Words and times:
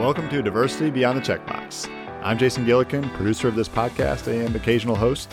Welcome 0.00 0.30
to 0.30 0.40
Diversity 0.40 0.88
Beyond 0.88 1.18
the 1.18 1.20
Checkbox. 1.20 1.86
I'm 2.22 2.38
Jason 2.38 2.64
Gillikin, 2.64 3.12
producer 3.16 3.48
of 3.48 3.54
this 3.54 3.68
podcast 3.68 4.28
and 4.28 4.56
occasional 4.56 4.96
host. 4.96 5.30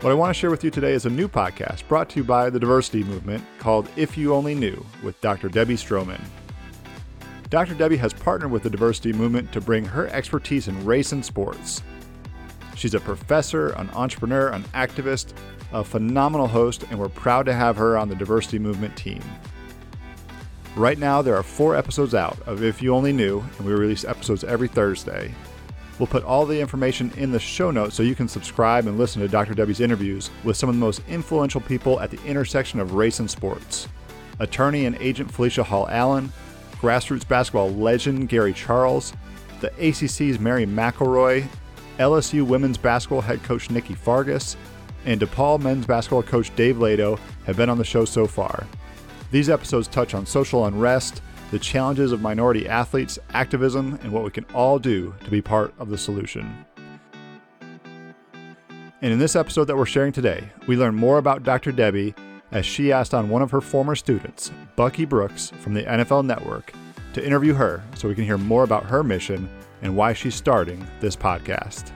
What 0.00 0.10
I 0.10 0.14
want 0.14 0.30
to 0.30 0.34
share 0.34 0.50
with 0.50 0.64
you 0.64 0.72
today 0.72 0.92
is 0.92 1.06
a 1.06 1.08
new 1.08 1.28
podcast 1.28 1.86
brought 1.86 2.10
to 2.10 2.16
you 2.16 2.24
by 2.24 2.50
the 2.50 2.58
diversity 2.58 3.04
movement 3.04 3.44
called 3.60 3.88
If 3.94 4.18
You 4.18 4.34
Only 4.34 4.56
Knew 4.56 4.84
with 5.04 5.20
Dr. 5.20 5.48
Debby 5.48 5.76
Stroman. 5.76 6.20
Dr. 7.48 7.74
Debby 7.74 7.96
has 7.98 8.12
partnered 8.12 8.50
with 8.50 8.64
the 8.64 8.70
diversity 8.70 9.12
movement 9.12 9.52
to 9.52 9.60
bring 9.60 9.84
her 9.84 10.08
expertise 10.08 10.66
in 10.66 10.84
race 10.84 11.12
and 11.12 11.24
sports. 11.24 11.80
She's 12.74 12.94
a 12.94 13.00
professor, 13.00 13.68
an 13.68 13.88
entrepreneur, 13.90 14.48
an 14.48 14.64
activist, 14.74 15.32
a 15.72 15.84
phenomenal 15.84 16.48
host, 16.48 16.82
and 16.90 16.98
we're 16.98 17.08
proud 17.08 17.46
to 17.46 17.54
have 17.54 17.76
her 17.76 17.96
on 17.96 18.08
the 18.08 18.16
diversity 18.16 18.58
movement 18.58 18.96
team. 18.96 19.22
Right 20.76 20.98
now, 20.98 21.22
there 21.22 21.34
are 21.34 21.42
four 21.42 21.74
episodes 21.74 22.14
out 22.14 22.36
of 22.44 22.62
If 22.62 22.82
You 22.82 22.94
Only 22.94 23.10
Knew, 23.10 23.42
and 23.56 23.66
we 23.66 23.72
release 23.72 24.04
episodes 24.04 24.44
every 24.44 24.68
Thursday. 24.68 25.34
We'll 25.98 26.06
put 26.06 26.22
all 26.22 26.44
the 26.44 26.60
information 26.60 27.10
in 27.16 27.32
the 27.32 27.40
show 27.40 27.70
notes 27.70 27.96
so 27.96 28.02
you 28.02 28.14
can 28.14 28.28
subscribe 28.28 28.86
and 28.86 28.98
listen 28.98 29.22
to 29.22 29.28
Dr. 29.28 29.54
Debby's 29.54 29.80
interviews 29.80 30.28
with 30.44 30.58
some 30.58 30.68
of 30.68 30.74
the 30.74 30.80
most 30.80 31.00
influential 31.08 31.62
people 31.62 31.98
at 32.00 32.10
the 32.10 32.22
intersection 32.24 32.78
of 32.78 32.92
race 32.92 33.20
and 33.20 33.30
sports. 33.30 33.88
Attorney 34.38 34.84
and 34.84 34.98
agent 35.00 35.32
Felicia 35.32 35.62
Hall 35.62 35.88
Allen, 35.88 36.30
grassroots 36.72 37.26
basketball 37.26 37.70
legend 37.70 38.28
Gary 38.28 38.52
Charles, 38.52 39.14
the 39.62 39.70
ACC's 39.78 40.38
Mary 40.38 40.66
McElroy, 40.66 41.46
LSU 41.98 42.46
women's 42.46 42.76
basketball 42.76 43.22
head 43.22 43.42
coach 43.42 43.70
Nikki 43.70 43.94
Fargas, 43.94 44.58
and 45.06 45.22
DePaul 45.22 45.58
men's 45.58 45.86
basketball 45.86 46.22
coach 46.22 46.54
Dave 46.54 46.76
Leitao 46.76 47.18
have 47.46 47.56
been 47.56 47.70
on 47.70 47.78
the 47.78 47.84
show 47.84 48.04
so 48.04 48.26
far. 48.26 48.66
These 49.30 49.50
episodes 49.50 49.88
touch 49.88 50.14
on 50.14 50.26
social 50.26 50.66
unrest, 50.66 51.22
the 51.50 51.58
challenges 51.58 52.12
of 52.12 52.20
minority 52.20 52.68
athletes, 52.68 53.18
activism, 53.30 53.98
and 54.02 54.12
what 54.12 54.24
we 54.24 54.30
can 54.30 54.44
all 54.54 54.78
do 54.78 55.14
to 55.24 55.30
be 55.30 55.42
part 55.42 55.74
of 55.78 55.88
the 55.88 55.98
solution. 55.98 56.64
And 59.02 59.12
in 59.12 59.18
this 59.18 59.36
episode 59.36 59.64
that 59.64 59.76
we're 59.76 59.86
sharing 59.86 60.12
today, 60.12 60.48
we 60.66 60.76
learn 60.76 60.94
more 60.94 61.18
about 61.18 61.42
Dr. 61.42 61.70
Debby 61.70 62.14
as 62.52 62.64
she 62.64 62.92
asked 62.92 63.14
on 63.14 63.28
one 63.28 63.42
of 63.42 63.50
her 63.50 63.60
former 63.60 63.94
students, 63.94 64.50
Bucky 64.74 65.04
Brooks 65.04 65.52
from 65.60 65.74
the 65.74 65.82
NFL 65.82 66.24
Network, 66.24 66.72
to 67.12 67.24
interview 67.24 67.54
her 67.54 67.82
so 67.94 68.08
we 68.08 68.14
can 68.14 68.24
hear 68.24 68.38
more 68.38 68.62
about 68.62 68.84
her 68.84 69.02
mission 69.02 69.48
and 69.82 69.96
why 69.96 70.12
she's 70.12 70.34
starting 70.34 70.86
this 71.00 71.16
podcast. 71.16 71.92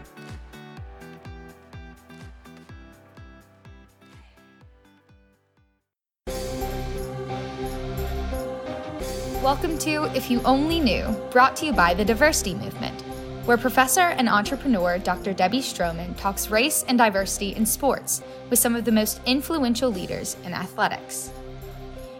Welcome 9.60 9.78
to 9.80 10.04
If 10.16 10.30
You 10.30 10.40
Only 10.44 10.80
Knew, 10.80 11.04
brought 11.30 11.54
to 11.56 11.66
you 11.66 11.74
by 11.74 11.92
the 11.92 12.02
Diversity 12.02 12.54
Movement, 12.54 12.98
where 13.44 13.58
professor 13.58 14.00
and 14.00 14.26
entrepreneur 14.26 14.96
Dr. 14.96 15.34
Debby 15.34 15.58
Stroman 15.58 16.16
talks 16.16 16.48
race 16.48 16.82
and 16.88 16.96
diversity 16.96 17.54
in 17.54 17.66
sports 17.66 18.22
with 18.48 18.58
some 18.58 18.74
of 18.74 18.86
the 18.86 18.90
most 18.90 19.20
influential 19.26 19.90
leaders 19.90 20.38
in 20.46 20.54
athletics. 20.54 21.30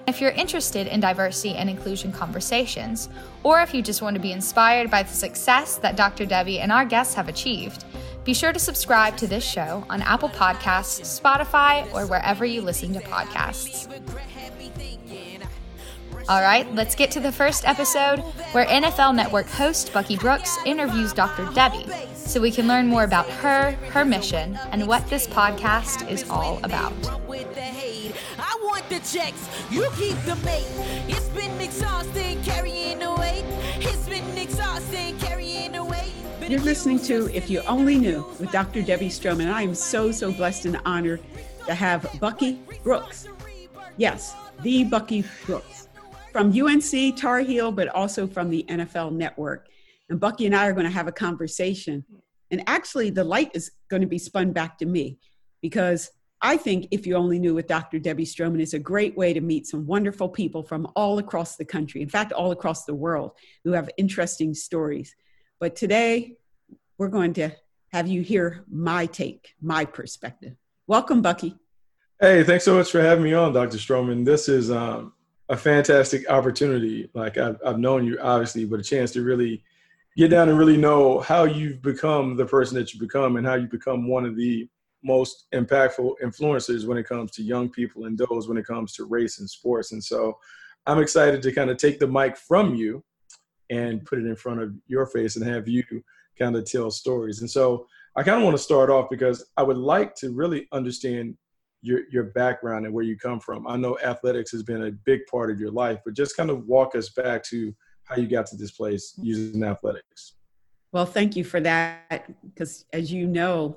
If 0.07 0.21
you're 0.21 0.33
interested 0.33 0.87
in 0.87 1.01
diversity 1.01 1.55
and 1.55 1.71
inclusion 1.71 2.13
conversations, 2.13 3.09
or 3.43 3.63
if 3.63 3.73
you 3.73 3.81
just 3.81 4.03
want 4.03 4.17
to 4.17 4.21
be 4.21 4.33
inspired 4.33 4.91
by 4.91 5.03
the 5.03 5.15
success 5.15 5.77
that 5.77 5.97
Dr. 5.97 6.27
Debby 6.27 6.61
and 6.61 6.71
our 6.71 6.85
guests 6.85 7.15
have 7.15 7.31
achieved, 7.31 7.87
be 8.23 8.35
sure 8.35 8.53
to 8.53 8.59
subscribe 8.59 9.17
to 9.17 9.27
this 9.27 9.51
show 9.51 9.83
on 9.89 10.03
Apple 10.03 10.29
Podcasts, 10.29 11.19
Spotify, 11.19 11.91
or 11.95 12.07
wherever 12.07 12.45
you 12.45 12.61
listen 12.61 12.93
to 12.93 13.01
podcasts. 13.01 13.89
All 16.29 16.43
right, 16.43 16.73
let's 16.75 16.95
get 16.95 17.11
to 17.13 17.21
the 17.21 17.33
first 17.33 17.67
episode 17.67 18.21
where 18.53 18.67
NFL 18.67 19.15
Network 19.15 19.47
host 19.49 19.93
Bucky 19.93 20.17
Brooks 20.17 20.57
interviews 20.65 21.13
Dr. 21.13 21.53
Debby 21.55 21.87
so 22.15 22.41
we 22.41 22.51
can 22.51 22.69
learn 22.69 22.87
more 22.87 23.05
about 23.05 23.29
her, 23.29 23.73
her 23.91 24.05
mission, 24.05 24.57
and 24.71 24.87
what 24.87 25.09
this 25.09 25.27
podcast 25.27 26.09
is 26.09 26.29
all 26.31 26.59
about. 26.63 26.93
I 27.09 28.59
want 28.63 28.89
the 28.89 29.01
checks, 29.01 29.49
you 29.71 29.89
keep 29.97 30.17
the 30.25 30.37
mate. 30.45 30.67
It's 31.09 31.29
been 31.29 31.61
exhausting 31.61 32.43
carrying 32.43 33.01
the 33.01 33.13
weight. 33.15 33.45
It's 33.79 34.09
been 34.09 34.39
exhausting 34.39 35.19
carrying 35.19 35.73
the 35.73 35.85
weight. 35.85 36.13
You're 36.49 36.61
listening 36.61 37.01
to 37.01 37.35
If 37.35 37.51
You 37.51 37.61
Only 37.63 37.99
Knew 37.99 38.25
with 38.39 38.53
Dr. 38.53 38.83
Debby 38.83 39.09
Stroman. 39.09 39.53
I 39.53 39.63
am 39.63 39.75
so, 39.75 40.13
so 40.13 40.31
blessed 40.31 40.67
and 40.67 40.81
honored 40.85 41.21
to 41.67 41.75
have 41.75 42.09
Bucky 42.21 42.61
Brooks. 42.85 43.27
Yes, 43.97 44.35
the 44.63 44.85
Bucky 44.85 45.25
Brooks 45.47 45.80
from 46.33 46.53
UNC 46.53 47.17
Tar 47.17 47.41
Heel, 47.41 47.73
but 47.73 47.89
also 47.89 48.27
from 48.27 48.51
the 48.51 48.65
NFL 48.69 49.13
Network. 49.13 49.69
And 50.09 50.19
Bucky 50.19 50.47
and 50.47 50.55
I 50.55 50.67
are 50.67 50.73
going 50.73 50.87
to 50.87 50.93
have 50.93 51.09
a 51.09 51.13
conversation. 51.13 52.05
And 52.51 52.63
actually, 52.67 53.11
the 53.11 53.25
light 53.25 53.51
is 53.55 53.73
going 53.89 54.03
to 54.03 54.09
be 54.09 54.19
spun 54.19 54.53
back 54.53 54.79
to 54.79 54.87
me 54.87 55.19
because 55.63 56.11
I 56.43 56.57
think 56.57 56.89
if 56.91 57.07
you 57.07 57.17
only 57.17 57.39
knew 57.39 57.55
with 57.55 57.67
Dr. 57.67 57.99
Debby 57.99 58.25
Stroman 58.25 58.61
is 58.61 58.75
a 58.75 58.79
great 58.79 59.17
way 59.17 59.33
to 59.33 59.41
meet 59.41 59.67
some 59.67 59.87
wonderful 59.87 60.29
people 60.29 60.63
from 60.63 60.91
all 60.97 61.19
across 61.19 61.57
the 61.57 61.65
country, 61.65 62.01
in 62.01 62.09
fact, 62.09 62.33
all 62.33 62.51
across 62.51 62.85
the 62.85 62.95
world, 62.95 63.33
who 63.65 63.73
have 63.73 63.91
interesting 63.99 64.55
stories. 64.55 65.15
But 65.59 65.77
today, 65.77 66.37
we're 66.97 67.09
going 67.09 67.35
to 67.35 67.51
have 67.93 68.09
you 68.09 68.23
hear 68.23 68.65
my 68.71 69.07
take, 69.07 69.55
my 69.61 69.85
perspective. 69.85 70.55
Welcome, 70.87 71.23
Bucky. 71.23 71.57
Hey, 72.21 72.43
thanks 72.43 72.65
so 72.65 72.75
much 72.75 72.91
for 72.91 73.01
having 73.01 73.25
me 73.25 73.33
on, 73.35 73.53
Dr. 73.53 73.77
Stroman. 73.77 74.25
This 74.25 74.49
is 74.49 74.71
um, 74.71 75.13
a 75.51 75.57
fantastic 75.57 76.31
opportunity. 76.31 77.11
Like 77.13 77.37
I've, 77.37 77.59
I've 77.67 77.79
known 77.79 78.07
you 78.07 78.19
obviously, 78.23 78.65
but 78.65 78.81
a 78.81 78.85
chance 78.85 79.11
to 79.13 79.23
really 79.23 79.63
get 80.17 80.29
down 80.29 80.49
and 80.49 80.59
really 80.59 80.77
know 80.77 81.19
how 81.21 81.45
you've 81.45 81.83
become 81.83 82.37
the 82.37 82.47
person 82.47 82.77
that 82.77 82.95
you 82.95 83.01
become 83.01 83.37
and 83.37 83.47
how 83.47 83.55
you 83.55 83.67
become 83.67 84.09
one 84.09 84.25
of 84.25 84.37
the 84.37 84.69
most 85.03 85.47
impactful 85.53 86.15
influencers 86.23 86.87
when 86.87 86.97
it 86.97 87.09
comes 87.09 87.33
to 87.33 87.43
young 87.43 87.69
people 87.69 88.05
and 88.05 88.17
those 88.17 88.49
when 88.49 88.59
it 88.59 88.67
comes 88.67 88.93
to 88.93 89.05
race 89.05 89.41
and 89.41 89.51
sports. 89.51 89.91
And 89.91 90.03
so 90.03 90.39
I'm 90.87 91.01
excited 91.01 91.43
to 91.43 91.53
kind 91.53 91.69
of 91.69 91.79
take 91.79 91.99
the 91.99 92.07
mic 92.07 92.37
from 92.37 92.77
you 92.77 93.03
and 93.71 94.05
put 94.05 94.21
it 94.21 94.27
in 94.27 94.37
front 94.37 94.63
of 94.63 94.73
your 94.87 95.07
face 95.07 95.35
and 95.35 95.47
have 95.47 95.67
you 95.67 95.83
kind 96.39 96.55
of 96.55 96.65
tell 96.65 96.93
stories. 96.93 97.41
And 97.41 97.51
so 97.51 97.87
I 98.17 98.23
kind 98.23 98.39
of 98.39 98.45
want 98.45 98.57
to 98.57 98.63
start 98.63 98.89
off 98.89 99.11
because 99.11 99.45
I 99.57 99.65
would 99.65 99.79
like 99.79 100.15
to 100.17 100.31
really 100.31 100.69
understand 100.71 101.37
your 101.83 102.01
your 102.11 102.25
background 102.25 102.85
and 102.85 102.95
where 102.95 103.05
you 103.05 103.17
come 103.17 103.41
from. 103.41 103.67
I 103.67 103.77
know 103.77 103.99
athletics 104.05 104.51
has 104.53 104.63
been 104.63 104.85
a 104.85 104.91
big 104.91 105.21
part 105.31 105.51
of 105.51 105.61
your 105.61 105.71
life, 105.71 106.01
but 106.05 106.15
just 106.15 106.37
kind 106.37 106.51
of 106.51 106.67
walk 106.67 106.95
us 106.95 107.11
back 107.11 107.43
to 107.45 107.75
how 108.05 108.17
you 108.17 108.27
got 108.27 108.47
to 108.47 108.57
this 108.57 108.73
place 108.73 109.15
using 109.17 109.63
athletics. 109.63 110.35
Well, 110.93 111.07
thank 111.07 111.37
you 111.37 111.45
for 111.45 111.61
that 111.61 112.31
because 112.43 112.85
as 112.93 113.13
you 113.13 113.27
know, 113.27 113.77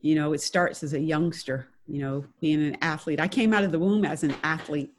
you 0.00 0.14
know, 0.14 0.32
it 0.32 0.40
starts 0.40 0.82
as 0.82 0.92
a 0.92 1.00
youngster, 1.00 1.66
you 1.86 2.00
know, 2.00 2.24
being 2.40 2.62
an 2.62 2.76
athlete. 2.80 3.20
I 3.20 3.28
came 3.28 3.52
out 3.52 3.64
of 3.64 3.72
the 3.72 3.78
womb 3.78 4.04
as 4.04 4.22
an 4.22 4.34
athlete. 4.42 4.92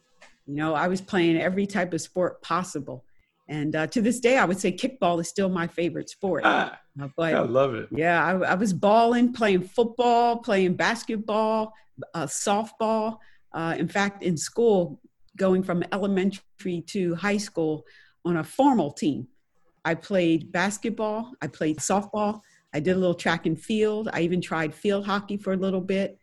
You 0.45 0.55
know, 0.55 0.73
I 0.73 0.87
was 0.89 0.99
playing 0.99 1.37
every 1.37 1.65
type 1.65 1.93
of 1.93 2.01
sport 2.01 2.41
possible. 2.41 3.05
And 3.47 3.75
uh, 3.75 3.87
to 3.87 4.01
this 4.01 4.19
day, 4.19 4.37
I 4.37 4.45
would 4.45 4.59
say 4.59 4.71
kickball 4.71 5.19
is 5.19 5.27
still 5.27 5.49
my 5.49 5.67
favorite 5.67 6.09
sport. 6.09 6.43
Ah, 6.45 6.79
uh, 7.01 7.07
but 7.17 7.33
I 7.33 7.39
love 7.41 7.75
it. 7.75 7.89
Yeah, 7.91 8.25
I, 8.25 8.51
I 8.51 8.53
was 8.55 8.71
balling, 8.73 9.33
playing 9.33 9.63
football, 9.63 10.37
playing 10.37 10.75
basketball, 10.75 11.73
uh, 12.13 12.25
softball. 12.25 13.17
Uh, 13.51 13.75
in 13.77 13.87
fact, 13.87 14.23
in 14.23 14.37
school, 14.37 15.01
going 15.35 15.61
from 15.61 15.83
elementary 15.91 16.81
to 16.87 17.15
high 17.15 17.37
school 17.37 17.85
on 18.23 18.37
a 18.37 18.43
formal 18.43 18.91
team, 18.91 19.27
I 19.83 19.95
played 19.95 20.51
basketball, 20.51 21.33
I 21.41 21.47
played 21.47 21.77
softball, 21.77 22.41
I 22.73 22.79
did 22.79 22.95
a 22.95 22.99
little 22.99 23.13
track 23.13 23.45
and 23.45 23.59
field. 23.59 24.09
I 24.11 24.21
even 24.21 24.41
tried 24.41 24.73
field 24.73 25.05
hockey 25.05 25.37
for 25.37 25.53
a 25.53 25.57
little 25.57 25.81
bit. 25.81 26.17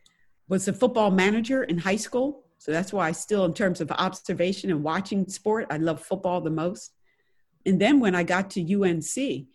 Was 0.49 0.67
a 0.67 0.73
football 0.73 1.11
manager 1.11 1.63
in 1.63 1.77
high 1.77 1.95
school, 1.95 2.43
so 2.57 2.73
that's 2.73 2.91
why 2.91 3.07
I 3.07 3.13
still, 3.13 3.45
in 3.45 3.53
terms 3.53 3.79
of 3.79 3.89
observation 3.91 4.69
and 4.69 4.83
watching 4.83 5.25
sport, 5.29 5.67
I 5.69 5.77
love 5.77 6.01
football 6.01 6.41
the 6.41 6.49
most. 6.49 6.91
And 7.65 7.79
then 7.79 7.99
when 7.99 8.15
I 8.15 8.23
got 8.23 8.49
to 8.51 8.61
UNC, 8.61 9.47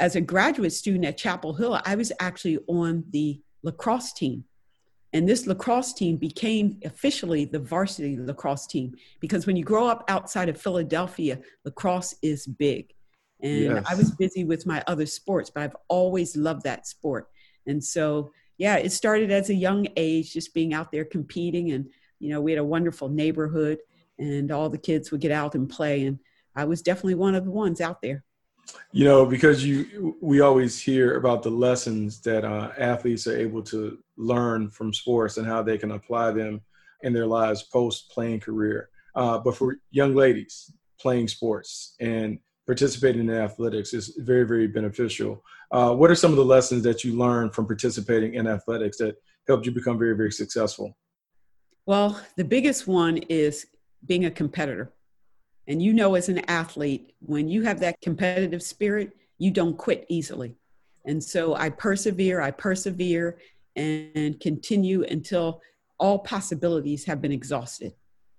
as 0.00 0.16
a 0.16 0.20
graduate 0.20 0.72
student 0.72 1.04
at 1.04 1.18
Chapel 1.18 1.54
Hill, 1.54 1.80
I 1.84 1.96
was 1.96 2.12
actually 2.20 2.58
on 2.68 3.04
the 3.10 3.40
lacrosse 3.62 4.12
team. 4.12 4.44
And 5.12 5.26
this 5.28 5.46
lacrosse 5.46 5.94
team 5.94 6.16
became 6.16 6.78
officially 6.84 7.46
the 7.46 7.58
varsity 7.58 8.18
lacrosse 8.18 8.66
team 8.66 8.94
because 9.20 9.46
when 9.46 9.56
you 9.56 9.64
grow 9.64 9.86
up 9.86 10.04
outside 10.08 10.48
of 10.48 10.60
Philadelphia, 10.60 11.40
lacrosse 11.64 12.14
is 12.22 12.46
big. 12.46 12.92
And 13.40 13.62
yes. 13.62 13.86
I 13.88 13.94
was 13.94 14.10
busy 14.12 14.44
with 14.44 14.66
my 14.66 14.82
other 14.86 15.06
sports, 15.06 15.50
but 15.50 15.62
I've 15.62 15.76
always 15.88 16.36
loved 16.36 16.64
that 16.64 16.86
sport. 16.86 17.28
And 17.66 17.82
so, 17.82 18.32
yeah, 18.58 18.76
it 18.76 18.90
started 18.90 19.30
as 19.30 19.48
a 19.48 19.54
young 19.54 19.86
age, 19.96 20.32
just 20.32 20.52
being 20.52 20.74
out 20.74 20.92
there 20.92 21.04
competing. 21.04 21.70
And, 21.72 21.88
you 22.18 22.28
know, 22.30 22.40
we 22.40 22.52
had 22.52 22.58
a 22.58 22.64
wonderful 22.64 23.08
neighborhood 23.08 23.78
and 24.18 24.50
all 24.50 24.68
the 24.68 24.76
kids 24.76 25.10
would 25.10 25.20
get 25.20 25.30
out 25.30 25.54
and 25.54 25.70
play. 25.70 26.04
And 26.04 26.18
I 26.58 26.64
was 26.64 26.82
definitely 26.82 27.14
one 27.14 27.34
of 27.34 27.44
the 27.44 27.50
ones 27.50 27.80
out 27.80 28.02
there 28.02 28.24
you 28.92 29.04
know 29.04 29.24
because 29.24 29.64
you 29.64 30.16
we 30.20 30.40
always 30.40 30.78
hear 30.78 31.16
about 31.16 31.42
the 31.42 31.50
lessons 31.50 32.20
that 32.20 32.44
uh, 32.44 32.70
athletes 32.76 33.26
are 33.26 33.36
able 33.36 33.62
to 33.62 33.98
learn 34.18 34.68
from 34.68 34.92
sports 34.92 35.38
and 35.38 35.46
how 35.46 35.62
they 35.62 35.78
can 35.78 35.92
apply 35.92 36.30
them 36.32 36.60
in 37.02 37.14
their 37.14 37.26
lives 37.26 37.62
post 37.62 38.10
playing 38.10 38.40
career 38.40 38.90
uh, 39.14 39.38
but 39.38 39.56
for 39.56 39.78
young 39.90 40.14
ladies 40.14 40.70
playing 41.00 41.28
sports 41.28 41.94
and 42.00 42.38
participating 42.68 43.22
in 43.22 43.30
athletics 43.30 43.94
is 43.94 44.14
very, 44.18 44.46
very 44.46 44.66
beneficial. 44.66 45.42
Uh, 45.72 45.94
what 45.94 46.10
are 46.10 46.14
some 46.14 46.30
of 46.30 46.36
the 46.36 46.44
lessons 46.44 46.82
that 46.82 47.02
you 47.02 47.16
learned 47.16 47.54
from 47.54 47.66
participating 47.66 48.34
in 48.34 48.46
athletics 48.46 48.98
that 48.98 49.16
helped 49.46 49.64
you 49.64 49.72
become 49.72 49.98
very, 49.98 50.14
very 50.14 50.30
successful? 50.30 50.94
Well, 51.86 52.20
the 52.36 52.44
biggest 52.44 52.86
one 52.86 53.16
is 53.30 53.66
being 54.04 54.26
a 54.26 54.30
competitor. 54.30 54.92
And 55.68 55.82
you 55.82 55.92
know, 55.92 56.14
as 56.14 56.30
an 56.30 56.38
athlete, 56.48 57.12
when 57.20 57.46
you 57.46 57.62
have 57.62 57.78
that 57.80 58.00
competitive 58.00 58.62
spirit, 58.62 59.12
you 59.36 59.50
don't 59.50 59.76
quit 59.76 60.06
easily. 60.08 60.56
And 61.04 61.22
so 61.22 61.54
I 61.54 61.68
persevere, 61.70 62.40
I 62.40 62.50
persevere 62.50 63.38
and 63.76 64.40
continue 64.40 65.04
until 65.04 65.60
all 65.98 66.20
possibilities 66.20 67.04
have 67.04 67.20
been 67.20 67.32
exhausted. 67.32 67.92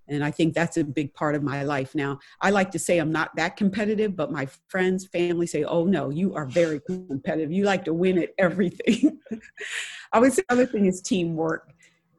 And 0.08 0.24
I 0.24 0.32
think 0.32 0.56
that's 0.56 0.78
a 0.78 0.84
big 0.84 1.14
part 1.14 1.36
of 1.36 1.44
my 1.44 1.62
life 1.64 1.94
now. 1.94 2.20
I 2.42 2.50
like 2.50 2.72
to 2.72 2.80
say 2.80 2.98
I'm 2.98 3.12
not 3.12 3.36
that 3.36 3.56
competitive, 3.58 4.16
but 4.16 4.32
my 4.32 4.48
friends, 4.68 5.06
family 5.06 5.46
say, 5.46 5.64
oh 5.64 5.86
no, 5.86 6.10
you 6.10 6.34
are 6.34 6.48
very 6.48 6.80
competitive. 6.80 7.52
You 7.52 7.64
like 7.66 7.86
to 7.86 7.94
win 7.94 8.18
at 8.18 8.30
everything. 8.40 9.20
I 10.12 10.20
would 10.20 10.34
say 10.34 10.42
the 10.50 10.54
other 10.54 10.66
thing 10.66 10.88
is 10.88 11.02
teamwork. 11.02 11.72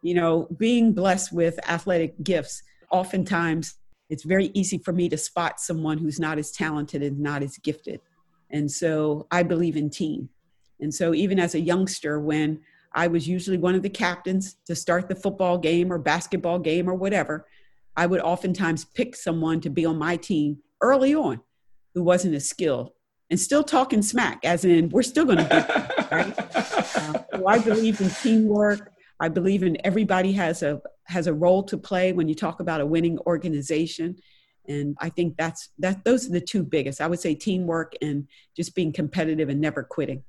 You 0.03 0.15
know, 0.15 0.49
being 0.57 0.93
blessed 0.93 1.33
with 1.33 1.59
athletic 1.69 2.23
gifts, 2.23 2.63
oftentimes 2.91 3.75
it's 4.11 4.25
very 4.25 4.51
easy 4.55 4.79
for 4.79 4.93
me 4.93 5.09
to 5.09 5.17
spot 5.17 5.61
someone 5.61 5.99
who's 5.99 6.21
not 6.21 6.39
as 6.39 6.51
talented 6.51 7.03
and 7.03 7.19
not 7.19 7.43
as 7.43 7.57
gifted. 7.59 8.01
And 8.51 8.71
so 8.71 9.27
I 9.31 9.43
believe 9.43 9.77
in 9.77 9.89
team. 9.89 10.29
And 10.81 10.93
so 10.93 11.15
even 11.15 11.39
as 11.39 11.55
a 11.55 11.61
youngster, 11.61 12.21
when 12.21 12.61
I 12.93 13.07
was 13.07 13.29
usually 13.29 13.57
one 13.57 13.75
of 13.75 13.83
the 13.83 13.89
captains 13.89 14.57
to 14.67 14.75
start 14.75 15.09
the 15.09 15.15
football 15.15 15.57
game 15.57 15.93
or 15.93 15.99
basketball 15.99 16.59
game 16.59 16.91
or 16.91 16.95
whatever, 16.95 17.47
I 17.97 18.07
would 18.07 18.21
oftentimes 18.21 18.85
pick 18.85 19.15
someone 19.15 19.61
to 19.61 19.71
be 19.71 19.87
on 19.87 19.97
my 19.97 20.17
team 20.17 20.59
early 20.81 21.15
on 21.15 21.41
who 21.95 22.03
wasn't 22.03 22.35
as 22.35 22.49
skilled 22.49 22.91
and 23.31 23.39
still 23.39 23.63
talking 23.63 24.03
smack, 24.03 24.45
as 24.45 24.65
in, 24.65 24.89
we're 24.89 25.03
still 25.03 25.25
going 25.25 25.39
to 25.39 25.45
beat 25.45 26.11
right? 26.11 26.35
Uh, 26.93 27.23
so 27.37 27.47
I 27.47 27.59
believe 27.59 28.01
in 28.01 28.11
teamwork. 28.11 28.93
I 29.21 29.29
believe 29.29 29.63
in 29.63 29.77
everybody 29.85 30.33
has 30.33 30.63
a 30.63 30.81
has 31.05 31.27
a 31.27 31.35
role 31.35 31.63
to 31.65 31.77
play 31.77 32.13
when 32.13 32.29
you 32.29 32.35
talk 32.35 32.61
about 32.61 32.81
a 32.81 32.87
winning 32.87 33.19
organization. 33.21 34.17
And 34.67 34.97
I 35.01 35.11
think 35.11 35.37
that's 35.37 35.69
that 35.79 36.05
those 36.05 36.27
are 36.27 36.33
the 36.33 36.41
two 36.41 36.63
biggest. 36.63 37.01
I 37.01 37.07
would 37.07 37.21
say 37.21 37.35
teamwork 37.35 37.95
and 38.01 38.27
just 38.57 38.75
being 38.75 38.93
competitive 38.93 39.49
and 39.49 39.61
never 39.61 39.83
quitting. 39.83 40.25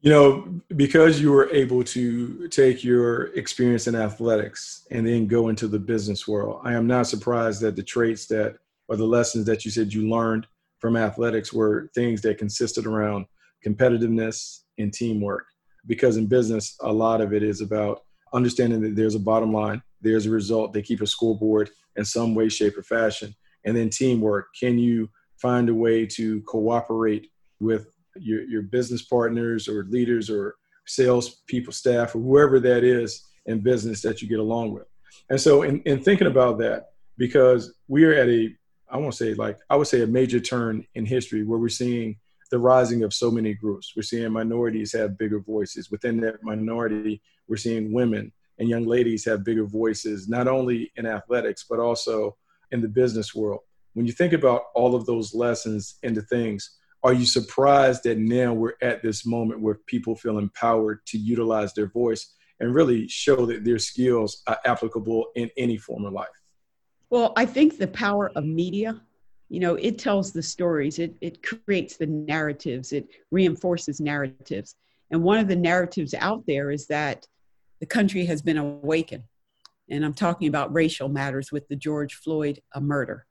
You 0.00 0.10
know, 0.10 0.60
because 0.76 1.20
you 1.20 1.32
were 1.32 1.50
able 1.50 1.82
to 1.84 2.46
take 2.48 2.84
your 2.84 3.34
experience 3.34 3.88
in 3.88 3.96
athletics 3.96 4.86
and 4.92 5.06
then 5.06 5.26
go 5.26 5.48
into 5.48 5.66
the 5.66 5.78
business 5.78 6.28
world, 6.28 6.60
I 6.62 6.74
am 6.74 6.86
not 6.86 7.08
surprised 7.08 7.60
that 7.62 7.74
the 7.74 7.82
traits 7.82 8.26
that 8.26 8.58
or 8.86 8.96
the 8.96 9.04
lessons 9.04 9.44
that 9.46 9.64
you 9.64 9.70
said 9.70 9.92
you 9.92 10.08
learned 10.08 10.46
from 10.78 10.96
athletics 10.96 11.52
were 11.52 11.90
things 11.94 12.22
that 12.22 12.38
consisted 12.38 12.86
around 12.86 13.26
competitiveness 13.66 14.60
and 14.78 14.92
teamwork. 14.92 15.46
Because 15.88 16.16
in 16.16 16.26
business, 16.26 16.76
a 16.80 16.92
lot 16.92 17.20
of 17.20 17.32
it 17.32 17.42
is 17.42 17.60
about 17.60 18.02
understanding 18.32 18.80
that 18.82 18.94
there's 18.94 19.16
a 19.16 19.20
bottom 19.20 19.52
line, 19.52 19.82
there's 20.00 20.26
a 20.26 20.30
result, 20.30 20.72
they 20.72 20.82
keep 20.82 21.00
a 21.00 21.06
scoreboard 21.06 21.70
in 21.96 22.04
some 22.04 22.34
way, 22.34 22.48
shape, 22.48 22.78
or 22.78 22.84
fashion. 22.84 23.34
And 23.64 23.76
then 23.76 23.90
teamwork. 23.90 24.48
Can 24.58 24.78
you 24.78 25.10
find 25.36 25.68
a 25.68 25.74
way 25.74 26.06
to 26.06 26.40
cooperate 26.42 27.28
with 27.60 27.88
your, 28.16 28.42
your 28.42 28.62
business 28.62 29.02
partners 29.02 29.68
or 29.68 29.84
leaders 29.84 30.30
or 30.30 30.54
sales 30.86 31.42
people, 31.46 31.72
staff, 31.72 32.14
or 32.14 32.18
whoever 32.18 32.58
that 32.60 32.84
is 32.84 33.24
in 33.46 33.60
business 33.60 34.02
that 34.02 34.20
you 34.22 34.28
get 34.28 34.38
along 34.38 34.72
with. 34.72 34.86
And 35.30 35.40
so, 35.40 35.62
in, 35.62 35.80
in 35.82 36.02
thinking 36.02 36.26
about 36.26 36.58
that, 36.58 36.90
because 37.16 37.74
we 37.88 38.04
are 38.04 38.12
at 38.12 38.28
a, 38.28 38.54
I 38.90 38.96
won't 38.96 39.14
say 39.14 39.34
like, 39.34 39.58
I 39.68 39.76
would 39.76 39.86
say 39.86 40.02
a 40.02 40.06
major 40.06 40.40
turn 40.40 40.86
in 40.94 41.04
history 41.04 41.44
where 41.44 41.58
we're 41.58 41.68
seeing 41.68 42.16
the 42.50 42.58
rising 42.58 43.02
of 43.02 43.12
so 43.12 43.30
many 43.30 43.54
groups. 43.54 43.92
We're 43.94 44.02
seeing 44.02 44.32
minorities 44.32 44.92
have 44.92 45.18
bigger 45.18 45.40
voices. 45.40 45.90
Within 45.90 46.20
that 46.20 46.42
minority, 46.42 47.22
we're 47.46 47.56
seeing 47.56 47.92
women 47.92 48.32
and 48.58 48.68
young 48.68 48.86
ladies 48.86 49.24
have 49.24 49.44
bigger 49.44 49.64
voices, 49.64 50.28
not 50.28 50.48
only 50.48 50.92
in 50.96 51.06
athletics, 51.06 51.64
but 51.68 51.78
also 51.78 52.36
in 52.72 52.80
the 52.80 52.88
business 52.88 53.34
world. 53.34 53.60
When 53.94 54.06
you 54.06 54.12
think 54.12 54.32
about 54.32 54.64
all 54.74 54.94
of 54.94 55.06
those 55.06 55.34
lessons 55.34 55.96
into 56.02 56.22
things, 56.22 56.76
are 57.02 57.12
you 57.12 57.26
surprised 57.26 58.02
that 58.04 58.18
now 58.18 58.52
we're 58.52 58.74
at 58.82 59.02
this 59.02 59.24
moment 59.24 59.60
where 59.60 59.76
people 59.86 60.16
feel 60.16 60.38
empowered 60.38 61.06
to 61.06 61.18
utilize 61.18 61.72
their 61.72 61.88
voice 61.88 62.34
and 62.60 62.74
really 62.74 63.06
show 63.06 63.46
that 63.46 63.64
their 63.64 63.78
skills 63.78 64.42
are 64.46 64.58
applicable 64.64 65.26
in 65.36 65.48
any 65.56 65.76
form 65.76 66.04
of 66.04 66.12
life? 66.12 66.26
Well, 67.10 67.32
I 67.36 67.46
think 67.46 67.78
the 67.78 67.86
power 67.86 68.30
of 68.34 68.44
media, 68.44 69.00
you 69.48 69.60
know, 69.60 69.76
it 69.76 69.98
tells 69.98 70.32
the 70.32 70.42
stories, 70.42 70.98
it, 70.98 71.14
it 71.20 71.42
creates 71.42 71.96
the 71.96 72.06
narratives, 72.06 72.92
it 72.92 73.08
reinforces 73.30 74.00
narratives. 74.00 74.74
And 75.10 75.22
one 75.22 75.38
of 75.38 75.48
the 75.48 75.56
narratives 75.56 76.12
out 76.14 76.44
there 76.46 76.70
is 76.70 76.86
that 76.88 77.26
the 77.80 77.86
country 77.86 78.26
has 78.26 78.42
been 78.42 78.58
awakened. 78.58 79.24
And 79.90 80.04
I'm 80.04 80.14
talking 80.14 80.48
about 80.48 80.74
racial 80.74 81.08
matters 81.08 81.50
with 81.50 81.66
the 81.68 81.76
George 81.76 82.14
Floyd 82.14 82.60
murder. 82.78 83.24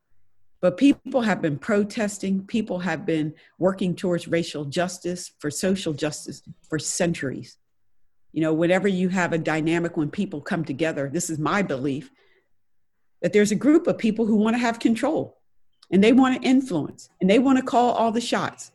But 0.59 0.77
people 0.77 1.21
have 1.21 1.39
been 1.39 1.59
protesting, 1.59 2.47
people 2.47 2.79
have 2.79 3.05
been 3.05 3.35
working 3.59 3.95
towards 3.95 4.27
racial 4.27 4.65
justice, 4.65 5.31
for 5.37 5.51
social 5.51 5.93
justice 5.93 6.41
for 6.67 6.79
centuries. 6.79 7.57
You 8.33 8.41
know, 8.41 8.53
whenever 8.53 8.87
you 8.87 9.09
have 9.09 9.33
a 9.33 9.37
dynamic 9.37 9.97
when 9.97 10.09
people 10.09 10.41
come 10.41 10.65
together, 10.65 11.11
this 11.13 11.29
is 11.29 11.37
my 11.37 11.61
belief 11.61 12.09
that 13.21 13.33
there's 13.33 13.51
a 13.51 13.55
group 13.55 13.85
of 13.85 13.99
people 13.99 14.25
who 14.25 14.35
want 14.35 14.55
to 14.55 14.59
have 14.59 14.79
control 14.79 15.36
and 15.91 16.03
they 16.03 16.11
want 16.11 16.41
to 16.41 16.47
influence 16.47 17.09
and 17.21 17.29
they 17.29 17.39
want 17.39 17.57
to 17.57 17.63
call 17.63 17.93
all 17.93 18.11
the 18.11 18.21
shots. 18.21 18.71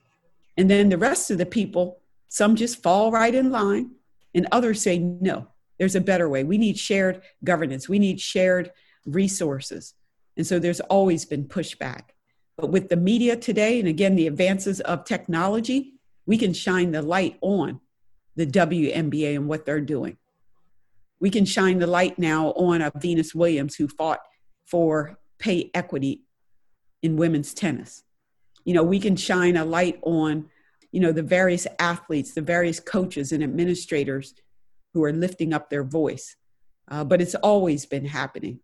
And 0.56 0.70
then 0.70 0.88
the 0.88 0.98
rest 0.98 1.30
of 1.30 1.38
the 1.38 1.46
people, 1.46 2.00
some 2.28 2.56
just 2.56 2.82
fall 2.82 3.10
right 3.10 3.34
in 3.34 3.50
line 3.50 3.92
and 4.34 4.46
others 4.52 4.82
say, 4.82 4.98
no, 4.98 5.48
there's 5.78 5.94
a 5.94 6.00
better 6.00 6.28
way. 6.28 6.44
We 6.44 6.58
need 6.58 6.78
shared 6.78 7.22
governance, 7.44 7.88
we 7.88 7.98
need 7.98 8.20
shared 8.20 8.72
resources. 9.06 9.94
And 10.36 10.46
so 10.46 10.58
there's 10.58 10.80
always 10.80 11.24
been 11.24 11.44
pushback. 11.44 12.04
But 12.56 12.70
with 12.70 12.88
the 12.88 12.96
media 12.96 13.36
today, 13.36 13.78
and 13.78 13.88
again, 13.88 14.14
the 14.14 14.26
advances 14.26 14.80
of 14.80 15.04
technology, 15.04 15.94
we 16.26 16.38
can 16.38 16.52
shine 16.52 16.92
the 16.92 17.02
light 17.02 17.36
on 17.40 17.80
the 18.36 18.46
WNBA 18.46 19.34
and 19.34 19.48
what 19.48 19.66
they're 19.66 19.80
doing. 19.80 20.16
We 21.20 21.30
can 21.30 21.44
shine 21.44 21.78
the 21.78 21.86
light 21.86 22.18
now 22.18 22.48
on 22.52 22.80
a 22.80 22.92
Venus 22.96 23.34
Williams 23.34 23.74
who 23.74 23.88
fought 23.88 24.20
for 24.66 25.18
pay 25.38 25.70
equity 25.74 26.22
in 27.02 27.16
women's 27.16 27.52
tennis. 27.52 28.04
You 28.64 28.74
know, 28.74 28.82
we 28.82 29.00
can 29.00 29.16
shine 29.16 29.56
a 29.56 29.64
light 29.64 29.98
on, 30.02 30.48
you 30.92 31.00
know, 31.00 31.12
the 31.12 31.22
various 31.22 31.66
athletes, 31.78 32.32
the 32.32 32.42
various 32.42 32.80
coaches 32.80 33.32
and 33.32 33.42
administrators 33.42 34.34
who 34.94 35.02
are 35.04 35.12
lifting 35.12 35.52
up 35.52 35.68
their 35.68 35.84
voice. 35.84 36.36
Uh, 36.90 37.04
but 37.04 37.20
it's 37.20 37.34
always 37.36 37.86
been 37.86 38.04
happening. 38.04 38.60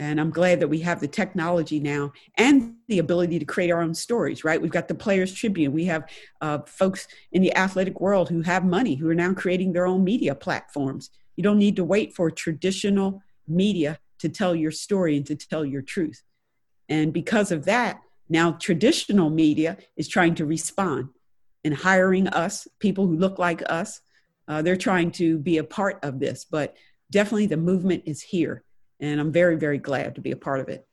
And 0.00 0.20
I'm 0.20 0.30
glad 0.30 0.60
that 0.60 0.68
we 0.68 0.80
have 0.80 1.00
the 1.00 1.08
technology 1.08 1.80
now 1.80 2.12
and 2.36 2.74
the 2.88 2.98
ability 2.98 3.38
to 3.38 3.44
create 3.44 3.70
our 3.70 3.82
own 3.82 3.94
stories, 3.94 4.44
right? 4.44 4.60
We've 4.60 4.70
got 4.70 4.86
the 4.86 4.94
Players 4.94 5.32
Tribune. 5.32 5.72
We 5.72 5.86
have 5.86 6.08
uh, 6.40 6.60
folks 6.66 7.08
in 7.32 7.42
the 7.42 7.54
athletic 7.56 8.00
world 8.00 8.28
who 8.28 8.42
have 8.42 8.64
money 8.64 8.94
who 8.94 9.08
are 9.08 9.14
now 9.14 9.34
creating 9.34 9.72
their 9.72 9.86
own 9.86 10.04
media 10.04 10.34
platforms. 10.34 11.10
You 11.36 11.42
don't 11.42 11.58
need 11.58 11.76
to 11.76 11.84
wait 11.84 12.14
for 12.14 12.30
traditional 12.30 13.22
media 13.48 13.98
to 14.20 14.28
tell 14.28 14.54
your 14.54 14.70
story 14.70 15.16
and 15.16 15.26
to 15.26 15.34
tell 15.34 15.64
your 15.64 15.82
truth. 15.82 16.22
And 16.88 17.12
because 17.12 17.52
of 17.52 17.64
that, 17.66 18.00
now 18.28 18.52
traditional 18.52 19.30
media 19.30 19.78
is 19.96 20.08
trying 20.08 20.34
to 20.36 20.46
respond 20.46 21.08
and 21.64 21.74
hiring 21.74 22.28
us, 22.28 22.68
people 22.78 23.06
who 23.06 23.16
look 23.16 23.38
like 23.38 23.62
us. 23.70 24.00
Uh, 24.46 24.62
they're 24.62 24.76
trying 24.76 25.10
to 25.12 25.38
be 25.38 25.58
a 25.58 25.64
part 25.64 25.98
of 26.02 26.18
this, 26.18 26.44
but 26.44 26.76
definitely 27.10 27.46
the 27.46 27.56
movement 27.56 28.04
is 28.06 28.22
here 28.22 28.64
and 29.00 29.20
I'm 29.20 29.32
very, 29.32 29.56
very 29.56 29.78
glad 29.78 30.14
to 30.16 30.20
be 30.20 30.32
a 30.32 30.36
part 30.36 30.60
of 30.60 30.68
it. 30.68 30.86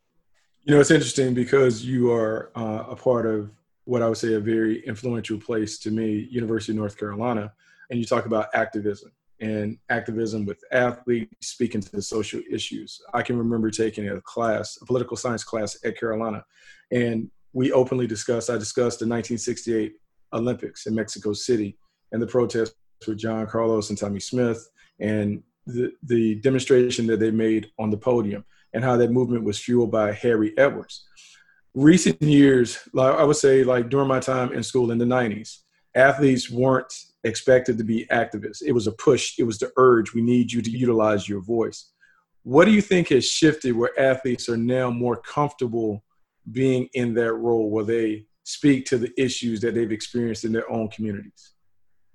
You 0.63 0.73
know, 0.73 0.79
it's 0.79 0.91
interesting 0.91 1.33
because 1.33 1.85
you 1.85 2.11
are 2.11 2.51
uh, 2.55 2.85
a 2.89 2.95
part 2.95 3.25
of 3.25 3.51
what 3.85 4.01
I 4.01 4.09
would 4.09 4.17
say 4.17 4.33
a 4.33 4.39
very 4.39 4.85
influential 4.85 5.39
place 5.39 5.77
to 5.79 5.91
me, 5.91 6.27
University 6.31 6.71
of 6.71 6.77
North 6.77 6.97
Carolina, 6.97 7.53
and 7.89 7.99
you 7.99 8.05
talk 8.05 8.25
about 8.25 8.47
activism 8.53 9.11
and 9.41 9.77
activism 9.89 10.45
with 10.45 10.63
athletes 10.71 11.47
speaking 11.47 11.81
to 11.81 11.91
the 11.91 12.01
social 12.01 12.41
issues. 12.49 13.01
I 13.13 13.21
can 13.21 13.37
remember 13.37 13.69
taking 13.69 14.09
a 14.09 14.21
class, 14.21 14.77
a 14.81 14.85
political 14.85 15.17
science 15.17 15.43
class 15.43 15.77
at 15.83 15.99
Carolina, 15.99 16.43
and 16.91 17.29
we 17.53 17.71
openly 17.71 18.07
discussed, 18.07 18.49
I 18.49 18.57
discussed 18.57 18.99
the 18.99 19.05
1968 19.05 19.93
Olympics 20.33 20.85
in 20.85 20.95
Mexico 20.95 21.33
City 21.33 21.77
and 22.11 22.21
the 22.21 22.27
protests 22.27 22.75
with 23.07 23.17
John 23.17 23.47
Carlos 23.47 23.89
and 23.89 23.97
Tommie 23.97 24.19
Smith 24.19 24.69
and 24.99 25.41
the, 25.65 25.91
the 26.03 26.35
demonstration 26.35 27.07
that 27.07 27.19
they 27.19 27.31
made 27.31 27.71
on 27.79 27.89
the 27.89 27.97
podium 27.97 28.45
and 28.73 28.83
how 28.83 28.97
that 28.97 29.11
movement 29.11 29.43
was 29.43 29.59
fueled 29.59 29.91
by 29.91 30.11
Harry 30.11 30.53
Edwards. 30.57 31.05
Recent 31.73 32.21
years, 32.21 32.79
I 32.97 33.23
would 33.23 33.35
say, 33.35 33.63
like 33.63 33.89
during 33.89 34.07
my 34.07 34.19
time 34.19 34.53
in 34.53 34.63
school 34.63 34.91
in 34.91 34.97
the 34.97 35.05
90s, 35.05 35.59
athletes 35.95 36.49
weren't 36.49 36.93
expected 37.25 37.77
to 37.77 37.83
be 37.83 38.05
activists. 38.11 38.61
It 38.65 38.71
was 38.71 38.87
a 38.87 38.91
push, 38.93 39.37
it 39.37 39.43
was 39.43 39.57
the 39.57 39.71
urge 39.77 40.13
we 40.13 40.21
need 40.21 40.51
you 40.51 40.61
to 40.61 40.69
utilize 40.69 41.27
your 41.27 41.41
voice. 41.41 41.91
What 42.43 42.65
do 42.65 42.71
you 42.71 42.81
think 42.81 43.09
has 43.09 43.27
shifted 43.27 43.75
where 43.75 43.99
athletes 43.99 44.47
are 44.47 44.57
now 44.57 44.91
more 44.91 45.17
comfortable 45.17 46.03
being 46.51 46.87
in 46.93 47.15
that 47.15 47.33
role 47.33 47.71
where 47.71 47.83
they 47.83 48.27
speak 48.43 48.85
to 48.85 48.99
the 48.99 49.11
issues 49.17 49.59
that 49.61 49.73
they've 49.73 49.91
experienced 49.91 50.45
in 50.45 50.53
their 50.53 50.71
own 50.71 50.87
communities? 50.89 51.53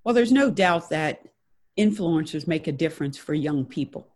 Well, 0.04 0.14
there's 0.14 0.32
no 0.32 0.50
doubt 0.50 0.88
that 0.90 1.22
influencers 1.76 2.46
make 2.46 2.68
a 2.68 2.72
difference 2.72 3.18
for 3.18 3.34
young 3.34 3.64
people. 3.64 4.06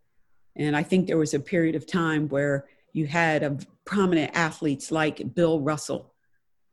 And 0.56 0.76
I 0.76 0.84
think 0.84 1.08
there 1.08 1.18
was 1.18 1.34
a 1.34 1.40
period 1.40 1.74
of 1.74 1.86
time 1.86 2.28
where 2.28 2.66
you 2.92 3.06
had 3.08 3.42
a 3.42 3.58
prominent 3.84 4.30
athletes 4.36 4.92
like 4.92 5.34
Bill 5.34 5.60
Russell, 5.60 6.14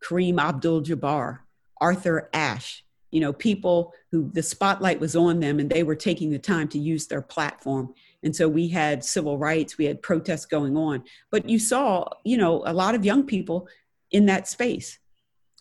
Kareem 0.04 0.40
Abdul 0.40 0.84
Jabbar, 0.84 1.40
Arthur 1.80 2.30
Ashe, 2.32 2.86
you 3.12 3.20
know, 3.20 3.34
people 3.34 3.94
who 4.12 4.30
the 4.34 4.44
spotlight 4.44 5.00
was 5.00 5.16
on 5.16 5.40
them 5.40 5.60
and 5.60 5.70
they 5.70 5.84
were 5.84 5.96
taking 5.96 6.32
the 6.32 6.40
time 6.40 6.68
to 6.70 6.80
use 6.80 7.08
their 7.08 7.22
platform. 7.22 7.94
And 8.24 8.36
so 8.36 8.48
we 8.48 8.68
had 8.68 9.04
civil 9.04 9.38
rights, 9.38 9.78
we 9.78 9.86
had 9.86 10.02
protests 10.02 10.46
going 10.46 10.78
on. 10.78 11.04
But 11.30 11.48
you 11.48 11.60
saw, 11.60 12.08
you 12.24 12.38
know, 12.38 12.64
a 12.66 12.74
lot 12.74 12.96
of 12.96 13.06
young 13.06 13.24
people 13.24 13.68
in 14.12 14.26
that 14.28 14.48
space. 14.48 14.98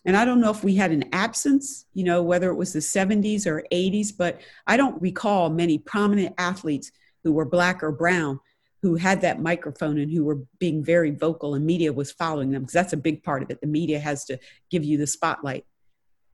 And 0.05 0.17
I 0.17 0.25
don't 0.25 0.41
know 0.41 0.49
if 0.49 0.63
we 0.63 0.75
had 0.75 0.91
an 0.91 1.05
absence, 1.13 1.85
you 1.93 2.03
know, 2.03 2.23
whether 2.23 2.49
it 2.49 2.55
was 2.55 2.73
the 2.73 2.79
70s 2.79 3.45
or 3.45 3.63
80s, 3.71 4.11
but 4.17 4.41
I 4.65 4.75
don't 4.77 4.99
recall 5.01 5.49
many 5.49 5.77
prominent 5.77 6.33
athletes 6.37 6.91
who 7.23 7.31
were 7.31 7.45
black 7.45 7.83
or 7.83 7.91
brown 7.91 8.39
who 8.81 8.95
had 8.95 9.21
that 9.21 9.41
microphone 9.41 9.99
and 9.99 10.11
who 10.11 10.23
were 10.23 10.39
being 10.57 10.83
very 10.83 11.11
vocal 11.11 11.53
and 11.53 11.65
media 11.65 11.93
was 11.93 12.11
following 12.11 12.51
them 12.51 12.63
because 12.63 12.73
that's 12.73 12.93
a 12.93 12.97
big 12.97 13.23
part 13.23 13.43
of 13.43 13.51
it. 13.51 13.61
The 13.61 13.67
media 13.67 13.99
has 13.99 14.25
to 14.25 14.39
give 14.71 14.83
you 14.83 14.97
the 14.97 15.05
spotlight. 15.05 15.65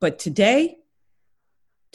But 0.00 0.18
today, 0.18 0.78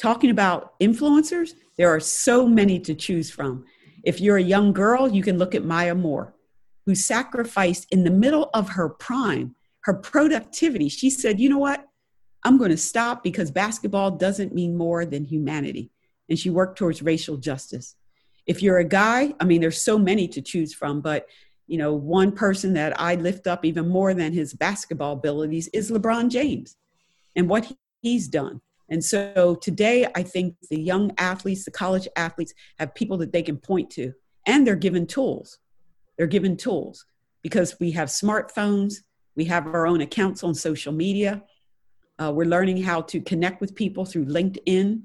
talking 0.03 0.29
about 0.29 0.77
influencers, 0.81 1.53
there 1.77 1.87
are 1.87 1.99
so 2.01 2.45
many 2.45 2.77
to 2.77 2.93
choose 2.93 3.31
from. 3.31 3.63
If 4.03 4.19
you're 4.19 4.35
a 4.35 4.43
young 4.43 4.73
girl, 4.73 5.07
you 5.07 5.23
can 5.23 5.37
look 5.37 5.55
at 5.55 5.63
Maya 5.63 5.95
Moore, 5.95 6.35
who 6.85 6.93
sacrificed 6.93 7.87
in 7.89 8.03
the 8.03 8.11
middle 8.11 8.49
of 8.53 8.67
her 8.69 8.89
prime 8.89 9.55
her 9.83 9.93
productivity. 9.93 10.89
She 10.89 11.09
said, 11.09 11.39
You 11.39 11.49
know 11.49 11.57
what? 11.57 11.85
I'm 12.43 12.57
going 12.57 12.71
to 12.71 12.77
stop 12.77 13.23
because 13.23 13.49
basketball 13.51 14.11
doesn't 14.11 14.53
mean 14.53 14.75
more 14.75 15.05
than 15.05 15.23
humanity. 15.23 15.91
And 16.29 16.37
she 16.37 16.49
worked 16.49 16.77
towards 16.77 17.01
racial 17.01 17.37
justice. 17.37 17.95
If 18.45 18.61
you're 18.61 18.79
a 18.79 18.83
guy, 18.83 19.33
I 19.39 19.45
mean, 19.45 19.61
there's 19.61 19.81
so 19.81 19.97
many 19.97 20.27
to 20.29 20.41
choose 20.41 20.73
from, 20.73 20.99
but 20.99 21.27
you 21.67 21.77
know, 21.77 21.93
one 21.93 22.33
person 22.33 22.73
that 22.73 22.99
I 22.99 23.15
lift 23.15 23.47
up 23.47 23.63
even 23.63 23.87
more 23.87 24.13
than 24.13 24.33
his 24.33 24.53
basketball 24.53 25.13
abilities 25.13 25.69
is 25.69 25.91
LeBron 25.91 26.29
James 26.29 26.75
and 27.37 27.47
what 27.47 27.71
he's 28.01 28.27
done. 28.27 28.59
And 28.89 29.03
so 29.03 29.55
today, 29.55 30.07
I 30.15 30.23
think 30.23 30.55
the 30.69 30.79
young 30.79 31.11
athletes, 31.17 31.65
the 31.65 31.71
college 31.71 32.07
athletes, 32.15 32.53
have 32.79 32.93
people 32.93 33.17
that 33.17 33.31
they 33.31 33.41
can 33.41 33.57
point 33.57 33.89
to, 33.91 34.13
and 34.45 34.67
they're 34.67 34.75
given 34.75 35.07
tools. 35.07 35.59
They're 36.17 36.27
given 36.27 36.57
tools 36.57 37.05
because 37.41 37.79
we 37.79 37.91
have 37.91 38.09
smartphones, 38.09 38.95
we 39.35 39.45
have 39.45 39.67
our 39.67 39.87
own 39.87 40.01
accounts 40.01 40.43
on 40.43 40.53
social 40.53 40.93
media. 40.93 41.43
Uh, 42.19 42.31
we're 42.31 42.45
learning 42.45 42.81
how 42.81 43.01
to 43.01 43.19
connect 43.19 43.59
with 43.59 43.73
people 43.73 44.05
through 44.05 44.25
LinkedIn 44.25 45.01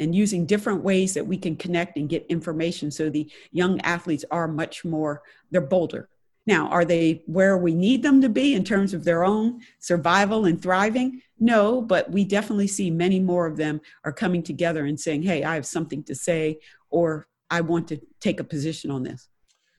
and 0.00 0.14
using 0.14 0.44
different 0.44 0.82
ways 0.82 1.14
that 1.14 1.26
we 1.26 1.38
can 1.38 1.56
connect 1.56 1.96
and 1.96 2.08
get 2.08 2.26
information. 2.26 2.90
So 2.90 3.08
the 3.08 3.30
young 3.52 3.80
athletes 3.82 4.24
are 4.30 4.48
much 4.48 4.84
more, 4.84 5.22
they're 5.50 5.60
bolder. 5.60 6.08
Now, 6.46 6.68
are 6.68 6.84
they 6.84 7.22
where 7.26 7.56
we 7.56 7.74
need 7.74 8.02
them 8.02 8.20
to 8.20 8.28
be 8.28 8.54
in 8.54 8.64
terms 8.64 8.92
of 8.92 9.04
their 9.04 9.24
own 9.24 9.60
survival 9.78 10.44
and 10.44 10.60
thriving? 10.60 11.22
No, 11.38 11.80
but 11.80 12.10
we 12.10 12.24
definitely 12.24 12.66
see 12.66 12.90
many 12.90 13.18
more 13.18 13.46
of 13.46 13.56
them 13.56 13.80
are 14.04 14.12
coming 14.12 14.42
together 14.42 14.84
and 14.84 15.00
saying, 15.00 15.22
hey, 15.22 15.42
I 15.42 15.54
have 15.54 15.66
something 15.66 16.02
to 16.04 16.14
say, 16.14 16.60
or 16.90 17.26
I 17.50 17.62
want 17.62 17.88
to 17.88 18.00
take 18.20 18.40
a 18.40 18.44
position 18.44 18.90
on 18.90 19.02
this. 19.02 19.28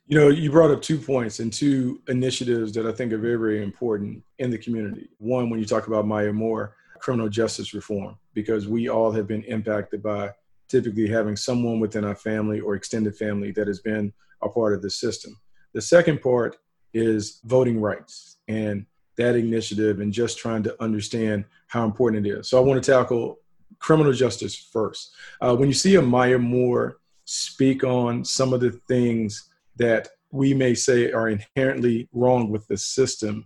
You 0.07 0.19
know, 0.19 0.29
you 0.29 0.51
brought 0.51 0.71
up 0.71 0.81
two 0.81 0.99
points 0.99 1.39
and 1.39 1.51
two 1.51 2.01
initiatives 2.07 2.71
that 2.73 2.85
I 2.85 2.91
think 2.91 3.11
are 3.11 3.17
very, 3.17 3.37
very 3.37 3.63
important 3.63 4.23
in 4.37 4.51
the 4.51 4.57
community. 4.57 5.09
One, 5.17 5.49
when 5.49 5.59
you 5.59 5.65
talk 5.65 5.87
about 5.87 6.05
Maya 6.05 6.31
Moore, 6.31 6.75
criminal 6.99 7.29
justice 7.29 7.73
reform, 7.73 8.15
because 8.33 8.67
we 8.67 8.87
all 8.87 9.11
have 9.11 9.27
been 9.27 9.43
impacted 9.43 10.03
by 10.03 10.31
typically 10.67 11.07
having 11.07 11.35
someone 11.35 11.79
within 11.79 12.03
our 12.03 12.15
family 12.15 12.59
or 12.59 12.75
extended 12.75 13.15
family 13.15 13.51
that 13.51 13.67
has 13.67 13.79
been 13.79 14.11
a 14.41 14.49
part 14.49 14.73
of 14.73 14.81
the 14.81 14.89
system. 14.89 15.39
The 15.75 15.81
second 15.81 16.21
part 16.21 16.55
is 16.93 17.41
voting 17.43 17.81
rights 17.81 18.37
and 18.47 18.85
that 19.17 19.35
initiative 19.35 19.99
and 19.99 20.11
just 20.11 20.37
trying 20.37 20.63
to 20.63 20.81
understand 20.81 21.43
how 21.67 21.83
important 21.83 22.25
it 22.25 22.29
is. 22.29 22.47
So 22.47 22.57
I 22.57 22.61
want 22.61 22.81
to 22.81 22.91
tackle 22.91 23.39
criminal 23.79 24.13
justice 24.13 24.55
first. 24.55 25.11
Uh, 25.41 25.53
when 25.53 25.67
you 25.67 25.73
see 25.73 25.95
a 25.95 26.01
Maya 26.01 26.37
Moore 26.37 26.99
speak 27.25 27.83
on 27.83 28.23
some 28.23 28.53
of 28.53 28.61
the 28.61 28.71
things 28.87 29.49
that 29.75 30.07
we 30.31 30.53
may 30.53 30.73
say 30.75 31.11
are 31.11 31.27
inherently 31.27 32.07
wrong 32.13 32.49
with 32.49 32.65
the 32.67 32.77
system, 32.77 33.45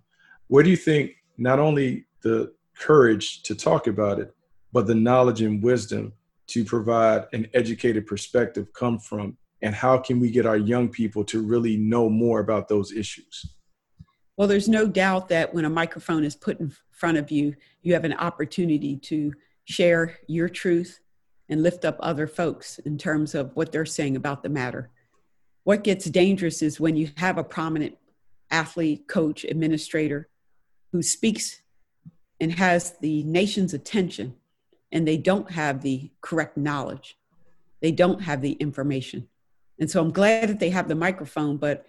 where 0.50 0.64
do 0.64 0.70
you 0.70 0.78
think 0.78 1.14
not 1.40 1.58
only 1.58 2.06
the 2.22 2.54
courage 2.78 3.42
to 3.42 3.56
talk 3.56 3.88
about 3.88 4.20
it, 4.20 4.36
but 4.72 4.86
the 4.86 4.94
knowledge 4.94 5.42
and 5.42 5.64
wisdom 5.64 6.14
to 6.46 6.64
provide 6.64 7.26
an 7.34 7.48
educated 7.56 8.06
perspective 8.06 8.72
come 8.74 9.00
from? 9.00 9.36
And 9.62 9.76
how 9.76 9.98
can 9.98 10.20
we 10.20 10.32
get 10.32 10.46
our 10.46 10.58
young 10.58 10.90
people 10.90 11.24
to 11.26 11.42
really 11.42 11.76
know 11.78 12.10
more 12.10 12.40
about 12.40 12.68
those 12.68 12.92
issues? 12.94 13.46
Well, 14.38 14.48
there's 14.48 14.70
no 14.70 14.88
doubt 14.88 15.28
that 15.30 15.54
when 15.54 15.66
a 15.66 15.70
microphone 15.70 16.24
is 16.24 16.36
put 16.36 16.60
in 16.60 16.74
front 16.92 17.18
of 17.18 17.30
you, 17.30 17.56
you 17.82 17.94
have 17.94 18.06
an 18.06 18.14
opportunity 18.14 18.96
to 18.98 19.34
share 19.66 20.18
your 20.28 20.48
truth 20.48 21.02
and 21.50 21.62
lift 21.62 21.84
up 21.84 21.98
other 22.00 22.26
folks 22.26 22.80
in 22.80 22.98
terms 22.98 23.36
of 23.36 23.54
what 23.56 23.72
they're 23.72 23.86
saying 23.86 24.16
about 24.16 24.44
the 24.44 24.50
matter. 24.50 24.90
What 25.64 25.84
gets 25.84 26.06
dangerous 26.06 26.62
is 26.62 26.80
when 26.80 26.96
you 26.96 27.10
have 27.18 27.38
a 27.38 27.44
prominent 27.44 27.98
athlete, 28.50 29.08
coach, 29.08 29.44
administrator 29.44 30.30
who 30.92 31.02
speaks 31.02 31.62
and 32.40 32.54
has 32.54 32.98
the 33.02 33.24
nation's 33.24 33.74
attention 33.74 34.36
and 34.92 35.08
they 35.08 35.18
don't 35.18 35.52
have 35.52 35.82
the 35.82 36.12
correct 36.22 36.58
knowledge. 36.58 37.18
They 37.82 37.92
don't 37.92 38.22
have 38.22 38.42
the 38.42 38.54
information. 38.54 39.28
And 39.80 39.90
so 39.90 40.02
I'm 40.02 40.12
glad 40.12 40.50
that 40.50 40.60
they 40.60 40.70
have 40.70 40.88
the 40.88 40.96
microphone, 40.96 41.58
but 41.58 41.86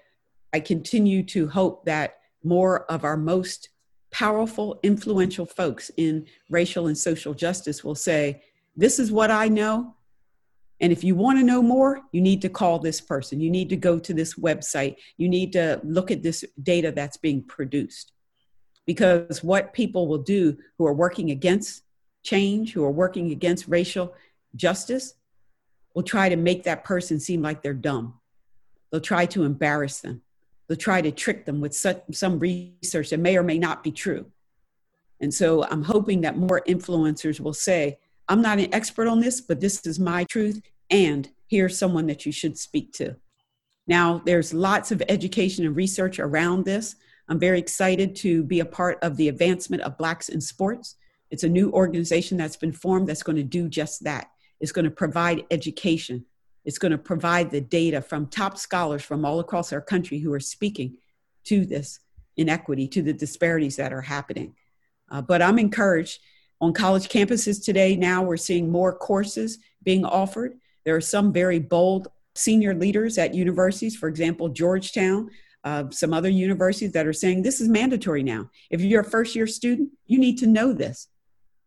I 0.52 0.60
continue 0.60 1.22
to 1.24 1.48
hope 1.48 1.84
that 1.86 2.18
more 2.42 2.84
of 2.90 3.04
our 3.04 3.16
most 3.16 3.70
powerful, 4.10 4.80
influential 4.82 5.46
folks 5.46 5.90
in 5.96 6.26
racial 6.48 6.86
and 6.86 6.96
social 6.96 7.34
justice 7.34 7.84
will 7.84 7.94
say, 7.94 8.42
This 8.76 8.98
is 8.98 9.12
what 9.12 9.30
I 9.30 9.48
know. 9.48 9.94
And 10.80 10.92
if 10.92 11.04
you 11.04 11.14
want 11.14 11.38
to 11.38 11.44
know 11.44 11.62
more, 11.62 12.00
you 12.10 12.20
need 12.20 12.40
to 12.42 12.48
call 12.48 12.78
this 12.78 13.00
person. 13.00 13.40
You 13.40 13.50
need 13.50 13.68
to 13.68 13.76
go 13.76 13.98
to 13.98 14.14
this 14.14 14.34
website. 14.34 14.96
You 15.18 15.28
need 15.28 15.52
to 15.52 15.80
look 15.84 16.10
at 16.10 16.22
this 16.22 16.42
data 16.62 16.90
that's 16.90 17.18
being 17.18 17.42
produced. 17.42 18.12
Because 18.86 19.44
what 19.44 19.74
people 19.74 20.08
will 20.08 20.22
do 20.22 20.56
who 20.78 20.86
are 20.86 20.94
working 20.94 21.30
against 21.30 21.82
change, 22.22 22.72
who 22.72 22.82
are 22.82 22.90
working 22.90 23.30
against 23.30 23.68
racial 23.68 24.14
justice, 24.56 25.14
will 25.94 26.02
try 26.02 26.28
to 26.28 26.36
make 26.36 26.64
that 26.64 26.84
person 26.84 27.20
seem 27.20 27.42
like 27.42 27.62
they're 27.62 27.74
dumb. 27.74 28.14
They'll 28.90 29.00
try 29.00 29.26
to 29.26 29.44
embarrass 29.44 30.00
them 30.00 30.22
they'll 30.70 30.76
try 30.76 31.02
to 31.02 31.10
trick 31.10 31.46
them 31.46 31.60
with 31.60 31.74
such, 31.74 32.00
some 32.12 32.38
research 32.38 33.10
that 33.10 33.18
may 33.18 33.36
or 33.36 33.42
may 33.42 33.58
not 33.58 33.82
be 33.82 33.90
true. 33.90 34.24
And 35.20 35.34
so 35.34 35.64
I'm 35.64 35.82
hoping 35.82 36.20
that 36.20 36.38
more 36.38 36.62
influencers 36.66 37.40
will 37.40 37.52
say, 37.52 37.98
I'm 38.28 38.40
not 38.40 38.60
an 38.60 38.72
expert 38.72 39.08
on 39.08 39.18
this, 39.18 39.40
but 39.40 39.60
this 39.60 39.84
is 39.84 39.98
my 39.98 40.22
truth, 40.22 40.62
and 40.88 41.28
here's 41.48 41.76
someone 41.76 42.06
that 42.06 42.24
you 42.24 42.30
should 42.30 42.56
speak 42.56 42.92
to. 42.94 43.16
Now, 43.88 44.22
there's 44.24 44.54
lots 44.54 44.92
of 44.92 45.02
education 45.08 45.66
and 45.66 45.74
research 45.74 46.20
around 46.20 46.64
this. 46.64 46.94
I'm 47.28 47.40
very 47.40 47.58
excited 47.58 48.14
to 48.16 48.44
be 48.44 48.60
a 48.60 48.64
part 48.64 49.00
of 49.02 49.16
the 49.16 49.26
advancement 49.26 49.82
of 49.82 49.98
Blacks 49.98 50.28
in 50.28 50.40
sports. 50.40 50.94
It's 51.32 51.42
a 51.42 51.48
new 51.48 51.72
organization 51.72 52.38
that's 52.38 52.56
been 52.56 52.72
formed 52.72 53.08
that's 53.08 53.24
going 53.24 53.38
to 53.38 53.42
do 53.42 53.68
just 53.68 54.04
that. 54.04 54.30
It's 54.60 54.72
going 54.72 54.84
to 54.84 54.90
provide 54.90 55.44
education 55.50 56.24
it's 56.64 56.78
going 56.78 56.92
to 56.92 56.98
provide 56.98 57.50
the 57.50 57.60
data 57.60 58.02
from 58.02 58.26
top 58.26 58.58
scholars 58.58 59.02
from 59.02 59.24
all 59.24 59.40
across 59.40 59.72
our 59.72 59.80
country 59.80 60.18
who 60.18 60.32
are 60.32 60.40
speaking 60.40 60.98
to 61.44 61.64
this 61.64 62.00
inequity, 62.36 62.86
to 62.88 63.02
the 63.02 63.12
disparities 63.12 63.76
that 63.76 63.92
are 63.92 64.02
happening. 64.02 64.54
Uh, 65.10 65.22
but 65.22 65.42
I'm 65.42 65.58
encouraged 65.58 66.20
on 66.60 66.72
college 66.72 67.08
campuses 67.08 67.64
today. 67.64 67.96
Now 67.96 68.22
we're 68.22 68.36
seeing 68.36 68.70
more 68.70 68.94
courses 68.94 69.58
being 69.82 70.04
offered. 70.04 70.58
There 70.84 70.94
are 70.94 71.00
some 71.00 71.32
very 71.32 71.58
bold 71.58 72.08
senior 72.34 72.74
leaders 72.74 73.18
at 73.18 73.34
universities, 73.34 73.96
for 73.96 74.08
example, 74.08 74.50
Georgetown, 74.50 75.30
uh, 75.64 75.84
some 75.90 76.12
other 76.12 76.28
universities 76.28 76.92
that 76.92 77.06
are 77.06 77.12
saying 77.12 77.42
this 77.42 77.60
is 77.60 77.68
mandatory 77.68 78.22
now. 78.22 78.50
If 78.70 78.80
you're 78.82 79.00
a 79.00 79.10
first 79.10 79.34
year 79.34 79.46
student, 79.46 79.90
you 80.06 80.18
need 80.18 80.38
to 80.38 80.46
know 80.46 80.72
this 80.72 81.08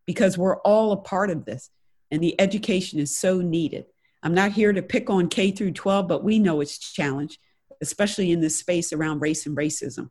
because 0.06 0.38
we're 0.38 0.58
all 0.60 0.92
a 0.92 0.96
part 0.96 1.30
of 1.30 1.44
this 1.44 1.70
and 2.14 2.22
the 2.22 2.40
education 2.40 3.00
is 3.00 3.16
so 3.16 3.40
needed. 3.40 3.86
I'm 4.22 4.34
not 4.34 4.52
here 4.52 4.72
to 4.72 4.82
pick 4.82 5.10
on 5.10 5.28
K 5.28 5.50
through 5.50 5.72
12, 5.72 6.06
but 6.06 6.22
we 6.22 6.38
know 6.38 6.60
it's 6.60 6.76
a 6.76 6.92
challenge, 6.92 7.40
especially 7.82 8.30
in 8.30 8.40
this 8.40 8.56
space 8.56 8.92
around 8.92 9.18
race 9.18 9.46
and 9.46 9.56
racism. 9.56 10.10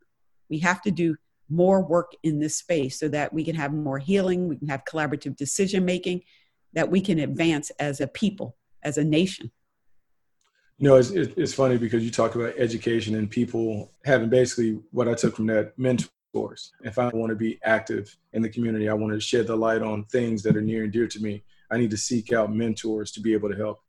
We 0.50 0.58
have 0.58 0.82
to 0.82 0.90
do 0.90 1.16
more 1.48 1.82
work 1.82 2.12
in 2.22 2.40
this 2.40 2.56
space 2.56 2.98
so 3.00 3.08
that 3.08 3.32
we 3.32 3.42
can 3.42 3.56
have 3.56 3.72
more 3.72 3.98
healing, 3.98 4.48
we 4.48 4.56
can 4.56 4.68
have 4.68 4.84
collaborative 4.84 5.34
decision 5.34 5.86
making, 5.86 6.20
that 6.74 6.90
we 6.90 7.00
can 7.00 7.18
advance 7.20 7.70
as 7.78 8.02
a 8.02 8.06
people, 8.06 8.54
as 8.82 8.98
a 8.98 9.04
nation. 9.04 9.50
You 10.76 10.88
know, 10.88 10.96
it's, 10.96 11.08
it's 11.10 11.54
funny 11.54 11.78
because 11.78 12.04
you 12.04 12.10
talk 12.10 12.34
about 12.34 12.52
education 12.58 13.14
and 13.14 13.30
people 13.30 13.92
having 14.04 14.28
basically 14.28 14.78
what 14.90 15.08
I 15.08 15.14
took 15.14 15.36
from 15.36 15.46
that 15.46 15.78
mentor 15.78 16.08
mentors. 16.34 16.72
If 16.82 16.98
I 16.98 17.08
want 17.08 17.30
to 17.30 17.36
be 17.36 17.58
active 17.64 18.16
in 18.32 18.42
the 18.42 18.48
community, 18.48 18.88
I 18.88 18.94
want 18.94 19.12
to 19.12 19.20
shed 19.20 19.46
the 19.46 19.56
light 19.56 19.82
on 19.82 20.04
things 20.04 20.42
that 20.42 20.56
are 20.56 20.62
near 20.62 20.84
and 20.84 20.92
dear 20.92 21.06
to 21.06 21.20
me. 21.20 21.44
I 21.74 21.78
need 21.78 21.90
to 21.90 21.96
seek 21.96 22.32
out 22.32 22.54
mentors 22.54 23.10
to 23.12 23.20
be 23.20 23.32
able 23.32 23.50
to 23.50 23.56
help. 23.56 23.82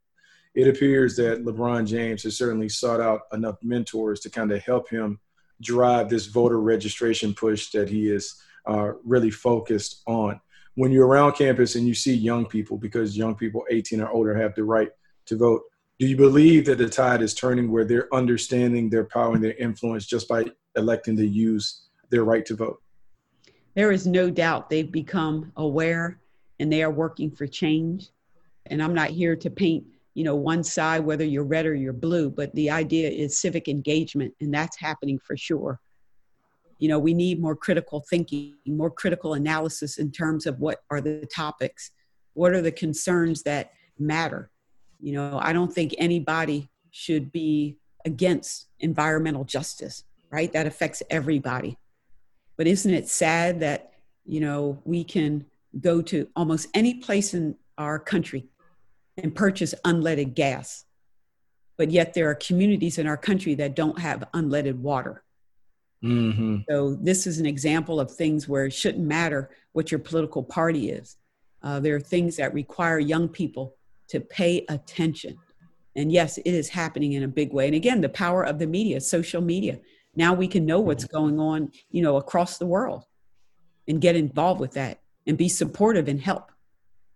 It 0.56 0.68
appears 0.68 1.16
that 1.18 1.46
LeBron 1.46 1.86
James 1.86 2.24
has 2.24 2.36
certainly 2.36 2.68
sought 2.68 3.00
out 3.00 3.22
enough 3.32 3.58
mentors 3.62 4.22
to 4.22 4.30
kind 4.30 4.52
of 4.52 4.64
help 4.64 4.90
him 4.90 5.20
drive 5.62 6.10
this 6.10 6.26
voter 6.26 6.60
registration 6.60 7.34
push 7.36 7.70
that 7.72 7.88
he 7.88 8.10
is 8.10 8.42
uh, 8.66 8.94
really 9.04 9.30
focused 9.30 10.02
on. 10.08 10.40
When 10.74 10.92
you're 10.92 11.08
around 11.08 11.34
campus 11.34 11.76
and 11.76 11.88
you 11.88 11.94
see 11.94 12.14
young 12.14 12.48
people, 12.48 12.78
because 12.78 13.16
young 13.16 13.36
people 13.36 13.64
18 13.70 14.02
or 14.02 14.10
older 14.10 14.36
have 14.36 14.56
the 14.56 14.64
right 14.64 14.90
to 15.28 15.38
vote, 15.38 15.62
do 16.00 16.08
you 16.08 16.18
believe 16.18 16.66
that 16.66 16.80
the 16.80 16.90
tide 16.90 17.22
is 17.22 17.36
turning 17.36 17.72
where 17.72 17.86
they're 17.86 18.14
understanding 18.14 18.90
their 18.90 19.06
power 19.06 19.36
and 19.36 19.44
their 19.44 19.54
influence 19.54 20.08
just 20.08 20.28
by 20.28 20.46
electing 20.76 21.16
to 21.18 21.26
use 21.26 21.84
their 22.10 22.24
right 22.24 22.46
to 22.48 22.56
vote? 22.56 22.82
There 23.76 23.92
is 23.92 24.08
no 24.08 24.30
doubt 24.32 24.70
they've 24.70 24.92
become 24.92 25.52
aware 25.56 26.20
and 26.60 26.72
they 26.72 26.84
are 26.84 26.92
working 26.92 27.32
for 27.32 27.48
change. 27.48 28.10
And 28.68 28.82
I'm 28.82 28.94
not 28.94 29.10
here 29.10 29.36
to 29.36 29.50
paint, 29.50 29.86
you 30.14 30.24
know, 30.24 30.36
one 30.36 30.64
side, 30.64 31.06
whether 31.06 31.24
you're 31.24 31.44
red 31.44 31.66
or 31.66 31.76
you're 31.76 31.94
blue, 31.94 32.30
but 32.30 32.54
the 32.56 32.70
idea 32.70 33.10
is 33.10 33.40
civic 33.40 33.68
engagement, 33.68 34.34
and 34.42 34.54
that's 34.54 34.78
happening 34.80 35.20
for 35.20 35.38
sure. 35.38 35.80
You 36.80 36.90
know, 36.90 37.00
we 37.00 37.14
need 37.14 37.40
more 37.40 37.56
critical 37.56 38.04
thinking, 38.10 38.56
more 38.66 38.92
critical 38.92 39.34
analysis 39.34 39.98
in 39.98 40.12
terms 40.12 40.46
of 40.46 40.60
what 40.60 40.84
are 40.90 41.02
the 41.02 41.26
topics, 41.34 41.92
what 42.34 42.54
are 42.54 42.62
the 42.62 42.72
concerns 42.72 43.44
that 43.44 43.72
matter 43.98 44.50
you 45.00 45.14
know, 45.14 45.40
I 45.42 45.54
don't 45.54 45.72
think 45.72 45.94
anybody 45.98 46.70
should 46.92 47.32
be 47.32 47.78
against 48.06 48.68
environmental 48.80 49.44
justice, 49.44 50.04
right? 50.32 50.52
That 50.54 50.68
affects 50.68 51.04
everybody. 51.10 51.78
But 52.58 52.68
isn't 52.68 52.94
it 52.94 53.08
sad 53.08 53.60
that, 53.60 53.94
you 54.26 54.40
know, 54.40 54.82
we 54.86 55.04
can 55.04 55.46
go 55.80 56.02
to 56.02 56.28
almost 56.36 56.68
any 56.74 56.96
place 56.96 57.34
in 57.34 57.56
our 57.78 58.00
country 58.00 58.48
and 59.18 59.36
purchase 59.36 59.74
unleaded 59.86 60.34
gas, 60.34 60.86
but 61.78 61.92
yet 61.92 62.14
there 62.14 62.30
are 62.30 62.36
communities 62.36 62.98
in 62.98 63.08
our 63.08 63.18
country 63.18 63.56
that 63.56 63.76
don't 63.76 64.00
have 64.00 64.24
unleaded 64.34 64.78
water. 64.78 65.24
Mm-hmm. 66.04 66.58
So 66.70 66.96
this 66.96 67.26
is 67.26 67.40
an 67.40 67.46
example 67.46 68.00
of 68.00 68.12
things 68.12 68.48
where 68.48 68.66
it 68.66 68.74
shouldn't 68.74 69.06
matter 69.06 69.50
what 69.74 69.92
your 69.92 70.00
political 70.00 70.44
party 70.44 70.92
is. 70.92 71.18
Uh, 71.64 71.80
there 71.80 71.96
are 71.96 72.02
things 72.02 72.38
that 72.38 72.54
require 72.54 73.00
young 73.00 73.28
people 73.28 73.76
to 74.10 74.20
pay 74.20 74.66
attention. 74.70 75.38
And 75.96 76.12
yes, 76.12 76.38
it 76.38 76.46
is 76.46 76.70
happening 76.70 77.14
in 77.14 77.24
a 77.24 77.28
big 77.28 77.54
way. 77.54 77.66
And 77.66 77.76
again, 77.76 78.02
the 78.02 78.10
power 78.10 78.44
of 78.44 78.60
the 78.60 78.68
media, 78.68 79.02
social 79.02 79.42
media. 79.42 79.80
Now 80.16 80.34
we 80.34 80.48
can 80.48 80.66
know 80.66 80.80
what's 80.80 81.06
going 81.06 81.40
on, 81.40 81.72
you 81.90 82.02
know, 82.02 82.18
across 82.18 82.58
the 82.58 82.66
world 82.66 83.06
and 83.88 84.00
get 84.00 84.16
involved 84.16 84.60
with 84.60 84.74
that 84.74 85.00
and 85.28 85.38
be 85.38 85.50
supportive 85.50 86.08
and 86.08 86.22
help. 86.22 86.52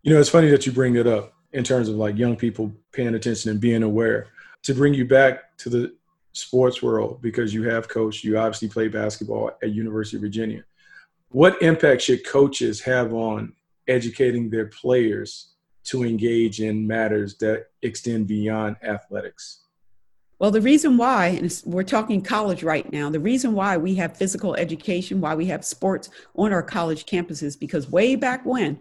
You 0.04 0.13
know, 0.13 0.20
it's 0.20 0.30
funny 0.30 0.50
that 0.50 0.66
you 0.66 0.72
bring 0.72 0.96
it 0.96 1.08
up 1.08 1.34
in 1.54 1.63
terms 1.63 1.89
of 1.89 1.96
like 1.96 2.18
young 2.18 2.36
people 2.36 2.72
paying 2.92 3.16
attention 3.16 3.51
and 3.51 3.60
being 3.60 3.84
aware. 3.84 4.28
To 4.63 4.74
bring 4.74 4.94
you 4.94 5.06
back 5.06 5.58
to 5.60 5.70
the 5.70 5.96
sports 6.34 6.82
world, 6.82 7.22
because 7.22 7.54
you 7.54 7.63
have 7.63 7.88
coached, 7.88 8.24
you 8.24 8.38
obviously 8.38 8.68
play 8.68 8.88
basketball 8.88 9.51
at 9.62 9.72
University 9.72 10.18
of 10.18 10.22
Virginia. 10.22 10.63
What 11.30 11.62
impact 11.62 12.01
should 12.01 12.25
coaches 12.25 12.82
have 12.82 13.13
on 13.13 13.54
educating 13.88 14.50
their 14.50 14.68
players 14.68 15.54
to 15.86 16.04
engage 16.04 16.62
in 16.62 16.86
matters 16.86 17.38
that 17.38 17.68
extend 17.82 18.28
beyond 18.28 18.78
athletics? 18.84 19.62
Well, 20.39 20.51
the 20.51 20.62
reason 20.62 20.96
why, 20.96 21.27
and 21.27 21.62
we're 21.65 21.84
talking 21.84 22.22
college 22.22 22.63
right 22.63 22.89
now, 22.93 23.10
the 23.10 23.19
reason 23.19 23.51
why 23.51 23.75
we 23.75 23.96
have 23.96 24.15
physical 24.15 24.55
education, 24.55 25.19
why 25.19 25.36
we 25.36 25.48
have 25.48 25.65
sports 25.65 26.10
on 26.34 26.53
our 26.53 26.63
college 26.63 27.05
campuses, 27.05 27.60
because 27.60 27.91
way 27.91 28.15
back 28.15 28.45
when 28.45 28.80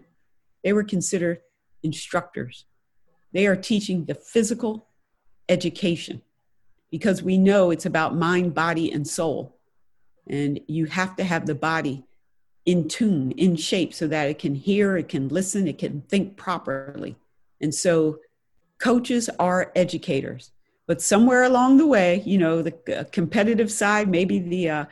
they 0.63 0.71
were 0.71 0.85
considered 0.85 1.41
instructors. 1.83 2.65
They 3.33 3.45
are 3.45 3.57
teaching 3.57 4.05
the 4.05 4.15
physical 4.15 4.87
education 5.49 6.21
because 6.91 7.21
we 7.21 7.37
know 7.37 7.71
it's 7.71 7.85
about 7.85 8.15
mind, 8.15 8.53
body, 8.53 8.89
and 8.91 9.05
soul. 9.05 9.57
And 10.27 10.61
you 10.67 10.85
have 10.85 11.17
to 11.17 11.25
have 11.25 11.45
the 11.45 11.55
body 11.55 12.05
in 12.65 12.87
tune, 12.87 13.31
in 13.31 13.57
shape, 13.57 13.93
so 13.93 14.07
that 14.07 14.29
it 14.29 14.39
can 14.39 14.55
hear, 14.55 14.95
it 14.95 15.09
can 15.09 15.27
listen, 15.27 15.67
it 15.67 15.77
can 15.77 16.01
think 16.03 16.37
properly. 16.37 17.17
And 17.59 17.75
so 17.75 18.19
coaches 18.79 19.29
are 19.39 19.73
educators. 19.75 20.51
But 20.89 21.03
somewhere 21.03 21.43
along 21.43 21.77
the 21.77 21.85
way, 21.85 22.23
you 22.25 22.39
know, 22.39 22.63
the 22.63 22.73
uh, 23.01 23.03
competitive 23.11 23.71
side, 23.71 24.09
maybe 24.09 24.39
the 24.39 24.69
uh, 24.69 24.85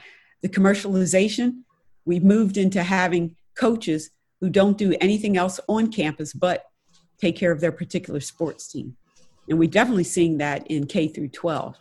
the 0.43 0.47
commercialization, 0.47 1.63
we've 2.05 2.23
moved 2.23 2.55
into 2.55 2.83
having 2.83 3.35
coaches 3.57 4.11
who 4.39 4.51
don't 4.51 4.77
do 4.77 4.95
anything 5.01 5.37
else 5.37 5.59
on 5.67 5.91
campus 5.91 6.33
but 6.33 6.65
take 7.17 7.35
care 7.35 7.51
of 7.51 7.61
their 7.61 7.71
particular 7.71 8.19
sports 8.19 8.71
team. 8.71 8.95
And 9.49 9.57
we're 9.57 9.71
definitely 9.71 10.03
seeing 10.03 10.37
that 10.37 10.67
in 10.67 10.85
K 10.85 11.07
through 11.07 11.29
12. 11.29 11.75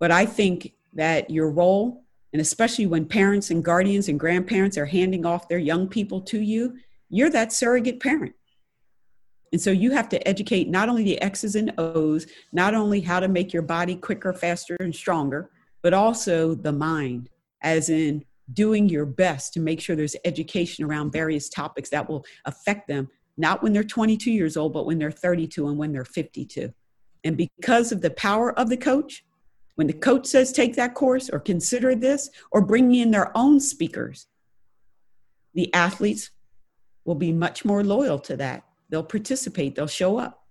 But 0.00 0.10
I 0.10 0.24
think 0.24 0.72
that 0.94 1.28
your 1.28 1.50
role 1.50 2.02
and 2.32 2.40
especially 2.40 2.86
when 2.86 3.04
parents 3.04 3.50
and 3.50 3.62
guardians 3.62 4.08
and 4.08 4.18
grandparents 4.18 4.78
are 4.78 4.86
handing 4.86 5.26
off 5.26 5.48
their 5.48 5.58
young 5.58 5.86
people 5.86 6.22
to 6.22 6.40
you, 6.40 6.78
you're 7.10 7.28
that 7.28 7.52
surrogate 7.52 8.00
parent. 8.00 8.32
And 9.52 9.60
so 9.60 9.70
you 9.70 9.90
have 9.90 10.08
to 10.10 10.28
educate 10.28 10.68
not 10.68 10.88
only 10.88 11.04
the 11.04 11.20
X's 11.20 11.56
and 11.56 11.72
O's, 11.76 12.26
not 12.52 12.74
only 12.74 13.00
how 13.00 13.20
to 13.20 13.28
make 13.28 13.52
your 13.52 13.62
body 13.62 13.94
quicker, 13.94 14.32
faster, 14.32 14.76
and 14.80 14.94
stronger, 14.94 15.50
but 15.82 15.92
also 15.92 16.54
the 16.54 16.72
mind, 16.72 17.28
as 17.62 17.90
in 17.90 18.24
doing 18.54 18.88
your 18.88 19.04
best 19.04 19.52
to 19.52 19.60
make 19.60 19.80
sure 19.80 19.94
there's 19.94 20.16
education 20.24 20.84
around 20.84 21.12
various 21.12 21.48
topics 21.48 21.90
that 21.90 22.08
will 22.08 22.24
affect 22.46 22.88
them, 22.88 23.08
not 23.36 23.62
when 23.62 23.72
they're 23.72 23.84
22 23.84 24.30
years 24.30 24.56
old, 24.56 24.72
but 24.72 24.86
when 24.86 24.98
they're 24.98 25.10
32 25.10 25.68
and 25.68 25.76
when 25.76 25.92
they're 25.92 26.04
52. 26.04 26.72
And 27.24 27.36
because 27.36 27.92
of 27.92 28.00
the 28.00 28.10
power 28.10 28.58
of 28.58 28.68
the 28.68 28.76
coach, 28.76 29.24
when 29.74 29.86
the 29.86 29.92
coach 29.92 30.26
says 30.26 30.52
take 30.52 30.76
that 30.76 30.94
course 30.94 31.30
or 31.30 31.38
consider 31.38 31.94
this 31.94 32.30
or 32.50 32.62
bring 32.62 32.94
in 32.94 33.10
their 33.10 33.36
own 33.36 33.60
speakers, 33.60 34.26
the 35.54 35.72
athletes 35.74 36.30
will 37.04 37.14
be 37.14 37.32
much 37.32 37.64
more 37.64 37.84
loyal 37.84 38.18
to 38.18 38.36
that. 38.36 38.64
They'll 38.92 39.02
participate, 39.02 39.74
they'll 39.74 39.86
show 39.86 40.18
up. 40.18 40.44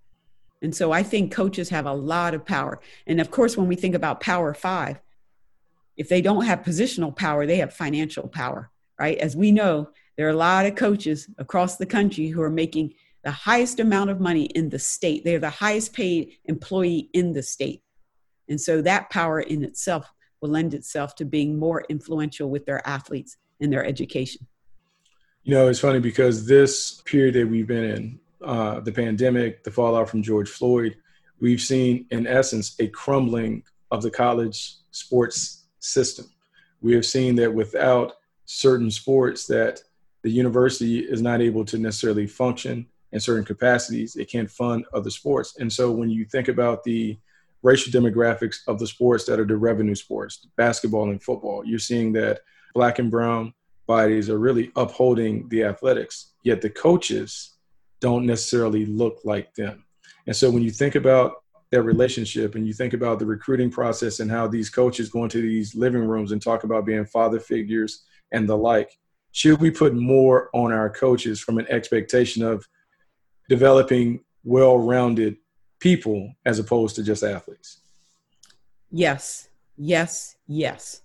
And 0.62 0.74
so 0.74 0.90
I 0.90 1.04
think 1.04 1.32
coaches 1.32 1.68
have 1.68 1.86
a 1.86 1.94
lot 1.94 2.34
of 2.34 2.44
power. 2.44 2.80
And 3.06 3.20
of 3.20 3.30
course, 3.30 3.56
when 3.56 3.68
we 3.68 3.76
think 3.76 3.94
about 3.94 4.20
Power 4.20 4.52
Five, 4.52 5.00
if 5.96 6.08
they 6.08 6.20
don't 6.20 6.44
have 6.44 6.62
positional 6.62 7.14
power, 7.14 7.46
they 7.46 7.58
have 7.58 7.72
financial 7.72 8.26
power, 8.26 8.72
right? 8.98 9.16
As 9.18 9.36
we 9.36 9.52
know, 9.52 9.90
there 10.16 10.26
are 10.26 10.30
a 10.30 10.36
lot 10.36 10.66
of 10.66 10.74
coaches 10.74 11.30
across 11.38 11.76
the 11.76 11.86
country 11.86 12.26
who 12.28 12.42
are 12.42 12.50
making 12.50 12.94
the 13.22 13.30
highest 13.30 13.78
amount 13.78 14.10
of 14.10 14.18
money 14.18 14.46
in 14.46 14.70
the 14.70 14.78
state. 14.78 15.24
They're 15.24 15.38
the 15.38 15.48
highest 15.48 15.92
paid 15.92 16.32
employee 16.46 17.10
in 17.12 17.32
the 17.34 17.44
state. 17.44 17.84
And 18.48 18.60
so 18.60 18.82
that 18.82 19.08
power 19.10 19.38
in 19.38 19.62
itself 19.62 20.12
will 20.40 20.50
lend 20.50 20.74
itself 20.74 21.14
to 21.14 21.24
being 21.24 21.56
more 21.56 21.84
influential 21.88 22.50
with 22.50 22.66
their 22.66 22.84
athletes 22.88 23.36
and 23.60 23.72
their 23.72 23.84
education. 23.84 24.48
You 25.44 25.54
know, 25.54 25.68
it's 25.68 25.80
funny 25.80 26.00
because 26.00 26.46
this 26.46 27.00
period 27.04 27.34
that 27.34 27.48
we've 27.48 27.66
been 27.66 27.84
in, 27.84 28.20
uh, 28.44 28.80
the 28.80 28.92
pandemic, 28.92 29.64
the 29.64 29.70
fallout 29.70 30.08
from 30.08 30.22
George 30.22 30.48
Floyd, 30.48 30.96
we've 31.40 31.60
seen, 31.60 32.06
in 32.10 32.26
essence, 32.26 32.76
a 32.78 32.88
crumbling 32.88 33.62
of 33.90 34.02
the 34.02 34.10
college 34.10 34.76
sports 34.90 35.64
system. 35.80 36.26
We 36.80 36.94
have 36.94 37.06
seen 37.06 37.36
that 37.36 37.52
without 37.52 38.14
certain 38.44 38.90
sports 38.90 39.46
that 39.46 39.80
the 40.22 40.30
university 40.30 41.00
is 41.00 41.22
not 41.22 41.40
able 41.40 41.64
to 41.66 41.78
necessarily 41.78 42.26
function 42.26 42.86
in 43.12 43.20
certain 43.20 43.44
capacities. 43.44 44.16
It 44.16 44.30
can't 44.30 44.50
fund 44.50 44.84
other 44.92 45.10
sports. 45.10 45.56
And 45.58 45.72
so 45.72 45.90
when 45.90 46.10
you 46.10 46.24
think 46.24 46.48
about 46.48 46.84
the 46.84 47.18
racial 47.62 47.92
demographics 47.92 48.56
of 48.66 48.78
the 48.78 48.86
sports 48.86 49.24
that 49.24 49.38
are 49.38 49.46
the 49.46 49.56
revenue 49.56 49.94
sports, 49.94 50.48
basketball 50.56 51.10
and 51.10 51.22
football. 51.22 51.64
You're 51.64 51.78
seeing 51.78 52.12
that 52.14 52.40
black 52.74 52.98
and 52.98 53.10
brown 53.10 53.54
bodies 53.86 54.28
are 54.28 54.38
really 54.38 54.72
upholding 54.76 55.48
the 55.48 55.64
athletics, 55.64 56.32
yet 56.42 56.60
the 56.60 56.70
coaches 56.70 57.51
don't 58.02 58.26
necessarily 58.26 58.84
look 58.84 59.20
like 59.24 59.54
them. 59.54 59.84
And 60.26 60.36
so 60.36 60.50
when 60.50 60.62
you 60.62 60.70
think 60.70 60.96
about 60.96 61.36
that 61.70 61.82
relationship 61.82 62.54
and 62.54 62.66
you 62.66 62.74
think 62.74 62.92
about 62.92 63.18
the 63.18 63.24
recruiting 63.24 63.70
process 63.70 64.20
and 64.20 64.30
how 64.30 64.46
these 64.46 64.68
coaches 64.68 65.08
go 65.08 65.24
into 65.24 65.40
these 65.40 65.74
living 65.74 66.04
rooms 66.04 66.32
and 66.32 66.42
talk 66.42 66.64
about 66.64 66.84
being 66.84 67.06
father 67.06 67.40
figures 67.40 68.04
and 68.32 68.46
the 68.46 68.56
like, 68.56 68.98
should 69.30 69.60
we 69.60 69.70
put 69.70 69.94
more 69.94 70.50
on 70.52 70.72
our 70.72 70.90
coaches 70.90 71.40
from 71.40 71.58
an 71.58 71.66
expectation 71.70 72.42
of 72.42 72.68
developing 73.48 74.20
well-rounded 74.44 75.36
people 75.78 76.30
as 76.44 76.58
opposed 76.58 76.96
to 76.96 77.02
just 77.02 77.22
athletes? 77.22 77.80
Yes, 78.90 79.48
yes, 79.78 80.36
yes. 80.46 81.00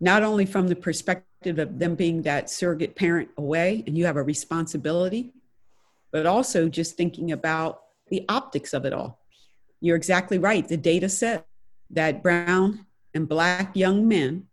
Not 0.00 0.22
only 0.22 0.46
from 0.46 0.66
the 0.68 0.74
perspective 0.74 1.58
of 1.58 1.78
them 1.78 1.94
being 1.94 2.22
that 2.22 2.50
surrogate 2.50 2.96
parent 2.96 3.28
away 3.36 3.84
and 3.86 3.96
you 3.96 4.06
have 4.06 4.16
a 4.16 4.22
responsibility, 4.22 5.32
but 6.14 6.26
also 6.26 6.68
just 6.68 6.96
thinking 6.96 7.32
about 7.32 7.82
the 8.06 8.24
optics 8.28 8.72
of 8.72 8.84
it 8.84 8.92
all. 8.92 9.18
You're 9.80 9.96
exactly 9.96 10.38
right. 10.38 10.66
The 10.66 10.76
data 10.76 11.08
set 11.08 11.44
that 11.90 12.22
brown 12.22 12.86
and 13.14 13.28
black 13.28 13.74
young 13.74 14.06
men 14.06 14.46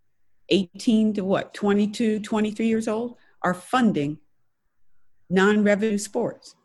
18 0.50 1.14
to 1.14 1.24
what, 1.24 1.54
22, 1.54 2.22
23 2.22 2.66
years 2.66 2.88
old, 2.88 3.16
are 3.44 3.54
funding 3.54 4.18
non 5.30 5.64
revenue 5.64 6.00
sports. 6.00 6.56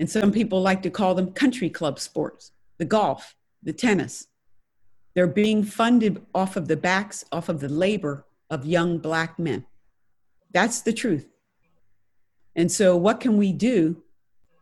And 0.00 0.10
some 0.10 0.32
people 0.32 0.60
like 0.60 0.82
to 0.82 0.90
call 0.90 1.14
them 1.14 1.30
country 1.32 1.70
club 1.70 2.00
sports, 2.00 2.50
the 2.78 2.84
golf, 2.84 3.36
the 3.62 3.72
tennis. 3.72 4.26
They're 5.14 5.28
being 5.28 5.62
funded 5.62 6.26
off 6.34 6.56
of 6.56 6.66
the 6.66 6.76
backs, 6.76 7.24
off 7.30 7.48
of 7.48 7.60
the 7.60 7.68
labor 7.68 8.26
of 8.50 8.66
young 8.66 8.98
black 8.98 9.38
men. 9.38 9.64
That's 10.52 10.80
the 10.80 10.92
truth. 10.92 11.28
And 12.56 12.72
so, 12.72 12.96
what 12.96 13.20
can 13.20 13.36
we 13.36 13.52
do 13.52 14.02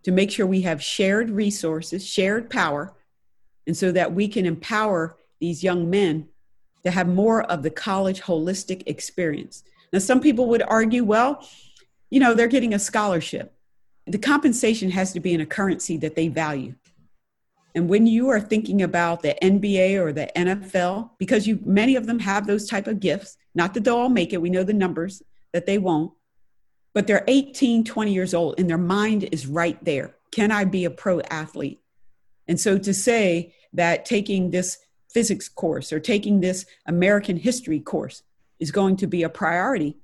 to 0.03 0.13
make 0.13 0.31
sure 0.31 0.47
we 0.47 0.63
have 0.63 0.83
shared 0.83 1.31
resources, 1.31 2.07
shared 2.07 2.51
power, 2.51 2.95
and 3.67 3.77
so 3.77 3.93
that 3.93 4.15
we 4.15 4.29
can 4.29 4.47
empower 4.47 5.17
these 5.41 5.63
young 5.63 5.91
men 5.91 6.29
to 6.85 6.91
have 6.91 7.09
more 7.09 7.43
of 7.45 7.63
the 7.63 7.71
college 7.71 8.23
holistic 8.23 8.83
experience? 8.87 9.65
Now, 9.93 9.99
some 9.99 10.21
people 10.21 10.47
would 10.49 10.63
argue, 10.63 11.05
well, 11.05 11.47
you 12.11 12.21
know, 12.21 12.35
they're 12.35 12.49
getting 12.49 12.75
a 12.75 12.79
scholarship. 12.79 13.55
The 14.07 14.19
compensation 14.19 14.91
has 14.91 15.13
to 15.13 15.21
be 15.21 15.35
in 15.35 15.41
a 15.41 15.47
currency 15.47 15.97
that 15.99 16.15
they 16.15 16.29
value. 16.29 16.75
And 17.75 17.89
when 17.89 18.07
you 18.07 18.29
are 18.31 18.41
thinking 18.41 18.83
about 18.83 19.23
the 19.23 19.37
NBA 19.43 20.01
or 20.01 20.13
the 20.13 20.31
NFL, 20.35 21.11
because 21.19 21.47
you 21.47 21.61
many 21.65 21.97
of 21.97 22.07
them 22.07 22.19
have 22.19 22.47
those 22.47 22.67
type 22.67 22.87
of 22.87 23.01
gifts, 23.01 23.37
not 23.55 23.75
that 23.75 23.85
they'll 23.85 23.97
all 23.97 24.09
make 24.09 24.33
it, 24.33 24.41
we 24.43 24.51
know 24.51 24.65
the 24.65 24.73
numbers 24.73 25.23
that 25.53 25.67
they 25.67 25.79
won't, 25.79 26.13
but 26.99 27.07
they're 27.07 27.23
18, 27.29 27.85
20 27.85 28.13
years 28.13 28.35
old 28.35 28.57
and 28.59 28.69
their 28.69 28.77
mind 28.77 29.29
is 29.31 29.47
right 29.47 29.79
there. 29.85 30.17
Can 30.33 30.51
I 30.51 30.65
be 30.65 30.85
a 30.85 30.91
pro 30.91 31.21
athlete? 31.21 31.81
And 32.49 32.59
so 32.59 32.77
to 32.77 32.93
say 32.93 33.55
that 33.73 34.05
taking 34.05 34.51
this 34.51 34.79
physics 35.09 35.49
course 35.49 35.93
or 35.93 36.01
taking 36.01 36.41
this 36.41 36.67
American 36.87 37.37
history 37.37 37.79
course 37.79 38.25
is 38.59 38.73
going 38.73 38.97
to 38.97 39.07
be 39.07 39.23
a 39.23 39.29
priority, 39.29 39.97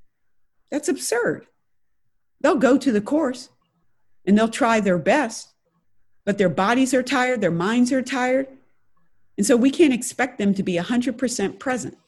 that's 0.70 0.88
absurd. 0.88 1.48
They'll 2.42 2.54
go 2.54 2.78
to 2.78 2.92
the 2.92 3.00
course 3.00 3.48
and 4.24 4.38
they'll 4.38 4.46
try 4.46 4.78
their 4.78 4.96
best, 4.96 5.48
but 6.24 6.38
their 6.38 6.48
bodies 6.48 6.94
are 6.94 7.02
tired, 7.02 7.40
their 7.40 7.50
minds 7.50 7.90
are 7.90 8.02
tired. 8.02 8.46
And 9.36 9.44
so 9.44 9.56
we 9.56 9.72
can't 9.72 9.92
expect 9.92 10.38
them 10.38 10.54
to 10.54 10.62
be 10.62 10.76
100% 10.76 11.58
present. 11.58 11.98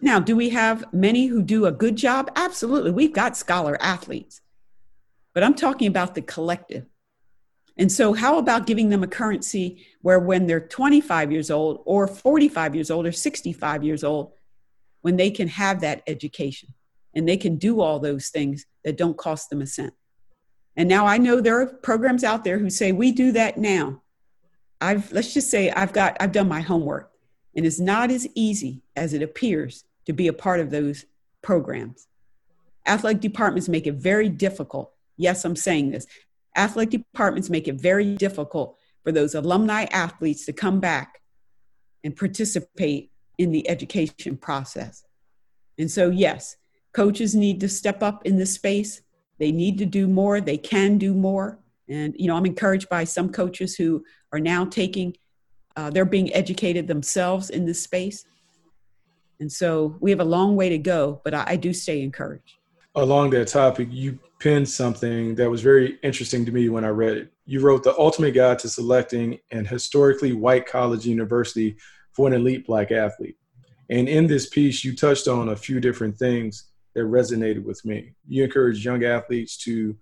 Now, 0.00 0.20
do 0.20 0.36
we 0.36 0.50
have 0.50 0.92
many 0.92 1.26
who 1.26 1.42
do 1.42 1.66
a 1.66 1.72
good 1.72 1.96
job? 1.96 2.30
Absolutely. 2.36 2.90
We've 2.90 3.14
got 3.14 3.36
scholar 3.36 3.80
athletes. 3.80 4.40
But 5.32 5.42
I'm 5.42 5.54
talking 5.54 5.88
about 5.88 6.14
the 6.14 6.22
collective. 6.22 6.86
And 7.78 7.90
so, 7.92 8.14
how 8.14 8.38
about 8.38 8.66
giving 8.66 8.88
them 8.88 9.02
a 9.02 9.08
currency 9.08 9.86
where 10.00 10.18
when 10.18 10.46
they're 10.46 10.60
25 10.60 11.30
years 11.30 11.50
old, 11.50 11.82
or 11.84 12.06
45 12.06 12.74
years 12.74 12.90
old, 12.90 13.06
or 13.06 13.12
65 13.12 13.84
years 13.84 14.02
old, 14.02 14.32
when 15.02 15.16
they 15.16 15.30
can 15.30 15.48
have 15.48 15.80
that 15.80 16.02
education 16.06 16.70
and 17.14 17.28
they 17.28 17.36
can 17.36 17.56
do 17.56 17.80
all 17.80 17.98
those 17.98 18.28
things 18.28 18.64
that 18.84 18.96
don't 18.96 19.16
cost 19.16 19.50
them 19.50 19.60
a 19.60 19.66
cent? 19.66 19.92
And 20.76 20.88
now 20.88 21.06
I 21.06 21.18
know 21.18 21.40
there 21.40 21.60
are 21.60 21.66
programs 21.66 22.24
out 22.24 22.44
there 22.44 22.58
who 22.58 22.70
say, 22.70 22.92
we 22.92 23.12
do 23.12 23.32
that 23.32 23.56
now. 23.56 24.02
I've, 24.80 25.10
let's 25.10 25.32
just 25.32 25.50
say, 25.50 25.70
I've 25.70 25.92
got, 25.92 26.18
I've 26.20 26.32
done 26.32 26.48
my 26.48 26.60
homework. 26.60 27.10
And 27.56 27.64
it's 27.64 27.80
not 27.80 28.10
as 28.10 28.26
easy 28.34 28.82
as 28.94 29.14
it 29.14 29.22
appears 29.22 29.84
to 30.06 30.12
be 30.12 30.28
a 30.28 30.32
part 30.32 30.60
of 30.60 30.70
those 30.70 31.04
programs. 31.42 32.06
Athletic 32.86 33.20
departments 33.20 33.68
make 33.68 33.86
it 33.86 33.94
very 33.94 34.28
difficult. 34.28 34.92
Yes, 35.16 35.44
I'm 35.44 35.56
saying 35.56 35.90
this. 35.90 36.06
Athletic 36.56 37.02
departments 37.12 37.50
make 37.50 37.68
it 37.68 37.80
very 37.80 38.14
difficult 38.16 38.78
for 39.02 39.12
those 39.12 39.34
alumni 39.34 39.84
athletes 39.92 40.46
to 40.46 40.52
come 40.52 40.80
back 40.80 41.20
and 42.04 42.16
participate 42.16 43.10
in 43.38 43.50
the 43.50 43.68
education 43.68 44.36
process. 44.36 45.04
And 45.78 45.90
so, 45.90 46.10
yes, 46.10 46.56
coaches 46.92 47.34
need 47.34 47.60
to 47.60 47.68
step 47.68 48.02
up 48.02 48.24
in 48.24 48.36
this 48.36 48.54
space. 48.54 49.02
They 49.38 49.52
need 49.52 49.78
to 49.78 49.86
do 49.86 50.08
more. 50.08 50.40
They 50.40 50.56
can 50.56 50.96
do 50.96 51.12
more. 51.12 51.58
And, 51.88 52.14
you 52.18 52.26
know, 52.26 52.36
I'm 52.36 52.46
encouraged 52.46 52.88
by 52.88 53.04
some 53.04 53.30
coaches 53.30 53.76
who 53.76 54.04
are 54.32 54.40
now 54.40 54.64
taking 54.64 55.14
uh, 55.76 55.90
they're 55.90 56.06
being 56.06 56.32
educated 56.34 56.88
themselves 56.88 57.50
in 57.50 57.66
this 57.66 57.82
space. 57.82 58.24
And 59.40 59.50
so 59.50 59.96
we 60.00 60.10
have 60.10 60.20
a 60.20 60.24
long 60.24 60.56
way 60.56 60.68
to 60.68 60.78
go, 60.78 61.20
but 61.24 61.34
I, 61.34 61.44
I 61.46 61.56
do 61.56 61.72
stay 61.72 62.02
encouraged. 62.02 62.58
Along 62.94 63.30
that 63.30 63.48
topic, 63.48 63.88
you 63.90 64.18
pinned 64.38 64.68
something 64.68 65.34
that 65.34 65.50
was 65.50 65.62
very 65.62 65.98
interesting 66.02 66.44
to 66.46 66.52
me 66.52 66.68
when 66.68 66.84
I 66.84 66.88
read 66.88 67.16
it. 67.16 67.32
You 67.44 67.60
wrote 67.60 67.82
the 67.82 67.96
ultimate 67.98 68.32
guide 68.32 68.58
to 68.60 68.68
selecting 68.68 69.38
an 69.50 69.64
historically 69.64 70.32
white 70.32 70.66
college 70.66 71.06
university 71.06 71.76
for 72.12 72.26
an 72.26 72.34
elite 72.34 72.66
black 72.66 72.90
athlete. 72.90 73.36
And 73.90 74.08
in 74.08 74.26
this 74.26 74.48
piece, 74.48 74.84
you 74.84 74.96
touched 74.96 75.28
on 75.28 75.50
a 75.50 75.56
few 75.56 75.80
different 75.80 76.16
things 76.16 76.70
that 76.94 77.04
resonated 77.04 77.62
with 77.62 77.84
me. 77.84 78.12
You 78.26 78.44
encourage 78.44 78.84
young 78.84 79.04
athletes 79.04 79.56
to 79.58 79.96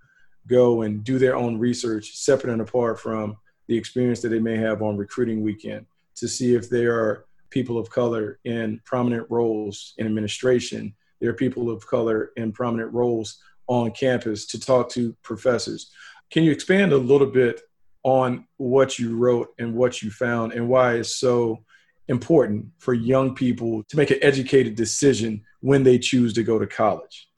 go 0.46 0.82
and 0.82 1.02
do 1.02 1.18
their 1.18 1.36
own 1.36 1.58
research 1.58 2.12
separate 2.14 2.52
and 2.52 2.62
apart 2.62 3.00
from 3.00 3.36
the 3.66 3.76
experience 3.76 4.20
that 4.20 4.28
they 4.28 4.38
may 4.38 4.56
have 4.56 4.82
on 4.82 4.96
recruiting 4.96 5.42
weekend 5.42 5.86
to 6.16 6.28
see 6.28 6.54
if 6.54 6.70
there 6.70 6.94
are 6.94 7.26
people 7.54 7.78
of 7.78 7.88
color 7.88 8.40
in 8.44 8.80
prominent 8.84 9.24
roles 9.30 9.94
in 9.98 10.06
administration. 10.06 10.92
There 11.20 11.30
are 11.30 11.34
people 11.34 11.70
of 11.70 11.86
color 11.86 12.32
in 12.36 12.50
prominent 12.50 12.92
roles 12.92 13.38
on 13.68 13.92
campus 13.92 14.44
to 14.48 14.58
talk 14.58 14.90
to 14.90 15.16
professors. 15.22 15.92
Can 16.32 16.42
you 16.42 16.50
expand 16.50 16.92
a 16.92 16.98
little 16.98 17.28
bit 17.28 17.60
on 18.02 18.46
what 18.56 18.98
you 18.98 19.16
wrote 19.16 19.54
and 19.60 19.72
what 19.72 20.02
you 20.02 20.10
found 20.10 20.52
and 20.52 20.68
why 20.68 20.94
it's 20.94 21.16
so 21.16 21.62
important 22.08 22.66
for 22.78 22.92
young 22.92 23.36
people 23.36 23.84
to 23.84 23.96
make 23.96 24.10
an 24.10 24.18
educated 24.20 24.74
decision 24.74 25.40
when 25.60 25.84
they 25.84 25.96
choose 25.96 26.32
to 26.34 26.42
go 26.42 26.58
to 26.58 26.66
college? 26.66 27.28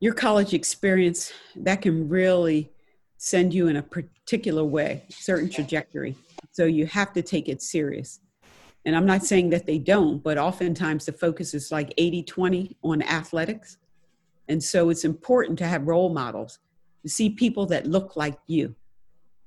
Your 0.00 0.14
college 0.14 0.54
experience 0.54 1.32
that 1.54 1.82
can 1.82 2.08
really 2.08 2.70
send 3.18 3.52
you 3.52 3.68
in 3.68 3.76
a 3.76 3.82
particular 3.82 4.64
way, 4.64 5.04
certain 5.10 5.50
trajectory. 5.50 6.16
So 6.52 6.64
you 6.64 6.86
have 6.86 7.12
to 7.12 7.20
take 7.20 7.50
it 7.50 7.60
serious. 7.60 8.20
And 8.84 8.96
I'm 8.96 9.06
not 9.06 9.24
saying 9.24 9.50
that 9.50 9.66
they 9.66 9.78
don't, 9.78 10.22
but 10.22 10.38
oftentimes 10.38 11.04
the 11.04 11.12
focus 11.12 11.54
is 11.54 11.70
like 11.70 11.92
80 11.98 12.22
20 12.22 12.76
on 12.82 13.02
athletics. 13.02 13.76
And 14.48 14.62
so 14.62 14.90
it's 14.90 15.04
important 15.04 15.58
to 15.58 15.66
have 15.66 15.86
role 15.86 16.08
models, 16.08 16.58
to 17.02 17.08
see 17.08 17.30
people 17.30 17.66
that 17.66 17.86
look 17.86 18.16
like 18.16 18.38
you. 18.46 18.74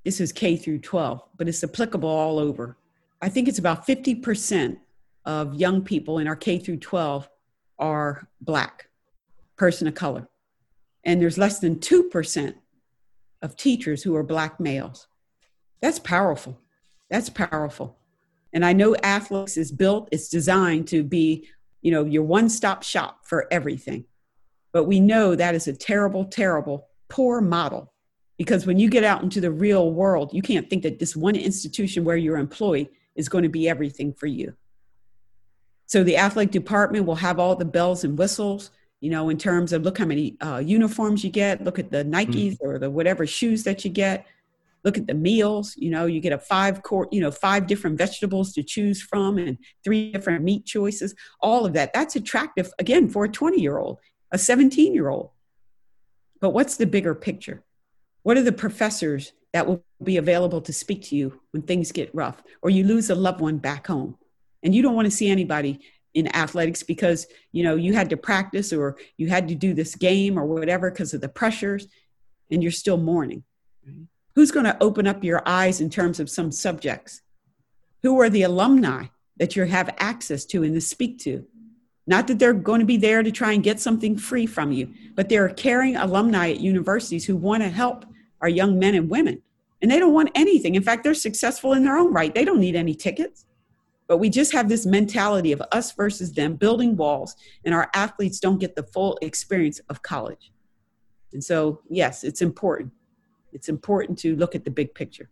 This 0.06 0.22
is 0.22 0.32
K 0.32 0.56
through 0.56 0.80
12, 0.80 1.22
but 1.38 1.48
it's 1.48 1.63
applicable 1.63 2.10
all 2.10 2.39
over. 2.39 2.78
I 3.22 3.30
think 3.30 3.48
it's 3.48 3.60
about 3.60 3.88
50% 3.88 4.78
of 5.26 5.56
young 5.56 5.82
people 5.82 6.19
in 6.19 6.28
our 6.28 6.36
K 6.36 6.60
through 6.60 6.78
12 6.78 7.30
are 7.80 8.28
Black, 8.41 8.89
person 9.58 9.88
of 9.88 9.96
color. 9.96 10.28
And 11.06 11.22
there's 11.22 11.38
less 11.38 11.60
than 11.60 11.78
2% 11.78 12.56
of 13.41 13.56
teachers 13.56 14.04
who 14.04 14.15
are 14.15 14.24
black 14.24 14.60
males. 14.60 15.08
That's 15.82 16.00
powerful. 16.00 16.60
That's 17.10 17.30
powerful. 17.30 17.98
And 18.54 18.63
I 18.63 18.74
know 18.74 18.96
Athletics 19.04 19.58
is 19.58 19.72
built, 19.72 20.10
it's 20.12 20.30
designed 20.30 20.88
to 20.89 21.04
be, 21.04 21.48
you 21.82 21.92
know, 21.92 22.06
your 22.06 22.24
one-stop 22.24 22.84
shop 22.84 23.26
for 23.26 23.48
everything. 23.52 24.06
But 24.72 24.86
we 24.86 25.00
know 25.00 25.36
that 25.36 25.56
is 25.56 25.68
a 25.68 25.74
terrible, 25.74 26.26
terrible, 26.26 26.88
poor 27.10 27.42
model. 27.42 27.92
Because 28.38 28.66
when 28.66 28.80
you 28.80 28.89
get 28.89 29.04
out 29.04 29.24
into 29.24 29.42
the 29.42 29.52
real 29.52 29.92
world, 29.92 30.34
you 30.34 30.42
can't 30.42 30.70
think 30.70 30.84
that 30.84 31.00
this 31.00 31.16
one 31.16 31.36
institution 31.36 32.04
where 32.04 32.18
you're 32.18 32.38
employed 32.38 32.89
is 33.16 33.30
going 33.30 33.44
to 33.44 33.50
be 33.50 33.70
everything 33.70 34.13
for 34.13 34.28
you. 34.28 34.54
So 35.86 36.04
the 36.04 36.18
athletic 36.18 36.52
department 36.52 37.06
will 37.06 37.16
have 37.16 37.39
all 37.39 37.56
the 37.56 37.66
bells 37.66 38.04
and 38.04 38.18
whistles 38.18 38.72
you 39.04 39.10
know, 39.10 39.28
in 39.28 39.38
terms 39.38 39.74
of 39.74 39.82
look 39.84 39.98
how 39.98 40.06
many 40.06 40.38
uh, 40.39 40.60
uniforms 40.60 41.26
you 41.26 41.30
get, 41.30 41.62
look 41.62 41.78
at 41.78 41.92
the 41.92 42.06
Nikes 42.06 42.54
mm. 42.54 42.58
or 42.62 42.80
the 42.80 42.89
whatever 42.89 43.28
shoes 43.28 43.66
that 43.66 43.84
you 43.84 43.92
get, 43.92 44.26
look 44.84 44.98
at 44.98 45.08
the 45.08 45.13
meals. 45.13 45.76
You 45.78 45.91
know, 45.91 46.06
you 46.06 46.19
get 46.19 46.34
a 46.34 46.38
five 46.38 46.84
core, 46.84 47.08
you 47.12 47.22
know, 47.22 47.32
five 47.32 47.67
different 47.67 47.98
vegetables 47.98 48.54
to 48.54 48.63
choose 48.63 49.02
from 49.02 49.38
and 49.38 49.58
three 49.84 50.12
different 50.12 50.43
meat 50.43 50.65
choices. 50.65 51.15
All 51.39 51.65
of 51.65 51.74
that. 51.74 51.93
That's 51.93 52.15
attractive 52.15 52.72
again 52.80 53.10
for 53.10 53.26
a 53.26 53.30
20 53.30 53.62
year 53.62 53.78
old, 53.78 54.00
a 54.32 54.38
17 54.38 54.93
year 54.93 55.10
old. 55.10 55.32
But 56.41 56.52
what's 56.52 56.78
the 56.78 56.86
bigger 56.86 57.15
picture? 57.15 57.63
What 58.24 58.38
are 58.38 58.43
the 58.43 58.52
professors 58.52 59.34
that 59.54 59.67
will 59.67 59.84
be 60.02 60.17
available 60.17 60.62
to 60.62 60.74
speak 60.74 61.04
to 61.04 61.15
you 61.15 61.39
when 61.52 61.63
things 61.63 61.91
get 61.91 62.13
rough 62.13 62.41
or 62.62 62.69
you 62.69 62.84
lose 62.84 63.10
a 63.10 63.15
loved 63.15 63.41
one 63.41 63.58
back 63.58 63.88
home? 63.88 64.17
And 64.62 64.74
you 64.74 64.82
don't 64.82 64.96
want 64.96 65.06
to 65.06 65.12
see 65.12 65.30
anybody 65.30 65.82
in 66.13 66.34
athletics 66.36 66.84
because 66.84 67.28
you 67.52 67.63
know 67.63 67.76
you 67.76 67.93
had 67.93 68.10
to 68.10 68.17
practice 68.17 68.72
or 68.72 68.98
you 69.17 69.28
had 69.30 69.48
to 69.48 69.56
do 69.56 69.74
this 69.74 69.96
game 69.96 70.38
or 70.38 70.46
whatever 70.46 70.91
because 70.91 71.13
of 71.13 71.22
the 71.22 71.30
pressures 71.30 71.88
and 72.52 72.62
you're 72.62 72.72
still 72.72 72.98
mourning 72.98 73.43
mm-hmm. 73.88 74.04
Who's 74.36 74.52
going 74.52 74.65
to 74.65 74.82
open 74.82 75.08
up 75.08 75.24
your 75.24 75.41
eyes 75.46 75.82
in 75.82 75.89
terms 75.89 76.19
of 76.19 76.30
some 76.30 76.52
subjects? 76.52 77.22
Who 78.02 78.19
are 78.19 78.30
the 78.30 78.43
alumni 78.43 79.06
that 79.38 79.56
you 79.56 79.63
have 79.63 79.96
access 79.98 80.46
to 80.46 80.63
and 80.63 80.74
to 80.76 80.82
speak 80.82 81.19
to? 81.19 81.46
Not 82.06 82.28
that 82.28 82.39
they're 82.39 82.54
going 82.54 82.80
to 82.80 82.86
be 82.86 82.98
there 82.98 83.24
to 83.24 83.32
try 83.32 83.54
and 83.54 83.63
get 83.63 83.80
something 83.80 84.17
free 84.17 84.46
from 84.46 84.72
you 84.72 84.93
but 85.15 85.30
there 85.30 85.46
are 85.46 85.50
caring 85.50 85.96
alumni 85.96 86.50
at 86.50 86.60
universities 86.60 87.26
who 87.26 87.36
want 87.36 87.63
to 87.63 87.69
help 87.69 88.06
our 88.41 88.50
young 88.50 88.80
men 88.80 88.96
and 88.96 89.10
women. 89.10 89.41
And 89.82 89.91
they 89.91 90.00
don't 90.00 90.13
want 90.13 90.32
anything. 90.36 90.76
In 90.76 90.84
fact 90.84 91.04
they're 91.04 91.13
successful 91.13 91.74
in 91.74 91.84
their 91.84 91.98
own 91.98 92.13
right. 92.13 92.34
They 92.34 92.46
don't 92.46 92.60
need 92.60 92.76
any 92.76 92.96
tickets. 92.96 93.46
But 94.08 94.17
we 94.17 94.30
just 94.30 94.54
have 94.54 94.69
this 94.69 94.86
mentality 94.86 95.52
of 95.52 95.62
us 95.72 95.91
versus 95.93 96.34
them, 96.34 96.56
building 96.56 96.98
walls, 96.98 97.36
and 97.63 97.74
our 97.74 97.89
athletes 97.93 98.39
don't 98.39 98.60
get 98.60 98.76
the 98.76 98.84
full 98.84 99.17
experience 99.22 99.80
of 99.89 100.02
college. 100.02 100.52
And 101.32 101.43
so, 101.43 101.82
yes, 101.89 102.24
it's 102.24 102.41
important. 102.41 102.91
It's 103.54 103.70
important 103.70 104.18
to 104.20 104.36
look 104.36 104.56
at 104.56 104.66
the 104.66 104.72
big 104.72 104.94
picture. 104.94 105.30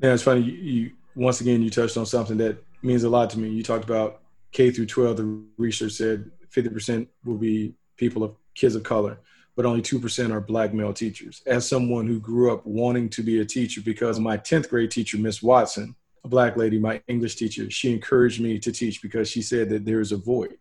Yeah, 0.00 0.14
it's 0.14 0.22
funny. 0.22 0.42
You, 0.42 0.52
you 0.52 0.90
once 1.14 1.40
again 1.40 1.62
you 1.62 1.70
touched 1.70 1.96
on 1.96 2.06
something 2.06 2.38
that 2.38 2.62
means 2.82 3.04
a 3.04 3.08
lot 3.08 3.30
to 3.30 3.38
me. 3.38 3.48
You 3.50 3.62
talked 3.62 3.84
about 3.84 4.22
K 4.52 4.70
through 4.70 4.86
12. 4.86 5.16
The 5.16 5.42
research 5.58 5.92
said 5.92 6.30
50% 6.54 7.06
will 7.24 7.36
be 7.36 7.74
people 7.96 8.24
of 8.24 8.34
kids 8.54 8.74
of 8.74 8.82
color, 8.82 9.20
but 9.56 9.66
only 9.66 9.82
2% 9.82 10.32
are 10.32 10.40
black 10.40 10.72
male 10.72 10.92
teachers. 10.92 11.42
As 11.46 11.68
someone 11.68 12.06
who 12.06 12.18
grew 12.18 12.52
up 12.52 12.66
wanting 12.66 13.08
to 13.10 13.22
be 13.22 13.40
a 13.40 13.44
teacher 13.44 13.80
because 13.82 14.18
my 14.18 14.36
10th 14.38 14.68
grade 14.68 14.90
teacher, 14.90 15.18
Miss 15.18 15.42
Watson, 15.42 15.94
a 16.24 16.28
black 16.28 16.56
lady, 16.56 16.78
my 16.78 17.00
English 17.08 17.36
teacher, 17.36 17.70
she 17.70 17.92
encouraged 17.92 18.40
me 18.40 18.58
to 18.58 18.72
teach 18.72 19.02
because 19.02 19.28
she 19.28 19.42
said 19.42 19.70
that 19.70 19.84
there's 19.84 20.12
a 20.12 20.16
void. 20.16 20.56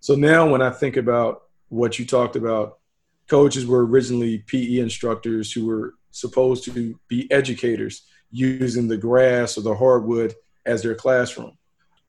So 0.00 0.14
now 0.14 0.48
when 0.48 0.62
I 0.62 0.70
think 0.70 0.96
about 0.96 1.44
what 1.68 1.98
you 1.98 2.06
talked 2.06 2.36
about, 2.36 2.78
coaches 3.32 3.66
were 3.66 3.86
originally 3.86 4.44
PE 4.46 4.76
instructors 4.76 5.50
who 5.50 5.64
were 5.64 5.94
supposed 6.10 6.64
to 6.64 7.00
be 7.08 7.32
educators 7.32 8.02
using 8.30 8.86
the 8.86 8.96
grass 8.98 9.56
or 9.56 9.62
the 9.62 9.74
hardwood 9.74 10.34
as 10.66 10.82
their 10.82 10.94
classroom. 10.94 11.56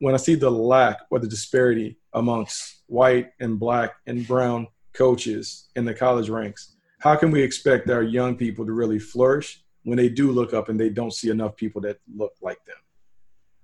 When 0.00 0.12
I 0.12 0.18
see 0.18 0.34
the 0.34 0.50
lack 0.50 0.98
or 1.08 1.18
the 1.18 1.26
disparity 1.26 1.96
amongst 2.12 2.82
white 2.88 3.30
and 3.40 3.58
black 3.58 3.94
and 4.06 4.28
brown 4.28 4.66
coaches 4.92 5.70
in 5.76 5.86
the 5.86 5.94
college 5.94 6.28
ranks, 6.28 6.76
how 7.00 7.16
can 7.16 7.30
we 7.30 7.40
expect 7.40 7.88
our 7.88 8.02
young 8.02 8.36
people 8.36 8.66
to 8.66 8.72
really 8.72 8.98
flourish 8.98 9.64
when 9.84 9.96
they 9.96 10.10
do 10.10 10.30
look 10.30 10.52
up 10.52 10.68
and 10.68 10.78
they 10.78 10.90
don't 10.90 11.14
see 11.14 11.30
enough 11.30 11.56
people 11.56 11.80
that 11.80 11.96
look 12.14 12.34
like 12.42 12.62
them? 12.66 12.76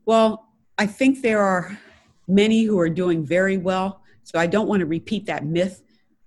Well, 0.06 0.48
I 0.78 0.86
think 0.86 1.20
there 1.20 1.42
are 1.42 1.78
many 2.26 2.62
who 2.62 2.78
are 2.78 2.88
doing 2.88 3.22
very 3.22 3.58
well. 3.58 4.00
So 4.22 4.38
I 4.38 4.46
don't 4.46 4.66
want 4.66 4.80
to 4.80 4.86
repeat 4.86 5.26
that 5.26 5.44
myth 5.44 5.82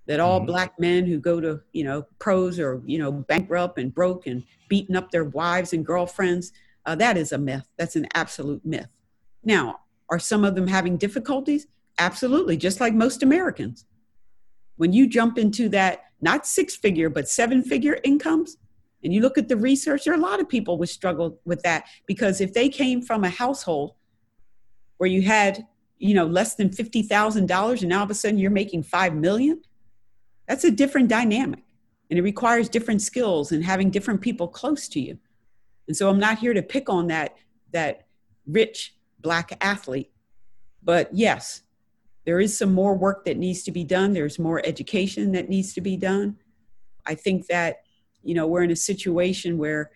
that 0.06 0.20
all 0.20 0.38
mm-hmm. 0.38 0.46
black 0.46 0.78
men 0.78 1.06
who 1.06 1.18
go 1.18 1.40
to 1.40 1.60
you 1.72 1.84
know 1.84 2.06
pros 2.18 2.58
are 2.58 2.82
you 2.84 2.98
know 2.98 3.12
bankrupt 3.12 3.78
and 3.78 3.94
broke 3.94 4.26
and 4.26 4.44
beating 4.68 4.96
up 4.96 5.10
their 5.10 5.24
wives 5.24 5.72
and 5.72 5.84
girlfriends 5.84 6.52
uh, 6.86 6.94
that 6.94 7.16
is 7.16 7.32
a 7.32 7.38
myth. 7.38 7.66
That's 7.78 7.96
an 7.96 8.06
absolute 8.14 8.64
myth. 8.64 8.88
Now 9.44 9.80
are 10.10 10.18
some 10.18 10.44
of 10.44 10.54
them 10.54 10.66
having 10.66 10.96
difficulties? 10.96 11.66
Absolutely 11.98 12.56
just 12.56 12.80
like 12.80 12.94
most 12.94 13.22
americans. 13.22 13.86
When 14.76 14.92
you 14.92 15.06
jump 15.06 15.38
into 15.38 15.68
that 15.70 16.04
not 16.20 16.46
six 16.46 16.76
figure 16.76 17.08
but 17.08 17.28
seven 17.28 17.62
figure 17.62 17.98
incomes 18.04 18.56
and 19.02 19.12
you 19.12 19.20
look 19.20 19.38
at 19.38 19.48
the 19.48 19.56
research 19.56 20.04
there 20.04 20.14
are 20.14 20.18
a 20.18 20.20
lot 20.20 20.40
of 20.40 20.48
people 20.48 20.76
who 20.78 20.86
struggle 20.86 21.38
with 21.44 21.62
that 21.62 21.84
because 22.06 22.40
if 22.40 22.54
they 22.54 22.68
came 22.68 23.02
from 23.02 23.24
a 23.24 23.28
household 23.28 23.94
where 24.96 25.08
you 25.08 25.22
had 25.22 25.66
you 25.98 26.14
know 26.14 26.26
less 26.26 26.54
than 26.56 26.70
$50000 26.70 27.80
and 27.80 27.88
now 27.88 27.98
all 27.98 28.04
of 28.04 28.10
a 28.10 28.14
sudden 28.14 28.38
you're 28.38 28.50
making 28.50 28.82
5 28.82 29.14
million 29.14 29.62
that's 30.48 30.64
a 30.64 30.70
different 30.70 31.08
dynamic 31.08 31.62
and 32.10 32.18
it 32.18 32.22
requires 32.22 32.68
different 32.68 33.02
skills 33.02 33.52
and 33.52 33.64
having 33.64 33.90
different 33.90 34.20
people 34.20 34.46
close 34.48 34.88
to 34.88 35.00
you. 35.00 35.18
And 35.88 35.96
so 35.96 36.08
I'm 36.08 36.18
not 36.18 36.38
here 36.38 36.54
to 36.54 36.62
pick 36.62 36.88
on 36.88 37.08
that 37.08 37.36
that 37.72 38.06
rich 38.46 38.94
black 39.20 39.56
athlete. 39.60 40.12
But 40.82 41.10
yes, 41.12 41.62
there 42.24 42.40
is 42.40 42.56
some 42.56 42.72
more 42.72 42.94
work 42.94 43.24
that 43.24 43.36
needs 43.36 43.62
to 43.64 43.72
be 43.72 43.84
done. 43.84 44.12
There's 44.12 44.38
more 44.38 44.64
education 44.64 45.32
that 45.32 45.48
needs 45.48 45.74
to 45.74 45.80
be 45.80 45.96
done. 45.96 46.36
I 47.06 47.14
think 47.14 47.46
that 47.48 47.84
you 48.24 48.34
know, 48.34 48.46
we're 48.46 48.62
in 48.62 48.70
a 48.70 48.76
situation 48.76 49.58
where 49.58 49.90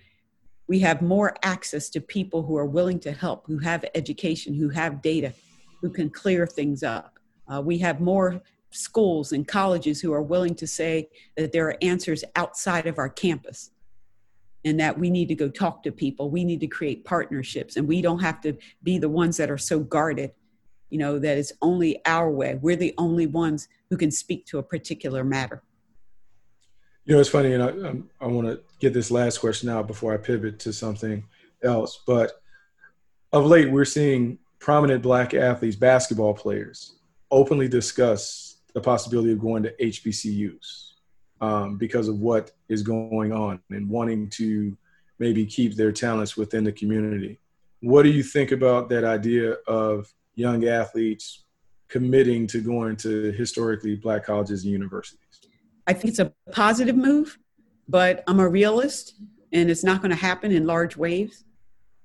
we 0.68 0.78
have 0.80 1.00
more 1.00 1.34
access 1.42 1.88
to 1.90 2.00
people 2.00 2.42
who 2.42 2.56
are 2.56 2.66
willing 2.66 3.00
to 3.00 3.12
help, 3.12 3.46
who 3.46 3.58
have 3.58 3.84
education, 3.94 4.54
who 4.54 4.68
have 4.68 5.00
data, 5.00 5.32
who 5.80 5.88
can 5.88 6.10
clear 6.10 6.46
things 6.46 6.82
up. 6.82 7.18
Uh, 7.50 7.62
we 7.62 7.78
have 7.78 8.00
more 8.00 8.42
schools 8.70 9.32
and 9.32 9.46
colleges 9.46 10.00
who 10.00 10.12
are 10.12 10.22
willing 10.22 10.54
to 10.54 10.66
say 10.66 11.08
that 11.36 11.52
there 11.52 11.66
are 11.68 11.76
answers 11.82 12.24
outside 12.36 12.86
of 12.86 12.98
our 12.98 13.08
campus 13.08 13.70
and 14.64 14.78
that 14.80 14.98
we 14.98 15.10
need 15.10 15.28
to 15.28 15.34
go 15.34 15.48
talk 15.48 15.82
to 15.82 15.92
people. 15.92 16.30
We 16.30 16.44
need 16.44 16.60
to 16.60 16.66
create 16.66 17.04
partnerships 17.04 17.76
and 17.76 17.88
we 17.88 18.02
don't 18.02 18.18
have 18.18 18.40
to 18.42 18.56
be 18.82 18.98
the 18.98 19.08
ones 19.08 19.36
that 19.38 19.50
are 19.50 19.58
so 19.58 19.80
guarded 19.80 20.32
you 20.90 20.98
know 20.98 21.18
that 21.18 21.38
it's 21.38 21.52
only 21.60 22.04
our 22.06 22.30
way. 22.30 22.58
We're 22.60 22.76
the 22.76 22.94
only 22.98 23.26
ones 23.26 23.68
who 23.90 23.96
can 23.96 24.10
speak 24.10 24.46
to 24.46 24.58
a 24.58 24.62
particular 24.62 25.24
matter. 25.24 25.62
You 27.04 27.14
know 27.14 27.20
it's 27.20 27.30
funny 27.30 27.54
and 27.54 27.62
i, 27.62 28.24
I 28.24 28.28
want 28.28 28.48
to 28.48 28.60
get 28.80 28.92
this 28.92 29.10
last 29.10 29.38
question 29.38 29.70
out 29.70 29.86
before 29.86 30.12
i 30.12 30.18
pivot 30.18 30.58
to 30.58 30.74
something 30.74 31.24
else 31.64 32.02
but 32.06 32.32
of 33.32 33.46
late 33.46 33.70
we're 33.70 33.86
seeing 33.86 34.38
prominent 34.58 35.02
black 35.02 35.32
athletes 35.32 35.74
basketball 35.74 36.34
players 36.34 36.96
openly 37.30 37.66
discuss 37.66 38.47
the 38.74 38.80
possibility 38.80 39.32
of 39.32 39.40
going 39.40 39.62
to 39.62 39.72
HBCUs 39.80 40.92
um, 41.40 41.76
because 41.76 42.08
of 42.08 42.18
what 42.20 42.52
is 42.68 42.82
going 42.82 43.32
on 43.32 43.60
and 43.70 43.88
wanting 43.88 44.28
to 44.30 44.76
maybe 45.18 45.44
keep 45.46 45.76
their 45.76 45.92
talents 45.92 46.36
within 46.36 46.64
the 46.64 46.72
community. 46.72 47.40
What 47.80 48.02
do 48.02 48.10
you 48.10 48.22
think 48.22 48.52
about 48.52 48.88
that 48.90 49.04
idea 49.04 49.52
of 49.66 50.12
young 50.34 50.66
athletes 50.66 51.44
committing 51.88 52.46
to 52.48 52.60
going 52.60 52.96
to 52.96 53.32
historically 53.32 53.96
black 53.96 54.24
colleges 54.24 54.64
and 54.64 54.72
universities? 54.72 55.18
I 55.86 55.92
think 55.92 56.10
it's 56.10 56.18
a 56.18 56.32
positive 56.52 56.96
move, 56.96 57.38
but 57.88 58.22
I'm 58.26 58.40
a 58.40 58.48
realist 58.48 59.14
and 59.52 59.70
it's 59.70 59.84
not 59.84 60.02
going 60.02 60.10
to 60.10 60.16
happen 60.16 60.52
in 60.52 60.66
large 60.66 60.96
waves. 60.96 61.44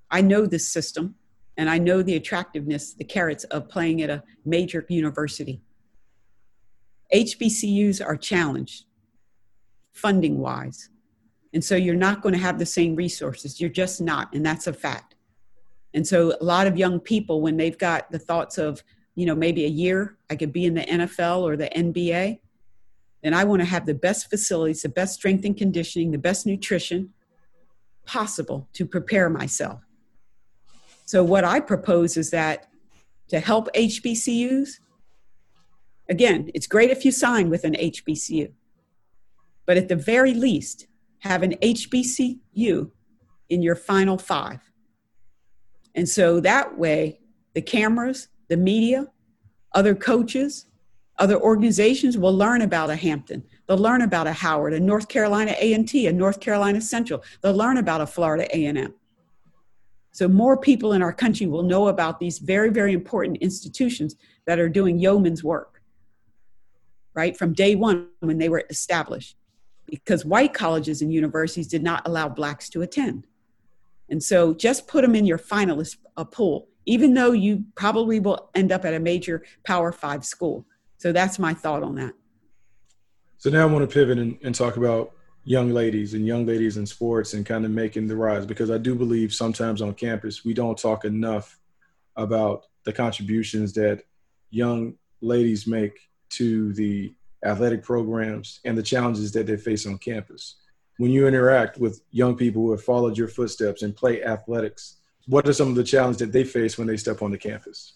I 0.09 0.21
know 0.21 0.45
this 0.45 0.67
system 0.67 1.15
and 1.57 1.69
I 1.69 1.77
know 1.77 2.01
the 2.01 2.15
attractiveness, 2.15 2.93
the 2.93 3.03
carrots 3.03 3.43
of 3.45 3.67
playing 3.69 4.01
at 4.01 4.09
a 4.09 4.23
major 4.45 4.85
university. 4.89 5.61
HBCUs 7.13 8.05
are 8.05 8.17
challenged 8.17 8.85
funding 9.91 10.39
wise. 10.39 10.89
And 11.53 11.63
so 11.63 11.75
you're 11.75 11.95
not 11.95 12.21
going 12.21 12.33
to 12.33 12.41
have 12.41 12.57
the 12.57 12.65
same 12.65 12.95
resources. 12.95 13.61
You're 13.61 13.69
just 13.69 14.01
not. 14.01 14.33
And 14.33 14.45
that's 14.45 14.67
a 14.67 14.73
fact. 14.73 15.15
And 15.93 16.07
so 16.07 16.35
a 16.41 16.43
lot 16.43 16.65
of 16.65 16.77
young 16.77 16.99
people, 16.99 17.41
when 17.41 17.57
they've 17.57 17.77
got 17.77 18.11
the 18.11 18.17
thoughts 18.17 18.57
of, 18.57 18.83
you 19.15 19.27
know, 19.27 19.35
maybe 19.35 19.65
a 19.65 19.69
year 19.69 20.17
I 20.29 20.35
could 20.35 20.51
be 20.51 20.65
in 20.65 20.73
the 20.73 20.81
NFL 20.81 21.41
or 21.41 21.55
the 21.55 21.69
NBA, 21.75 22.39
then 23.21 23.33
I 23.33 23.43
want 23.43 23.61
to 23.61 23.65
have 23.65 23.85
the 23.85 23.93
best 23.93 24.29
facilities, 24.29 24.81
the 24.81 24.89
best 24.89 25.13
strength 25.13 25.45
and 25.45 25.55
conditioning, 25.55 26.11
the 26.11 26.17
best 26.17 26.47
nutrition 26.47 27.13
possible 28.05 28.67
to 28.73 28.85
prepare 28.85 29.29
myself. 29.29 29.81
So 31.05 31.23
what 31.23 31.43
I 31.43 31.59
propose 31.59 32.17
is 32.17 32.31
that 32.31 32.67
to 33.29 33.39
help 33.39 33.69
HBCUs, 33.73 34.79
Again, 36.09 36.51
it's 36.53 36.67
great 36.67 36.89
if 36.89 37.05
you 37.05 37.11
sign 37.11 37.49
with 37.49 37.63
an 37.63 37.73
HBCU, 37.73 38.51
but 39.65 39.77
at 39.77 39.87
the 39.87 39.95
very 39.95 40.33
least, 40.33 40.87
have 41.19 41.43
an 41.43 41.53
HBCU 41.61 42.91
in 43.49 43.61
your 43.61 43.75
final 43.75 44.17
five. 44.17 44.59
And 45.95 46.09
so 46.09 46.39
that 46.41 46.77
way, 46.77 47.19
the 47.53 47.61
cameras, 47.61 48.27
the 48.49 48.57
media, 48.57 49.07
other 49.73 49.95
coaches, 49.95 50.65
other 51.19 51.39
organizations 51.39 52.17
will 52.17 52.35
learn 52.35 52.61
about 52.61 52.89
a 52.89 52.95
Hampton. 52.95 53.43
They'll 53.67 53.77
learn 53.77 54.01
about 54.01 54.27
a 54.27 54.33
Howard, 54.33 54.73
a 54.73 54.79
North 54.79 55.07
Carolina 55.07 55.55
A&T, 55.57 56.07
a 56.07 56.11
North 56.11 56.39
Carolina 56.39 56.81
Central. 56.81 57.23
They'll 57.41 57.55
learn 57.55 57.77
about 57.77 58.01
a 58.01 58.07
Florida 58.07 58.45
A&M. 58.55 58.93
So 60.11 60.27
more 60.27 60.57
people 60.57 60.93
in 60.93 61.01
our 61.01 61.13
country 61.13 61.47
will 61.47 61.63
know 61.63 61.87
about 61.87 62.19
these 62.19 62.39
very, 62.39 62.69
very 62.69 62.93
important 62.93 63.37
institutions 63.37 64.15
that 64.45 64.59
are 64.59 64.69
doing 64.69 64.99
yeoman's 64.99 65.43
work 65.43 65.72
right, 67.13 67.37
from 67.37 67.53
day 67.53 67.75
one 67.75 68.07
when 68.19 68.37
they 68.37 68.49
were 68.49 68.63
established, 68.69 69.37
because 69.85 70.25
white 70.25 70.53
colleges 70.53 71.01
and 71.01 71.13
universities 71.13 71.67
did 71.67 71.83
not 71.83 72.07
allow 72.07 72.27
blacks 72.29 72.69
to 72.69 72.81
attend. 72.81 73.27
And 74.09 74.21
so 74.21 74.53
just 74.53 74.87
put 74.87 75.01
them 75.01 75.15
in 75.15 75.25
your 75.25 75.37
finalist 75.37 75.97
uh, 76.17 76.23
pool, 76.23 76.67
even 76.85 77.13
though 77.13 77.31
you 77.31 77.65
probably 77.75 78.19
will 78.19 78.49
end 78.55 78.71
up 78.71 78.85
at 78.85 78.93
a 78.93 78.99
major 78.99 79.43
Power 79.65 79.91
Five 79.91 80.25
school. 80.25 80.65
So 80.97 81.11
that's 81.11 81.39
my 81.39 81.53
thought 81.53 81.83
on 81.83 81.95
that. 81.95 82.13
So 83.37 83.49
now 83.49 83.63
I 83.63 83.65
want 83.65 83.89
to 83.89 83.93
pivot 83.93 84.17
and, 84.17 84.37
and 84.43 84.55
talk 84.55 84.77
about 84.77 85.13
young 85.43 85.71
ladies 85.71 86.13
and 86.13 86.25
young 86.25 86.45
ladies 86.45 86.77
in 86.77 86.85
sports 86.85 87.33
and 87.33 87.45
kind 87.45 87.65
of 87.65 87.71
making 87.71 88.07
the 88.07 88.15
rise 88.15 88.45
because 88.45 88.71
I 88.71 88.77
do 88.77 88.95
believe 88.95 89.33
sometimes 89.33 89.81
on 89.81 89.93
campus 89.93 90.45
we 90.45 90.53
don't 90.53 90.77
talk 90.77 91.03
enough 91.03 91.59
about 92.15 92.67
the 92.85 92.93
contributions 92.93 93.73
that 93.73 94.03
young 94.49 94.93
ladies 95.21 95.67
make 95.67 95.99
to 96.37 96.73
the 96.73 97.13
athletic 97.45 97.83
programs 97.83 98.59
and 98.65 98.77
the 98.77 98.83
challenges 98.83 99.31
that 99.33 99.47
they 99.47 99.57
face 99.57 99.85
on 99.85 99.97
campus. 99.97 100.55
When 100.97 101.11
you 101.11 101.27
interact 101.27 101.77
with 101.77 102.01
young 102.11 102.35
people 102.35 102.61
who 102.61 102.71
have 102.71 102.83
followed 102.83 103.17
your 103.17 103.27
footsteps 103.27 103.81
and 103.81 103.95
play 103.95 104.23
athletics, 104.23 104.97
what 105.27 105.47
are 105.47 105.53
some 105.53 105.69
of 105.69 105.75
the 105.75 105.83
challenges 105.83 106.19
that 106.19 106.31
they 106.31 106.43
face 106.43 106.77
when 106.77 106.87
they 106.87 106.97
step 106.97 107.21
on 107.21 107.31
the 107.31 107.37
campus? 107.37 107.93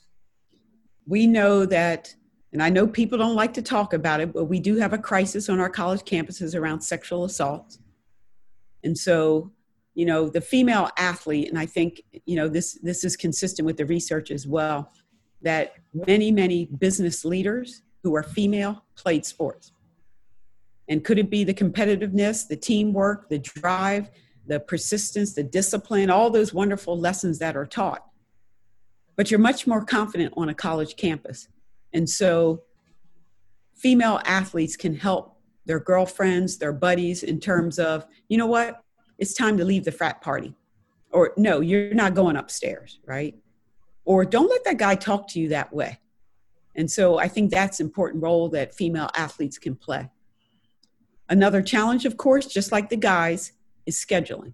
We 1.06 1.28
know 1.28 1.65
that, 1.65 2.13
and 2.52 2.62
I 2.62 2.69
know 2.69 2.88
people 2.88 3.17
don't 3.17 3.36
like 3.36 3.54
to 3.54 3.62
talk 3.62 3.93
about 3.93 4.19
it, 4.19 4.34
but 4.34 4.45
we 4.45 4.60
do 4.60 4.76
have 4.78 4.93
a 4.93 4.97
crisis 4.97 5.47
on 5.47 5.60
our 5.60 5.69
college 5.69 6.02
campuses 6.02 6.56
around 6.56 6.82
sexual 6.82 7.23
assault. 7.23 7.78
And 8.84 8.97
so 8.97 9.52
you 9.97 10.06
know, 10.06 10.30
the 10.30 10.41
female 10.41 10.91
athlete, 10.95 11.50
and 11.50 11.58
I 11.58 11.65
think, 11.65 12.04
you 12.28 12.36
know, 12.36 12.47
this, 12.47 12.78
this 12.84 13.04
is 13.04 13.17
consistent 13.17 13.65
with 13.65 13.78
the 13.78 13.86
research 13.88 14.30
as 14.30 14.45
well, 14.45 14.91
that 15.41 15.73
many, 15.91 16.32
many 16.32 16.65
business 16.65 17.26
leaders 17.26 17.82
who 18.03 18.15
are 18.15 18.23
female 18.23 18.86
played 18.95 19.25
sports. 19.25 19.71
And 20.89 21.03
could 21.03 21.19
it 21.19 21.29
be 21.29 21.43
the 21.43 21.53
competitiveness, 21.53 22.47
the 22.47 22.55
teamwork, 22.55 23.29
the 23.29 23.39
drive, 23.39 24.10
the 24.45 24.60
persistence, 24.60 25.33
the 25.33 25.43
discipline, 25.43 26.10
all 26.10 26.29
those 26.29 26.53
wonderful 26.53 26.97
lessons 26.97 27.39
that 27.39 27.57
are 27.57 27.65
taught? 27.65 28.05
But 29.15 29.29
you're 29.29 29.39
much 29.39 29.67
more 29.67 29.83
confident 29.83 30.33
on 30.38 30.49
a 30.49 30.53
college 30.53 30.95
campus. 30.95 31.47
And 31.93 32.10
so 32.10 32.63
female 33.75 34.21
athletes 34.25 34.77
can 34.77 34.95
help 34.95 35.38
their 35.65 35.79
girlfriends, 35.79 36.57
their 36.57 36.73
buddies 36.73 37.23
in 37.23 37.39
terms 37.39 37.77
of, 37.79 38.05
you 38.29 38.38
know 38.38 38.47
what, 38.47 38.81
it's 39.17 39.33
time 39.33 39.57
to 39.57 39.65
leave 39.65 39.83
the 39.83 39.91
frat 39.91 40.21
party. 40.21 40.55
Or 41.12 41.33
no, 41.38 41.60
you're 41.62 41.93
not 41.93 42.13
going 42.13 42.36
upstairs, 42.36 42.99
right? 43.05 43.36
Or 44.05 44.23
don't 44.23 44.49
let 44.49 44.63
that 44.63 44.77
guy 44.77 44.95
talk 44.95 45.27
to 45.29 45.39
you 45.39 45.49
that 45.49 45.73
way. 45.73 45.99
And 46.77 46.89
so 46.89 47.17
I 47.17 47.27
think 47.27 47.51
that's 47.51 47.79
an 47.79 47.87
important 47.87 48.23
role 48.23 48.49
that 48.49 48.73
female 48.73 49.09
athletes 49.15 49.57
can 49.57 49.75
play. 49.75 50.09
Another 51.27 51.61
challenge, 51.61 52.05
of 52.05 52.15
course, 52.15 52.45
just 52.45 52.71
like 52.71 52.89
the 52.89 52.95
guys, 52.97 53.51
is 53.85 53.97
scheduling. 53.97 54.53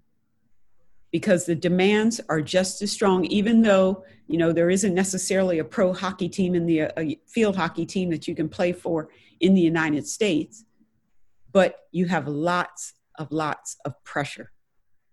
Because 1.11 1.45
the 1.45 1.53
demands 1.55 2.19
are 2.29 2.41
just 2.41 2.81
as 2.81 2.91
strong 2.91 3.25
even 3.25 3.61
though 3.61 4.03
you 4.27 4.37
know 4.37 4.51
there 4.51 4.71
isn't 4.71 4.95
necessarily 4.95 5.59
a 5.59 5.63
pro 5.63 5.93
hockey 5.93 6.29
team 6.29 6.55
in 6.55 6.65
the 6.65 7.19
field 7.27 7.55
hockey 7.55 7.85
team 7.85 8.09
that 8.09 8.27
you 8.27 8.33
can 8.33 8.49
play 8.49 8.71
for 8.71 9.09
in 9.41 9.53
the 9.53 9.61
united 9.61 10.07
states 10.07 10.63
but 11.53 11.81
you 11.91 12.07
have 12.07 12.27
lots 12.27 12.93
of 13.17 13.31
lots 13.31 13.77
of 13.85 14.03
pressure. 14.03 14.51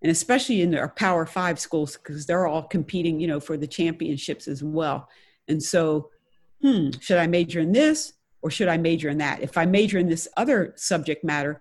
And 0.03 0.11
especially 0.11 0.63
in 0.63 0.75
our 0.75 0.89
power 0.89 1.27
five 1.27 1.61
schools 1.61 1.99
because 1.99 2.25
they're 2.27 2.47
all 2.47 2.63
competing 2.63 3.21
you 3.21 3.29
know 3.29 3.39
for 3.39 3.57
the 3.57 3.67
championships 3.67 4.49
as 4.49 4.65
well. 4.65 5.09
And 5.47 5.63
so 5.63 6.11
hmm 6.63 6.91
should 7.01 7.19
i 7.19 7.27
major 7.27 7.61
in 7.61 7.73
this 7.73 8.15
or 8.43 8.51
should 8.51 8.69
I 8.69 8.77
major 8.77 9.09
in 9.09 9.19
that? 9.19 9.43
If 9.43 9.59
I 9.59 9.67
major 9.67 9.99
in 9.99 10.09
this 10.09 10.29
other 10.37 10.73
subject 10.77 11.25
matter, 11.25 11.61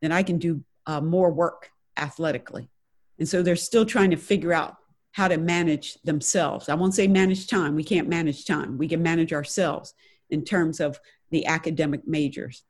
then 0.00 0.12
I 0.12 0.22
can 0.22 0.38
do 0.38 0.62
uh, 0.86 1.00
more 1.00 1.32
work 1.32 1.70
athletically. 1.96 2.70
And 3.18 3.28
so 3.28 3.42
they're 3.42 3.56
still 3.56 3.86
trying 3.86 4.10
to 4.10 4.16
figure 4.16 4.52
out 4.52 4.76
how 5.12 5.28
to 5.28 5.38
manage 5.38 5.94
themselves. 6.02 6.68
I 6.68 6.74
won't 6.74 6.94
say 6.94 7.08
manage 7.08 7.46
time. 7.46 7.74
We 7.74 7.84
can't 7.84 8.08
manage 8.08 8.44
time. 8.44 8.76
We 8.76 8.86
can 8.86 9.02
manage 9.02 9.32
ourselves 9.32 9.94
in 10.30 10.44
terms 10.44 10.78
of 10.80 11.00
the 11.30 11.46
academic 11.46 12.06
majors. 12.06 12.62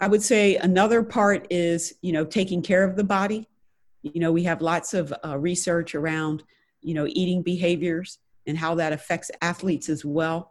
I 0.00 0.08
would 0.08 0.22
say 0.22 0.56
another 0.56 1.02
part 1.02 1.46
is, 1.50 1.94
you 2.02 2.12
know, 2.12 2.24
taking 2.24 2.62
care 2.62 2.82
of 2.84 2.96
the 2.96 3.04
body. 3.04 3.48
You 4.02 4.20
know, 4.20 4.32
we 4.32 4.42
have 4.44 4.60
lots 4.60 4.94
of 4.94 5.14
uh, 5.24 5.38
research 5.38 5.94
around, 5.94 6.42
you 6.80 6.94
know, 6.94 7.06
eating 7.08 7.42
behaviors 7.42 8.18
and 8.46 8.58
how 8.58 8.74
that 8.76 8.92
affects 8.92 9.30
athletes 9.40 9.88
as 9.88 10.04
well 10.04 10.49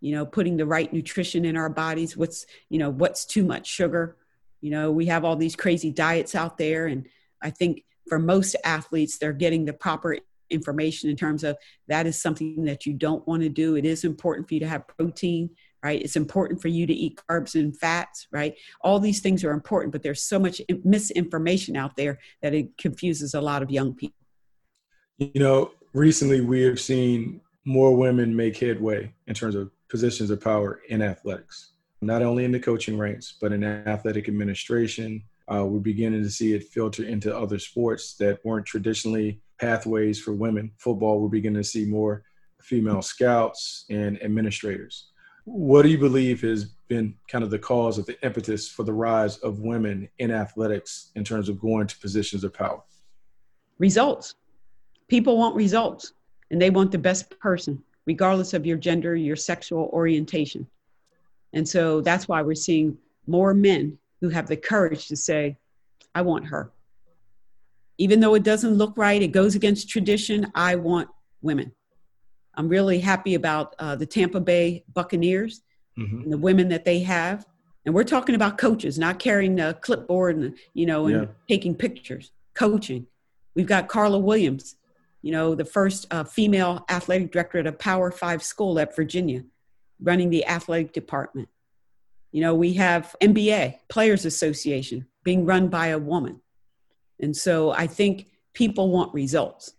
you 0.00 0.12
know 0.12 0.26
putting 0.26 0.56
the 0.56 0.66
right 0.66 0.92
nutrition 0.92 1.44
in 1.44 1.56
our 1.56 1.68
bodies 1.68 2.16
what's 2.16 2.46
you 2.68 2.78
know 2.78 2.90
what's 2.90 3.24
too 3.24 3.44
much 3.44 3.66
sugar. 3.66 4.16
You 4.60 4.70
know 4.70 4.90
we 4.90 5.06
have 5.06 5.24
all 5.24 5.36
these 5.36 5.56
crazy 5.56 5.90
diets 5.90 6.34
out 6.34 6.58
there 6.58 6.86
and 6.86 7.08
i 7.40 7.48
think 7.48 7.82
for 8.08 8.18
most 8.18 8.56
athletes 8.64 9.16
they're 9.16 9.32
getting 9.32 9.64
the 9.64 9.72
proper 9.72 10.18
information 10.50 11.08
in 11.08 11.16
terms 11.16 11.44
of 11.44 11.56
that 11.88 12.06
is 12.06 12.20
something 12.20 12.64
that 12.64 12.84
you 12.84 12.92
don't 12.92 13.26
want 13.26 13.40
to 13.40 13.48
do. 13.48 13.76
It 13.76 13.84
is 13.84 14.04
important 14.04 14.48
for 14.48 14.54
you 14.54 14.60
to 14.60 14.68
have 14.68 14.86
protein 14.88 15.50
right? 15.82 16.02
It's 16.02 16.16
important 16.16 16.60
for 16.60 16.68
you 16.68 16.86
to 16.86 16.92
eat 16.92 17.18
carbs 17.30 17.54
and 17.54 17.74
fats 17.74 18.26
right? 18.30 18.54
All 18.82 19.00
these 19.00 19.20
things 19.20 19.44
are 19.44 19.52
important 19.52 19.92
but 19.92 20.02
there's 20.02 20.22
so 20.22 20.38
much 20.38 20.60
misinformation 20.84 21.76
out 21.76 21.96
there 21.96 22.18
that 22.42 22.52
it 22.52 22.76
confuses 22.76 23.32
a 23.32 23.40
lot 23.40 23.62
of 23.62 23.70
young 23.70 23.94
people 23.94 24.20
you 25.20 25.40
know 25.40 25.70
recently 25.92 26.40
we 26.40 26.62
have 26.62 26.80
seen 26.80 27.40
more 27.64 27.94
women 27.94 28.34
make 28.34 28.56
headway 28.56 29.12
in 29.26 29.34
terms 29.34 29.54
of 29.54 29.70
positions 29.90 30.30
of 30.30 30.40
power 30.40 30.80
in 30.88 31.02
athletics, 31.02 31.72
not 32.00 32.22
only 32.22 32.44
in 32.44 32.52
the 32.52 32.60
coaching 32.60 32.96
ranks, 32.96 33.34
but 33.40 33.52
in 33.52 33.64
athletic 33.64 34.28
administration. 34.28 35.22
Uh, 35.52 35.64
we're 35.64 35.80
beginning 35.80 36.22
to 36.22 36.30
see 36.30 36.54
it 36.54 36.64
filter 36.68 37.04
into 37.04 37.36
other 37.36 37.58
sports 37.58 38.14
that 38.14 38.38
weren't 38.44 38.64
traditionally 38.64 39.40
pathways 39.60 40.20
for 40.20 40.32
women. 40.32 40.70
Football, 40.78 41.20
we're 41.20 41.28
beginning 41.28 41.60
to 41.60 41.68
see 41.68 41.84
more 41.84 42.22
female 42.62 43.02
scouts 43.02 43.84
and 43.90 44.22
administrators. 44.22 45.10
What 45.44 45.82
do 45.82 45.88
you 45.88 45.98
believe 45.98 46.40
has 46.42 46.66
been 46.88 47.14
kind 47.28 47.42
of 47.42 47.50
the 47.50 47.58
cause 47.58 47.98
of 47.98 48.06
the 48.06 48.22
impetus 48.24 48.68
for 48.68 48.84
the 48.84 48.92
rise 48.92 49.38
of 49.38 49.60
women 49.60 50.08
in 50.18 50.30
athletics 50.30 51.10
in 51.16 51.24
terms 51.24 51.48
of 51.48 51.60
going 51.60 51.88
to 51.88 51.98
positions 51.98 52.44
of 52.44 52.54
power? 52.54 52.82
Results. 53.78 54.36
People 55.08 55.36
want 55.36 55.56
results 55.56 56.12
and 56.50 56.62
they 56.62 56.70
want 56.70 56.92
the 56.92 56.98
best 56.98 57.36
person 57.40 57.82
regardless 58.06 58.54
of 58.54 58.66
your 58.66 58.76
gender, 58.76 59.14
your 59.14 59.36
sexual 59.36 59.90
orientation. 59.92 60.66
And 61.52 61.68
so 61.68 62.00
that's 62.00 62.28
why 62.28 62.42
we're 62.42 62.54
seeing 62.54 62.96
more 63.26 63.54
men 63.54 63.98
who 64.20 64.28
have 64.28 64.46
the 64.46 64.56
courage 64.56 65.08
to 65.08 65.16
say, 65.16 65.56
I 66.14 66.22
want 66.22 66.46
her. 66.46 66.72
Even 67.98 68.20
though 68.20 68.34
it 68.34 68.42
doesn't 68.42 68.74
look 68.74 68.96
right, 68.96 69.22
it 69.22 69.28
goes 69.28 69.54
against 69.54 69.88
tradition, 69.88 70.50
I 70.54 70.76
want 70.76 71.08
women. 71.42 71.72
I'm 72.54 72.68
really 72.68 72.98
happy 72.98 73.34
about 73.34 73.74
uh, 73.78 73.96
the 73.96 74.06
Tampa 74.06 74.40
Bay 74.40 74.84
Buccaneers 74.92 75.62
mm-hmm. 75.98 76.22
and 76.22 76.32
the 76.32 76.38
women 76.38 76.68
that 76.68 76.84
they 76.84 77.00
have. 77.00 77.46
And 77.86 77.94
we're 77.94 78.04
talking 78.04 78.34
about 78.34 78.58
coaches, 78.58 78.98
not 78.98 79.18
carrying 79.18 79.56
the 79.56 79.78
clipboard 79.80 80.36
and, 80.36 80.56
you 80.74 80.86
know, 80.86 81.06
and 81.06 81.22
yeah. 81.22 81.28
taking 81.48 81.74
pictures, 81.74 82.32
coaching. 82.54 83.06
We've 83.54 83.66
got 83.66 83.88
Carla 83.88 84.18
Williams, 84.18 84.76
you 85.22 85.32
know, 85.32 85.54
the 85.54 85.64
first 85.64 86.06
uh, 86.10 86.24
female 86.24 86.84
athletic 86.88 87.32
director 87.32 87.58
at 87.58 87.66
a 87.66 87.72
Power 87.72 88.10
Five 88.10 88.42
school 88.42 88.78
at 88.78 88.96
Virginia, 88.96 89.42
running 90.02 90.30
the 90.30 90.46
athletic 90.46 90.92
department. 90.92 91.48
You 92.32 92.40
know, 92.42 92.54
we 92.54 92.74
have 92.74 93.14
NBA, 93.20 93.78
Players 93.88 94.24
Association, 94.24 95.06
being 95.24 95.44
run 95.44 95.68
by 95.68 95.88
a 95.88 95.98
woman. 95.98 96.40
And 97.18 97.36
so 97.36 97.70
I 97.70 97.86
think 97.86 98.28
people 98.54 98.90
want 98.90 99.12
results. 99.12 99.74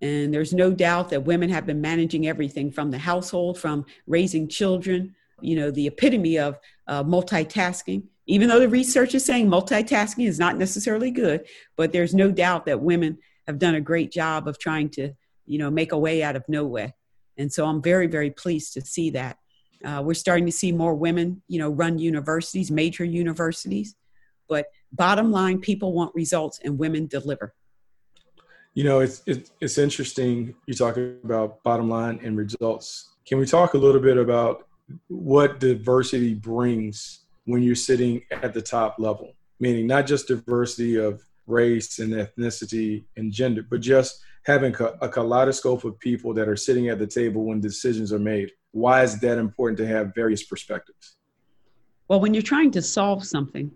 And 0.00 0.32
there's 0.32 0.52
no 0.52 0.72
doubt 0.72 1.08
that 1.10 1.24
women 1.24 1.48
have 1.50 1.66
been 1.66 1.80
managing 1.80 2.28
everything 2.28 2.70
from 2.70 2.90
the 2.90 2.98
household, 2.98 3.58
from 3.58 3.86
raising 4.06 4.46
children, 4.46 5.14
you 5.40 5.56
know, 5.56 5.70
the 5.70 5.86
epitome 5.86 6.38
of 6.38 6.58
uh, 6.86 7.02
multitasking. 7.02 8.04
Even 8.26 8.48
though 8.48 8.60
the 8.60 8.68
research 8.68 9.14
is 9.14 9.24
saying 9.24 9.48
multitasking 9.48 10.26
is 10.26 10.38
not 10.38 10.58
necessarily 10.58 11.10
good, 11.10 11.46
but 11.76 11.92
there's 11.92 12.14
no 12.14 12.30
doubt 12.30 12.66
that 12.66 12.80
women 12.80 13.18
have 13.46 13.58
done 13.58 13.74
a 13.74 13.80
great 13.80 14.10
job 14.10 14.48
of 14.48 14.58
trying 14.58 14.88
to, 14.90 15.12
you 15.46 15.58
know, 15.58 15.70
make 15.70 15.92
a 15.92 15.98
way 15.98 16.22
out 16.22 16.36
of 16.36 16.44
no 16.48 16.64
way. 16.64 16.94
And 17.38 17.52
so 17.52 17.66
I'm 17.66 17.82
very, 17.82 18.06
very 18.06 18.30
pleased 18.30 18.72
to 18.74 18.80
see 18.80 19.10
that. 19.10 19.38
Uh, 19.84 20.02
we're 20.04 20.14
starting 20.14 20.46
to 20.46 20.52
see 20.52 20.72
more 20.72 20.94
women, 20.94 21.42
you 21.48 21.58
know, 21.58 21.68
run 21.68 21.98
universities, 21.98 22.70
major 22.70 23.04
universities. 23.04 23.94
But 24.48 24.66
bottom 24.92 25.30
line, 25.30 25.60
people 25.60 25.92
want 25.92 26.14
results 26.14 26.60
and 26.64 26.78
women 26.78 27.06
deliver. 27.06 27.54
You 28.74 28.84
know, 28.84 29.00
it's, 29.00 29.22
it's, 29.26 29.52
it's 29.60 29.78
interesting 29.78 30.54
you 30.66 30.74
talk 30.74 30.96
about 30.96 31.62
bottom 31.62 31.88
line 31.88 32.20
and 32.22 32.36
results. 32.36 33.10
Can 33.26 33.38
we 33.38 33.46
talk 33.46 33.74
a 33.74 33.78
little 33.78 34.00
bit 34.00 34.16
about 34.16 34.66
what 35.08 35.60
diversity 35.60 36.34
brings 36.34 37.20
when 37.44 37.62
you're 37.62 37.74
sitting 37.74 38.22
at 38.30 38.54
the 38.54 38.62
top 38.62 38.96
level? 38.98 39.32
Meaning 39.60 39.86
not 39.86 40.06
just 40.06 40.28
diversity 40.28 40.96
of 40.96 41.22
race 41.46 41.98
and 41.98 42.12
ethnicity 42.12 43.04
and 43.16 43.32
gender, 43.32 43.64
but 43.68 43.80
just 43.80 44.20
having 44.44 44.74
a 45.00 45.08
kaleidoscope 45.08 45.84
of 45.84 45.98
people 45.98 46.32
that 46.34 46.48
are 46.48 46.56
sitting 46.56 46.88
at 46.88 46.98
the 46.98 47.06
table 47.06 47.44
when 47.44 47.60
decisions 47.60 48.12
are 48.12 48.18
made. 48.18 48.50
Why 48.72 49.02
is 49.02 49.18
that 49.20 49.38
important 49.38 49.78
to 49.78 49.86
have 49.86 50.14
various 50.14 50.44
perspectives? 50.44 51.16
Well, 52.08 52.20
when 52.20 52.34
you're 52.34 52.42
trying 52.42 52.70
to 52.72 52.82
solve 52.82 53.24
something, 53.24 53.72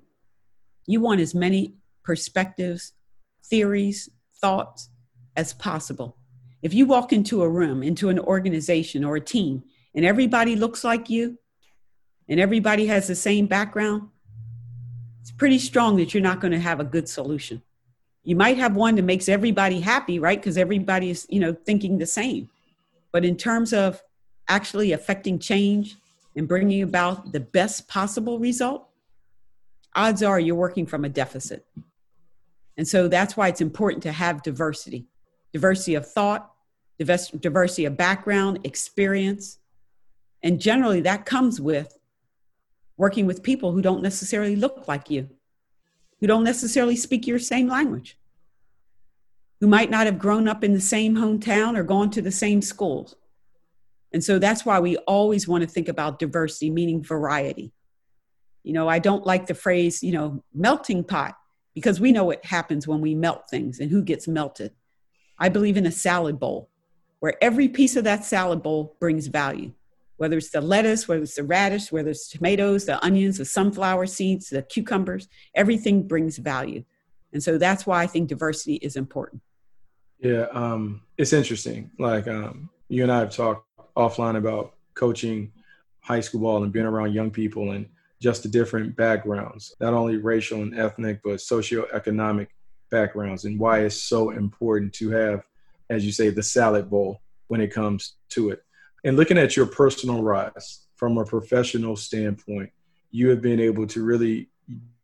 you 0.86 1.00
want 1.00 1.20
as 1.20 1.34
many 1.34 1.74
perspectives, 2.04 2.92
theories, 3.44 4.08
thoughts 4.40 4.90
as 5.36 5.52
possible. 5.54 6.16
If 6.62 6.74
you 6.74 6.86
walk 6.86 7.12
into 7.12 7.42
a 7.42 7.48
room, 7.48 7.82
into 7.82 8.08
an 8.08 8.18
organization 8.18 9.04
or 9.04 9.16
a 9.16 9.20
team, 9.20 9.64
and 9.94 10.04
everybody 10.04 10.54
looks 10.54 10.84
like 10.84 11.10
you, 11.10 11.38
and 12.28 12.38
everybody 12.38 12.86
has 12.86 13.08
the 13.08 13.16
same 13.16 13.46
background, 13.46 14.08
pretty 15.40 15.58
strong 15.58 15.96
that 15.96 16.12
you're 16.12 16.22
not 16.22 16.38
going 16.38 16.52
to 16.52 16.58
have 16.58 16.80
a 16.80 16.84
good 16.84 17.08
solution. 17.08 17.62
You 18.24 18.36
might 18.36 18.58
have 18.58 18.76
one 18.76 18.94
that 18.96 19.04
makes 19.04 19.26
everybody 19.26 19.80
happy, 19.80 20.18
right? 20.18 20.38
Because 20.38 20.58
everybody 20.58 21.08
is, 21.08 21.26
you 21.30 21.40
know, 21.40 21.54
thinking 21.54 21.96
the 21.96 22.04
same. 22.04 22.50
But 23.10 23.24
in 23.24 23.38
terms 23.38 23.72
of 23.72 24.02
actually 24.48 24.92
affecting 24.92 25.38
change 25.38 25.96
and 26.36 26.46
bringing 26.46 26.82
about 26.82 27.32
the 27.32 27.40
best 27.40 27.88
possible 27.88 28.38
result, 28.38 28.86
odds 29.96 30.22
are 30.22 30.38
you're 30.38 30.54
working 30.54 30.84
from 30.84 31.06
a 31.06 31.08
deficit. 31.08 31.64
And 32.76 32.86
so 32.86 33.08
that's 33.08 33.34
why 33.34 33.48
it's 33.48 33.62
important 33.62 34.02
to 34.02 34.12
have 34.12 34.42
diversity 34.42 35.06
diversity 35.54 35.94
of 35.94 36.06
thought, 36.06 36.52
diversity 36.98 37.86
of 37.86 37.96
background, 37.96 38.60
experience. 38.64 39.58
And 40.42 40.60
generally, 40.60 41.00
that 41.00 41.24
comes 41.24 41.62
with 41.62 41.98
working 43.00 43.24
with 43.24 43.42
people 43.42 43.72
who 43.72 43.80
don't 43.80 44.02
necessarily 44.02 44.54
look 44.54 44.86
like 44.86 45.08
you, 45.08 45.26
who 46.20 46.26
don't 46.26 46.44
necessarily 46.44 46.94
speak 46.94 47.26
your 47.26 47.38
same 47.38 47.66
language. 47.66 48.18
who 49.60 49.66
might 49.66 49.90
not 49.90 50.06
have 50.06 50.18
grown 50.18 50.48
up 50.48 50.64
in 50.64 50.72
the 50.72 50.80
same 50.80 51.14
hometown 51.16 51.76
or 51.76 51.82
gone 51.82 52.10
to 52.10 52.22
the 52.22 52.32
same 52.32 52.62
schools. 52.62 53.14
And 54.12 54.24
so 54.24 54.38
that's 54.38 54.64
why 54.64 54.80
we 54.80 54.96
always 54.98 55.46
want 55.46 55.62
to 55.62 55.68
think 55.68 55.88
about 55.88 56.18
diversity, 56.18 56.70
meaning 56.70 57.02
variety. 57.02 57.72
You 58.62 58.72
know, 58.72 58.88
I 58.88 58.98
don't 58.98 59.26
like 59.26 59.46
the 59.46 59.54
phrase, 59.54 60.02
you 60.02 60.12
know, 60.12 60.42
melting 60.54 61.04
pot, 61.04 61.36
because 61.74 62.00
we 62.00 62.10
know 62.10 62.24
what 62.24 62.44
happens 62.44 62.88
when 62.88 63.00
we 63.00 63.14
melt 63.14 63.48
things 63.48 63.78
and 63.78 63.90
who 63.90 64.02
gets 64.02 64.26
melted. 64.26 64.72
I 65.38 65.48
believe 65.48 65.76
in 65.76 65.86
a 65.86 65.92
salad 65.92 66.40
bowl 66.40 66.70
where 67.20 67.42
every 67.42 67.68
piece 67.68 67.96
of 67.96 68.04
that 68.04 68.24
salad 68.24 68.62
bowl 68.62 68.96
brings 68.98 69.26
value, 69.26 69.72
whether 70.20 70.36
it's 70.36 70.50
the 70.50 70.60
lettuce, 70.60 71.08
whether 71.08 71.22
it's 71.22 71.36
the 71.36 71.42
radish, 71.42 71.90
whether 71.90 72.10
it's 72.10 72.28
tomatoes, 72.28 72.84
the 72.84 73.02
onions, 73.02 73.38
the 73.38 73.44
sunflower 73.46 74.04
seeds, 74.04 74.50
the 74.50 74.60
cucumbers, 74.60 75.26
everything 75.54 76.06
brings 76.06 76.36
value. 76.36 76.84
And 77.32 77.42
so 77.42 77.56
that's 77.56 77.86
why 77.86 78.02
I 78.02 78.06
think 78.06 78.28
diversity 78.28 78.74
is 78.74 78.96
important. 78.96 79.40
Yeah, 80.18 80.44
um, 80.52 81.00
it's 81.16 81.32
interesting. 81.32 81.90
Like 81.98 82.28
um, 82.28 82.68
you 82.88 83.02
and 83.02 83.10
I 83.10 83.20
have 83.20 83.34
talked 83.34 83.66
offline 83.96 84.36
about 84.36 84.74
coaching 84.92 85.52
high 86.00 86.20
school 86.20 86.42
ball 86.42 86.62
and 86.64 86.70
being 86.70 86.84
around 86.84 87.14
young 87.14 87.30
people 87.30 87.70
and 87.70 87.88
just 88.20 88.42
the 88.42 88.50
different 88.50 88.94
backgrounds, 88.96 89.74
not 89.80 89.94
only 89.94 90.18
racial 90.18 90.60
and 90.60 90.78
ethnic, 90.78 91.22
but 91.24 91.36
socioeconomic 91.36 92.48
backgrounds, 92.90 93.46
and 93.46 93.58
why 93.58 93.78
it's 93.78 94.02
so 94.02 94.32
important 94.32 94.92
to 94.92 95.08
have, 95.12 95.46
as 95.88 96.04
you 96.04 96.12
say, 96.12 96.28
the 96.28 96.42
salad 96.42 96.90
bowl 96.90 97.22
when 97.48 97.62
it 97.62 97.72
comes 97.72 98.16
to 98.28 98.50
it. 98.50 98.62
And 99.04 99.16
looking 99.16 99.38
at 99.38 99.56
your 99.56 99.66
personal 99.66 100.22
rise 100.22 100.86
from 100.96 101.18
a 101.18 101.24
professional 101.24 101.96
standpoint, 101.96 102.70
you 103.10 103.28
have 103.28 103.40
been 103.40 103.60
able 103.60 103.86
to 103.88 104.04
really 104.04 104.50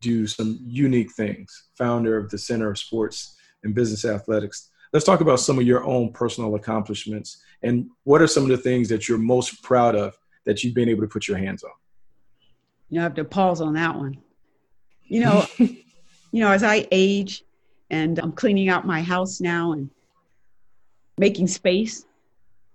do 0.01 0.27
some 0.27 0.59
unique 0.61 1.11
things. 1.13 1.69
Founder 1.77 2.17
of 2.17 2.29
the 2.29 2.37
Center 2.37 2.69
of 2.69 2.77
Sports 2.77 3.35
and 3.63 3.73
Business 3.73 4.05
Athletics. 4.05 4.69
Let's 4.93 5.05
talk 5.05 5.21
about 5.21 5.39
some 5.39 5.57
of 5.57 5.65
your 5.65 5.83
own 5.83 6.13
personal 6.13 6.55
accomplishments 6.55 7.41
and 7.63 7.89
what 8.03 8.21
are 8.21 8.27
some 8.27 8.43
of 8.43 8.49
the 8.49 8.57
things 8.57 8.89
that 8.89 9.07
you're 9.07 9.17
most 9.17 9.63
proud 9.63 9.95
of 9.95 10.17
that 10.45 10.63
you've 10.63 10.75
been 10.75 10.89
able 10.89 11.01
to 11.01 11.07
put 11.07 11.27
your 11.27 11.37
hands 11.37 11.63
on? 11.63 11.71
You 12.89 12.95
know, 12.95 13.01
I 13.01 13.03
have 13.03 13.15
to 13.15 13.25
pause 13.25 13.61
on 13.61 13.73
that 13.73 13.95
one. 13.95 14.17
You 15.03 15.21
know, 15.21 15.45
you 15.57 15.75
know, 16.33 16.51
as 16.51 16.63
I 16.63 16.87
age 16.91 17.43
and 17.89 18.19
I'm 18.19 18.31
cleaning 18.31 18.69
out 18.69 18.85
my 18.85 19.01
house 19.01 19.41
now 19.41 19.73
and 19.73 19.89
making 21.17 21.47
space, 21.47 22.05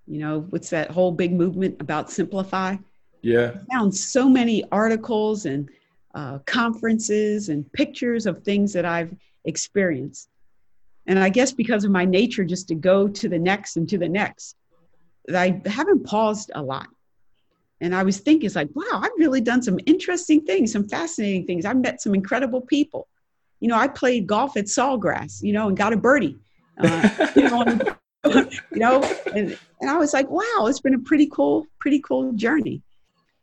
you 0.07 0.18
know, 0.18 0.40
what's 0.50 0.70
that 0.70 0.90
whole 0.90 1.12
big 1.12 1.32
movement 1.32 1.80
about 1.80 2.11
simplify? 2.11 2.76
Yeah. 3.22 3.53
I 3.55 3.74
found 3.74 3.94
so 3.94 4.28
many 4.28 4.64
articles 4.72 5.46
and 5.46 5.68
uh, 6.14 6.38
conferences 6.40 7.48
and 7.48 7.70
pictures 7.72 8.26
of 8.26 8.42
things 8.42 8.72
that 8.72 8.84
I've 8.84 9.14
experienced. 9.44 10.28
And 11.07 11.18
I 11.18 11.28
guess 11.28 11.53
because 11.53 11.84
of 11.84 11.90
my 11.90 12.05
nature, 12.05 12.44
just 12.44 12.68
to 12.68 12.74
go 12.74 13.09
to 13.09 13.28
the 13.28 13.38
next 13.38 13.76
and 13.76 13.88
to 13.88 13.98
the 13.98 14.09
next, 14.09 14.57
I 15.34 15.61
haven't 15.66 16.05
paused 16.05 16.50
a 16.55 16.62
lot. 16.62 16.88
And 17.80 17.94
I 17.94 18.05
was 18.05 18.18
thinking, 18.18 18.46
it's 18.46 18.55
like, 18.55 18.68
wow, 18.74 19.00
I've 19.03 19.11
really 19.18 19.40
done 19.40 19.62
some 19.62 19.78
interesting 19.86 20.44
things, 20.44 20.72
some 20.72 20.88
fascinating 20.88 21.46
things. 21.46 21.64
I've 21.64 21.78
met 21.78 22.00
some 22.00 22.14
incredible 22.14 22.61
people. 22.61 23.09
You 23.59 23.68
know, 23.68 23.76
I 23.76 23.88
played 23.88 24.26
golf 24.26 24.57
at 24.57 24.66
Sawgrass, 24.66 25.42
you 25.42 25.53
know, 25.53 25.68
and 25.68 25.76
got 25.76 25.92
a 25.92 25.96
birdie. 25.96 26.38
Uh, 26.78 27.09
you 27.36 27.42
know, 27.42 27.64
you 28.70 28.79
know 28.79 29.03
and, 29.35 29.59
and 29.83 29.91
I 29.91 29.97
was 29.97 30.12
like, 30.12 30.31
wow, 30.31 30.66
it's 30.66 30.81
been 30.81 30.95
a 30.95 30.99
pretty 31.01 31.27
cool, 31.27 31.66
pretty 31.81 32.01
cool 32.01 32.33
journey. 32.33 32.83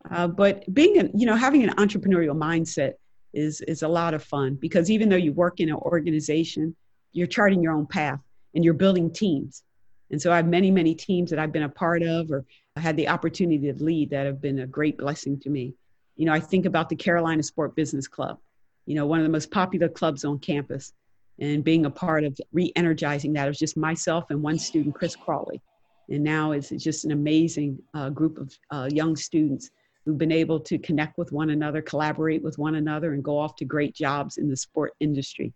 Uh, 0.09 0.27
but 0.27 0.73
being, 0.73 0.97
a, 0.97 1.09
you 1.13 1.25
know, 1.25 1.35
having 1.35 1.63
an 1.63 1.71
entrepreneurial 1.71 2.35
mindset 2.35 2.93
is 3.33 3.61
is 3.61 3.83
a 3.83 3.87
lot 3.87 4.13
of 4.13 4.23
fun 4.23 4.55
because 4.55 4.89
even 4.89 5.09
though 5.09 5.15
you 5.15 5.33
work 5.33 5.59
in 5.59 5.69
an 5.69 5.75
organization, 5.75 6.75
you're 7.11 7.27
charting 7.27 7.61
your 7.61 7.73
own 7.73 7.85
path 7.85 8.19
and 8.55 8.63
you're 8.63 8.73
building 8.73 9.11
teams. 9.11 9.63
And 10.11 10.19
so 10.19 10.31
I 10.31 10.37
have 10.37 10.47
many, 10.47 10.71
many 10.71 10.95
teams 10.95 11.29
that 11.29 11.37
I've 11.37 11.51
been 11.51 11.63
a 11.63 11.69
part 11.69 12.01
of 12.01 12.31
or 12.31 12.45
had 12.77 12.95
the 12.95 13.09
opportunity 13.09 13.71
to 13.71 13.83
lead 13.83 14.09
that 14.09 14.25
have 14.25 14.41
been 14.41 14.59
a 14.59 14.67
great 14.67 14.97
blessing 14.97 15.39
to 15.41 15.49
me. 15.49 15.75
You 16.15 16.25
know, 16.25 16.33
I 16.33 16.39
think 16.39 16.65
about 16.65 16.89
the 16.89 16.95
Carolina 16.95 17.43
Sport 17.43 17.75
Business 17.75 18.07
Club, 18.07 18.39
you 18.85 18.95
know, 18.95 19.05
one 19.05 19.19
of 19.19 19.23
the 19.23 19.31
most 19.31 19.51
popular 19.51 19.89
clubs 19.89 20.25
on 20.25 20.39
campus, 20.39 20.93
and 21.39 21.63
being 21.63 21.85
a 21.85 21.89
part 21.89 22.23
of 22.23 22.37
re 22.51 22.71
energizing 22.75 23.33
that. 23.33 23.45
It 23.45 23.49
was 23.49 23.59
just 23.59 23.77
myself 23.77 24.29
and 24.29 24.41
one 24.41 24.59
student, 24.59 24.95
Chris 24.95 25.15
Crawley. 25.15 25.61
And 26.09 26.23
now 26.23 26.51
it's 26.51 26.69
just 26.69 27.05
an 27.05 27.11
amazing 27.11 27.79
uh, 27.93 28.09
group 28.09 28.39
of 28.39 28.57
uh, 28.71 28.89
young 28.91 29.15
students 29.15 29.69
who've 30.05 30.17
been 30.17 30.31
able 30.31 30.59
to 30.61 30.79
connect 30.79 31.17
with 31.17 31.31
one 31.31 31.51
another, 31.51 31.81
collaborate 31.81 32.41
with 32.41 32.57
one 32.57 32.75
another, 32.75 33.13
and 33.13 33.23
go 33.23 33.37
off 33.37 33.55
to 33.57 33.65
great 33.65 33.93
jobs 33.93 34.37
in 34.37 34.49
the 34.49 34.57
sport 34.57 34.93
industry. 34.99 35.53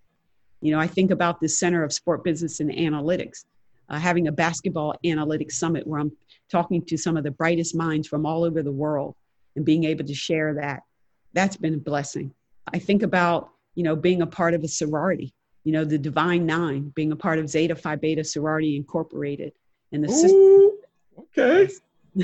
You 0.62 0.72
know, 0.72 0.80
I 0.80 0.88
think 0.88 1.12
about 1.12 1.42
the 1.42 1.50
Center 1.50 1.84
of 1.84 1.92
Sport 1.92 2.24
Business 2.24 2.60
and 2.60 2.70
Analytics 2.70 3.46
uh, 3.90 4.00
having 4.00 4.28
a 4.28 4.32
basketball 4.32 4.96
analytics 5.06 5.54
summit 5.54 5.86
where 5.86 6.00
I'm 6.00 6.12
talking 6.50 6.84
to 6.86 6.98
some 6.98 7.18
of 7.18 7.24
the 7.24 7.32
brightest 7.32 7.76
minds 7.76 8.08
from 8.08 8.26
all 8.26 8.44
over 8.44 8.64
the 8.64 8.72
world 8.72 9.16
and 9.56 9.66
being 9.66 9.84
able 9.84 10.06
to 10.06 10.14
share 10.14 10.54
that. 10.56 10.84
That's 11.34 11.58
been 11.58 11.76
a 11.76 11.78
blessing. 11.78 12.34
I 12.74 12.80
think 12.80 13.04
about, 13.04 13.50
you 13.76 13.84
know, 13.84 13.96
being 13.96 14.22
a 14.22 14.28
part 14.28 14.54
of 14.54 14.64
a 14.64 14.68
sorority, 14.68 15.34
you 15.64 15.72
know, 15.72 15.86
the 15.86 15.98
Divine 15.98 16.46
Nine, 16.46 16.92
being 16.96 17.12
a 17.12 17.16
part 17.16 17.40
of 17.40 17.50
Zeta 17.50 17.76
Phi 17.76 17.96
Beta 17.96 18.24
Sorority 18.24 18.76
Incorporated. 18.76 19.54
And 19.92 20.04
the 20.04 20.12
Ooh, 20.12 20.80
okay. 21.20 21.68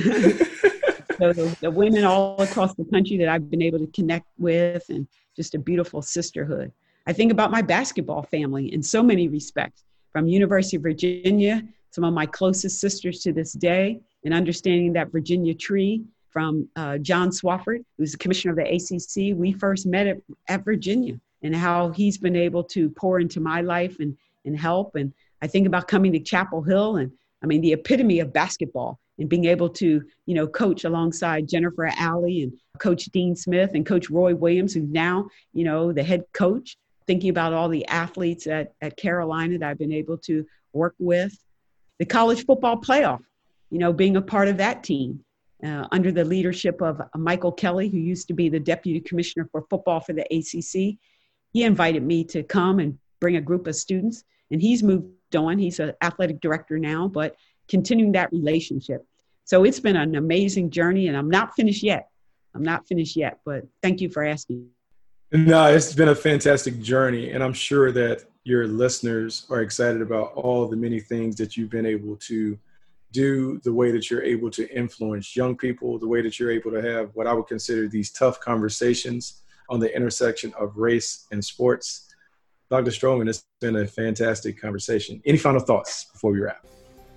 so 1.17 1.33
the, 1.33 1.57
the 1.61 1.71
women 1.71 2.03
all 2.03 2.41
across 2.41 2.75
the 2.75 2.85
country 2.85 3.17
that 3.17 3.29
I've 3.29 3.49
been 3.49 3.61
able 3.61 3.79
to 3.79 3.87
connect 3.87 4.27
with 4.37 4.83
and 4.89 5.07
just 5.35 5.55
a 5.55 5.59
beautiful 5.59 6.01
sisterhood. 6.01 6.71
I 7.07 7.13
think 7.13 7.31
about 7.31 7.49
my 7.49 7.61
basketball 7.61 8.23
family 8.23 8.73
in 8.73 8.83
so 8.83 9.01
many 9.01 9.27
respects 9.27 9.83
from 10.11 10.27
University 10.27 10.77
of 10.77 10.83
Virginia, 10.83 11.63
some 11.91 12.03
of 12.03 12.13
my 12.13 12.25
closest 12.25 12.79
sisters 12.79 13.21
to 13.21 13.33
this 13.33 13.53
day, 13.53 13.99
and 14.25 14.33
understanding 14.33 14.93
that 14.93 15.11
Virginia 15.11 15.53
tree 15.53 16.03
from 16.29 16.67
uh, 16.75 16.97
John 16.99 17.29
Swofford, 17.29 17.83
who's 17.97 18.11
the 18.11 18.17
commissioner 18.17 18.51
of 18.51 18.57
the 18.57 18.75
ACC. 18.75 19.35
We 19.35 19.53
first 19.53 19.87
met 19.87 20.07
at, 20.07 20.17
at 20.47 20.65
Virginia 20.65 21.19
and 21.41 21.55
how 21.55 21.89
he's 21.89 22.17
been 22.17 22.35
able 22.35 22.63
to 22.63 22.89
pour 22.89 23.19
into 23.19 23.39
my 23.39 23.61
life 23.61 23.97
and, 23.99 24.17
and 24.45 24.57
help. 24.57 24.95
And 24.95 25.13
I 25.41 25.47
think 25.47 25.67
about 25.67 25.87
coming 25.87 26.11
to 26.13 26.19
Chapel 26.19 26.61
Hill 26.61 26.97
and 26.97 27.11
I 27.41 27.45
mean, 27.45 27.61
the 27.61 27.73
epitome 27.73 28.19
of 28.19 28.33
basketball 28.33 28.99
and 29.17 29.29
being 29.29 29.45
able 29.45 29.69
to, 29.69 30.01
you 30.25 30.35
know, 30.35 30.47
coach 30.47 30.83
alongside 30.83 31.47
Jennifer 31.47 31.85
Alley 31.97 32.43
and 32.43 32.53
Coach 32.79 33.05
Dean 33.05 33.35
Smith 33.35 33.71
and 33.73 33.85
Coach 33.85 34.09
Roy 34.09 34.35
Williams, 34.35 34.73
who's 34.73 34.89
now, 34.89 35.29
you 35.53 35.63
know, 35.63 35.91
the 35.91 36.03
head 36.03 36.23
coach 36.33 36.77
thinking 37.07 37.29
about 37.29 37.53
all 37.53 37.69
the 37.69 37.85
athletes 37.87 38.45
at, 38.47 38.73
at 38.81 38.97
Carolina 38.97 39.57
that 39.57 39.69
I've 39.69 39.79
been 39.79 39.91
able 39.91 40.17
to 40.19 40.45
work 40.73 40.95
with. 40.99 41.37
The 41.97 42.05
college 42.05 42.45
football 42.45 42.77
playoff, 42.77 43.19
you 43.69 43.79
know, 43.79 43.91
being 43.91 44.15
a 44.15 44.21
part 44.21 44.47
of 44.47 44.57
that 44.57 44.83
team 44.83 45.23
uh, 45.63 45.87
under 45.91 46.11
the 46.11 46.23
leadership 46.23 46.81
of 46.81 47.01
Michael 47.15 47.51
Kelly, 47.51 47.89
who 47.89 47.97
used 47.97 48.27
to 48.27 48.33
be 48.33 48.47
the 48.47 48.59
deputy 48.59 48.99
commissioner 49.01 49.49
for 49.51 49.65
football 49.69 49.99
for 49.99 50.13
the 50.13 50.23
ACC. 50.31 50.97
He 51.51 51.63
invited 51.63 52.03
me 52.03 52.23
to 52.25 52.43
come 52.43 52.79
and 52.79 52.97
bring 53.19 53.35
a 53.35 53.41
group 53.41 53.67
of 53.67 53.75
students, 53.75 54.23
and 54.51 54.61
he's 54.61 54.83
moved 54.83 55.35
on. 55.35 55.57
He's 55.57 55.79
an 55.79 55.93
athletic 56.01 56.41
director 56.41 56.77
now, 56.77 57.07
but 57.07 57.35
continuing 57.67 58.11
that 58.13 58.31
relationship. 58.31 59.05
So 59.45 59.63
it's 59.63 59.79
been 59.79 59.95
an 59.95 60.15
amazing 60.15 60.69
journey, 60.69 61.07
and 61.07 61.17
I'm 61.17 61.29
not 61.29 61.55
finished 61.55 61.83
yet. 61.83 62.09
I'm 62.55 62.63
not 62.63 62.87
finished 62.87 63.15
yet, 63.15 63.39
but 63.45 63.65
thank 63.81 64.01
you 64.01 64.09
for 64.09 64.23
asking. 64.23 64.67
No, 65.31 65.67
it's 65.67 65.93
been 65.93 66.09
a 66.09 66.15
fantastic 66.15 66.81
journey, 66.81 67.31
and 67.31 67.43
I'm 67.43 67.53
sure 67.53 67.91
that 67.91 68.25
your 68.43 68.67
listeners 68.67 69.45
are 69.49 69.61
excited 69.61 70.01
about 70.01 70.33
all 70.33 70.67
the 70.67 70.75
many 70.75 70.99
things 70.99 71.35
that 71.35 71.55
you've 71.55 71.69
been 71.69 71.85
able 71.85 72.15
to 72.15 72.57
do, 73.11 73.59
the 73.63 73.73
way 73.73 73.91
that 73.91 74.09
you're 74.09 74.23
able 74.23 74.49
to 74.51 74.67
influence 74.75 75.35
young 75.35 75.55
people, 75.55 75.99
the 75.99 76.07
way 76.07 76.21
that 76.21 76.39
you're 76.39 76.51
able 76.51 76.71
to 76.71 76.81
have 76.81 77.11
what 77.15 77.27
I 77.27 77.33
would 77.33 77.47
consider 77.47 77.87
these 77.87 78.11
tough 78.11 78.39
conversations 78.39 79.41
on 79.69 79.79
the 79.79 79.93
intersection 79.95 80.53
of 80.59 80.75
race 80.77 81.25
and 81.31 81.43
sports. 81.43 82.13
Dr. 82.69 82.91
Stroman, 82.91 83.29
it's 83.29 83.43
been 83.61 83.75
a 83.77 83.87
fantastic 83.87 84.59
conversation. 84.59 85.21
Any 85.25 85.37
final 85.37 85.59
thoughts 85.59 86.05
before 86.11 86.31
we 86.31 86.39
wrap? 86.39 86.65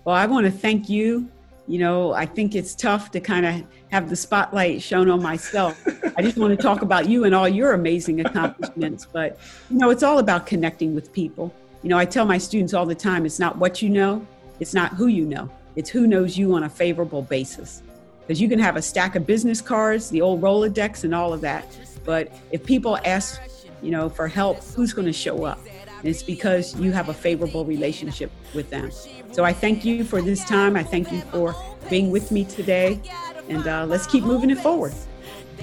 Well, 0.04 0.16
I 0.16 0.26
want 0.26 0.46
to 0.46 0.52
thank 0.52 0.88
you 0.88 1.28
you 1.68 1.78
know, 1.78 2.12
I 2.12 2.26
think 2.26 2.54
it's 2.54 2.74
tough 2.74 3.10
to 3.12 3.20
kind 3.20 3.46
of 3.46 3.64
have 3.90 4.10
the 4.10 4.16
spotlight 4.16 4.82
shown 4.82 5.08
on 5.08 5.22
myself. 5.22 5.80
I 6.16 6.22
just 6.22 6.36
want 6.36 6.56
to 6.56 6.62
talk 6.62 6.82
about 6.82 7.08
you 7.08 7.24
and 7.24 7.34
all 7.34 7.48
your 7.48 7.72
amazing 7.72 8.20
accomplishments. 8.20 9.06
But, 9.10 9.38
you 9.70 9.78
know, 9.78 9.90
it's 9.90 10.02
all 10.02 10.18
about 10.18 10.46
connecting 10.46 10.94
with 10.94 11.12
people. 11.12 11.54
You 11.82 11.88
know, 11.88 11.98
I 11.98 12.04
tell 12.04 12.26
my 12.26 12.38
students 12.38 12.74
all 12.74 12.86
the 12.86 12.94
time 12.94 13.24
it's 13.24 13.38
not 13.38 13.58
what 13.58 13.80
you 13.80 13.88
know, 13.88 14.26
it's 14.60 14.74
not 14.74 14.92
who 14.94 15.06
you 15.06 15.24
know, 15.24 15.50
it's 15.76 15.88
who 15.88 16.06
knows 16.06 16.36
you 16.36 16.54
on 16.54 16.64
a 16.64 16.68
favorable 16.68 17.22
basis. 17.22 17.82
Because 18.20 18.40
you 18.40 18.48
can 18.48 18.58
have 18.58 18.76
a 18.76 18.82
stack 18.82 19.14
of 19.14 19.26
business 19.26 19.60
cards, 19.60 20.10
the 20.10 20.20
old 20.20 20.40
Rolodex, 20.40 21.04
and 21.04 21.14
all 21.14 21.32
of 21.32 21.40
that. 21.40 21.66
But 22.04 22.32
if 22.50 22.64
people 22.64 22.98
ask, 23.04 23.40
you 23.82 23.90
know, 23.90 24.08
for 24.08 24.28
help, 24.28 24.62
who's 24.64 24.92
going 24.92 25.06
to 25.06 25.12
show 25.12 25.44
up? 25.44 25.58
And 25.98 26.08
it's 26.08 26.22
because 26.22 26.78
you 26.78 26.92
have 26.92 27.08
a 27.08 27.14
favorable 27.14 27.64
relationship 27.64 28.30
with 28.54 28.70
them. 28.70 28.90
So 29.30 29.44
I 29.44 29.52
thank 29.52 29.84
you 29.84 30.04
for 30.04 30.20
this 30.20 30.44
time. 30.44 30.76
I 30.76 30.82
thank 30.82 31.12
you 31.12 31.20
for 31.22 31.54
being 31.88 32.10
with 32.10 32.32
me 32.32 32.44
today. 32.44 33.00
And 33.48 33.66
uh, 33.66 33.86
let's 33.86 34.06
keep 34.06 34.24
moving 34.24 34.50
it 34.50 34.58
forward. 34.58 34.92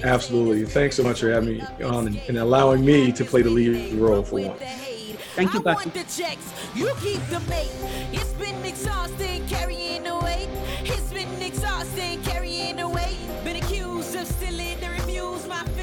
Absolutely. 0.02 0.64
Thanks 0.64 0.96
so 0.96 1.02
much 1.02 1.20
for 1.20 1.30
having 1.30 1.58
me 1.58 1.62
on 1.84 2.06
and, 2.06 2.16
and 2.28 2.38
allowing 2.38 2.84
me 2.84 3.12
to 3.12 3.24
play 3.24 3.42
the 3.42 3.50
lead 3.50 3.92
role 3.94 4.22
for 4.22 4.40
once. 4.40 4.62
Thank 5.34 5.52
you, 5.54 5.60
I 5.60 5.62
Bucky. 5.62 5.90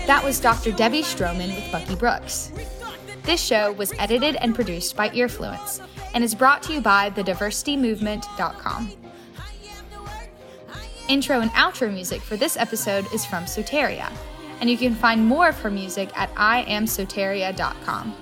That 0.08 0.24
was 0.24 0.40
Dr. 0.40 0.72
Debby 0.72 1.02
Stroman 1.02 1.54
with 1.54 1.70
Bucky 1.70 1.96
Brooks. 1.96 2.54
This 3.24 3.44
show 3.44 3.74
was 3.74 3.92
edited 4.00 4.38
and 4.38 4.56
produced 4.56 4.96
by 4.96 5.10
Earfluence 5.10 5.86
and 6.14 6.24
is 6.24 6.34
brought 6.34 6.64
to 6.64 6.74
you 6.74 6.80
by 6.80 7.10
thediversitymovement.com. 7.10 8.94
Intro 11.10 11.42
and 11.42 11.52
outro 11.52 11.94
music 11.94 12.22
for 12.22 12.38
this 12.38 12.56
episode 12.56 13.06
is 13.14 13.26
from 13.26 13.44
Soteria, 13.44 14.10
and 14.62 14.70
you 14.70 14.78
can 14.78 14.96
find 14.96 15.26
more 15.26 15.50
of 15.50 15.60
her 15.60 15.70
music 15.70 16.10
at 16.18 16.34
iamsoteria.com. 16.36 18.16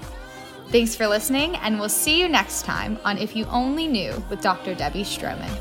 Thanks 0.70 0.96
for 0.96 1.06
listening, 1.08 1.56
and 1.58 1.80
we'll 1.80 1.88
see 1.88 2.20
you 2.20 2.28
next 2.28 2.66
time 2.66 2.98
on 3.06 3.20
If 3.20 3.36
You 3.36 3.46
Only 3.46 3.88
Knew 3.88 4.24
with 4.32 4.42
Dr. 4.42 4.74
Debby 4.74 5.04
Stroman. 5.04 5.56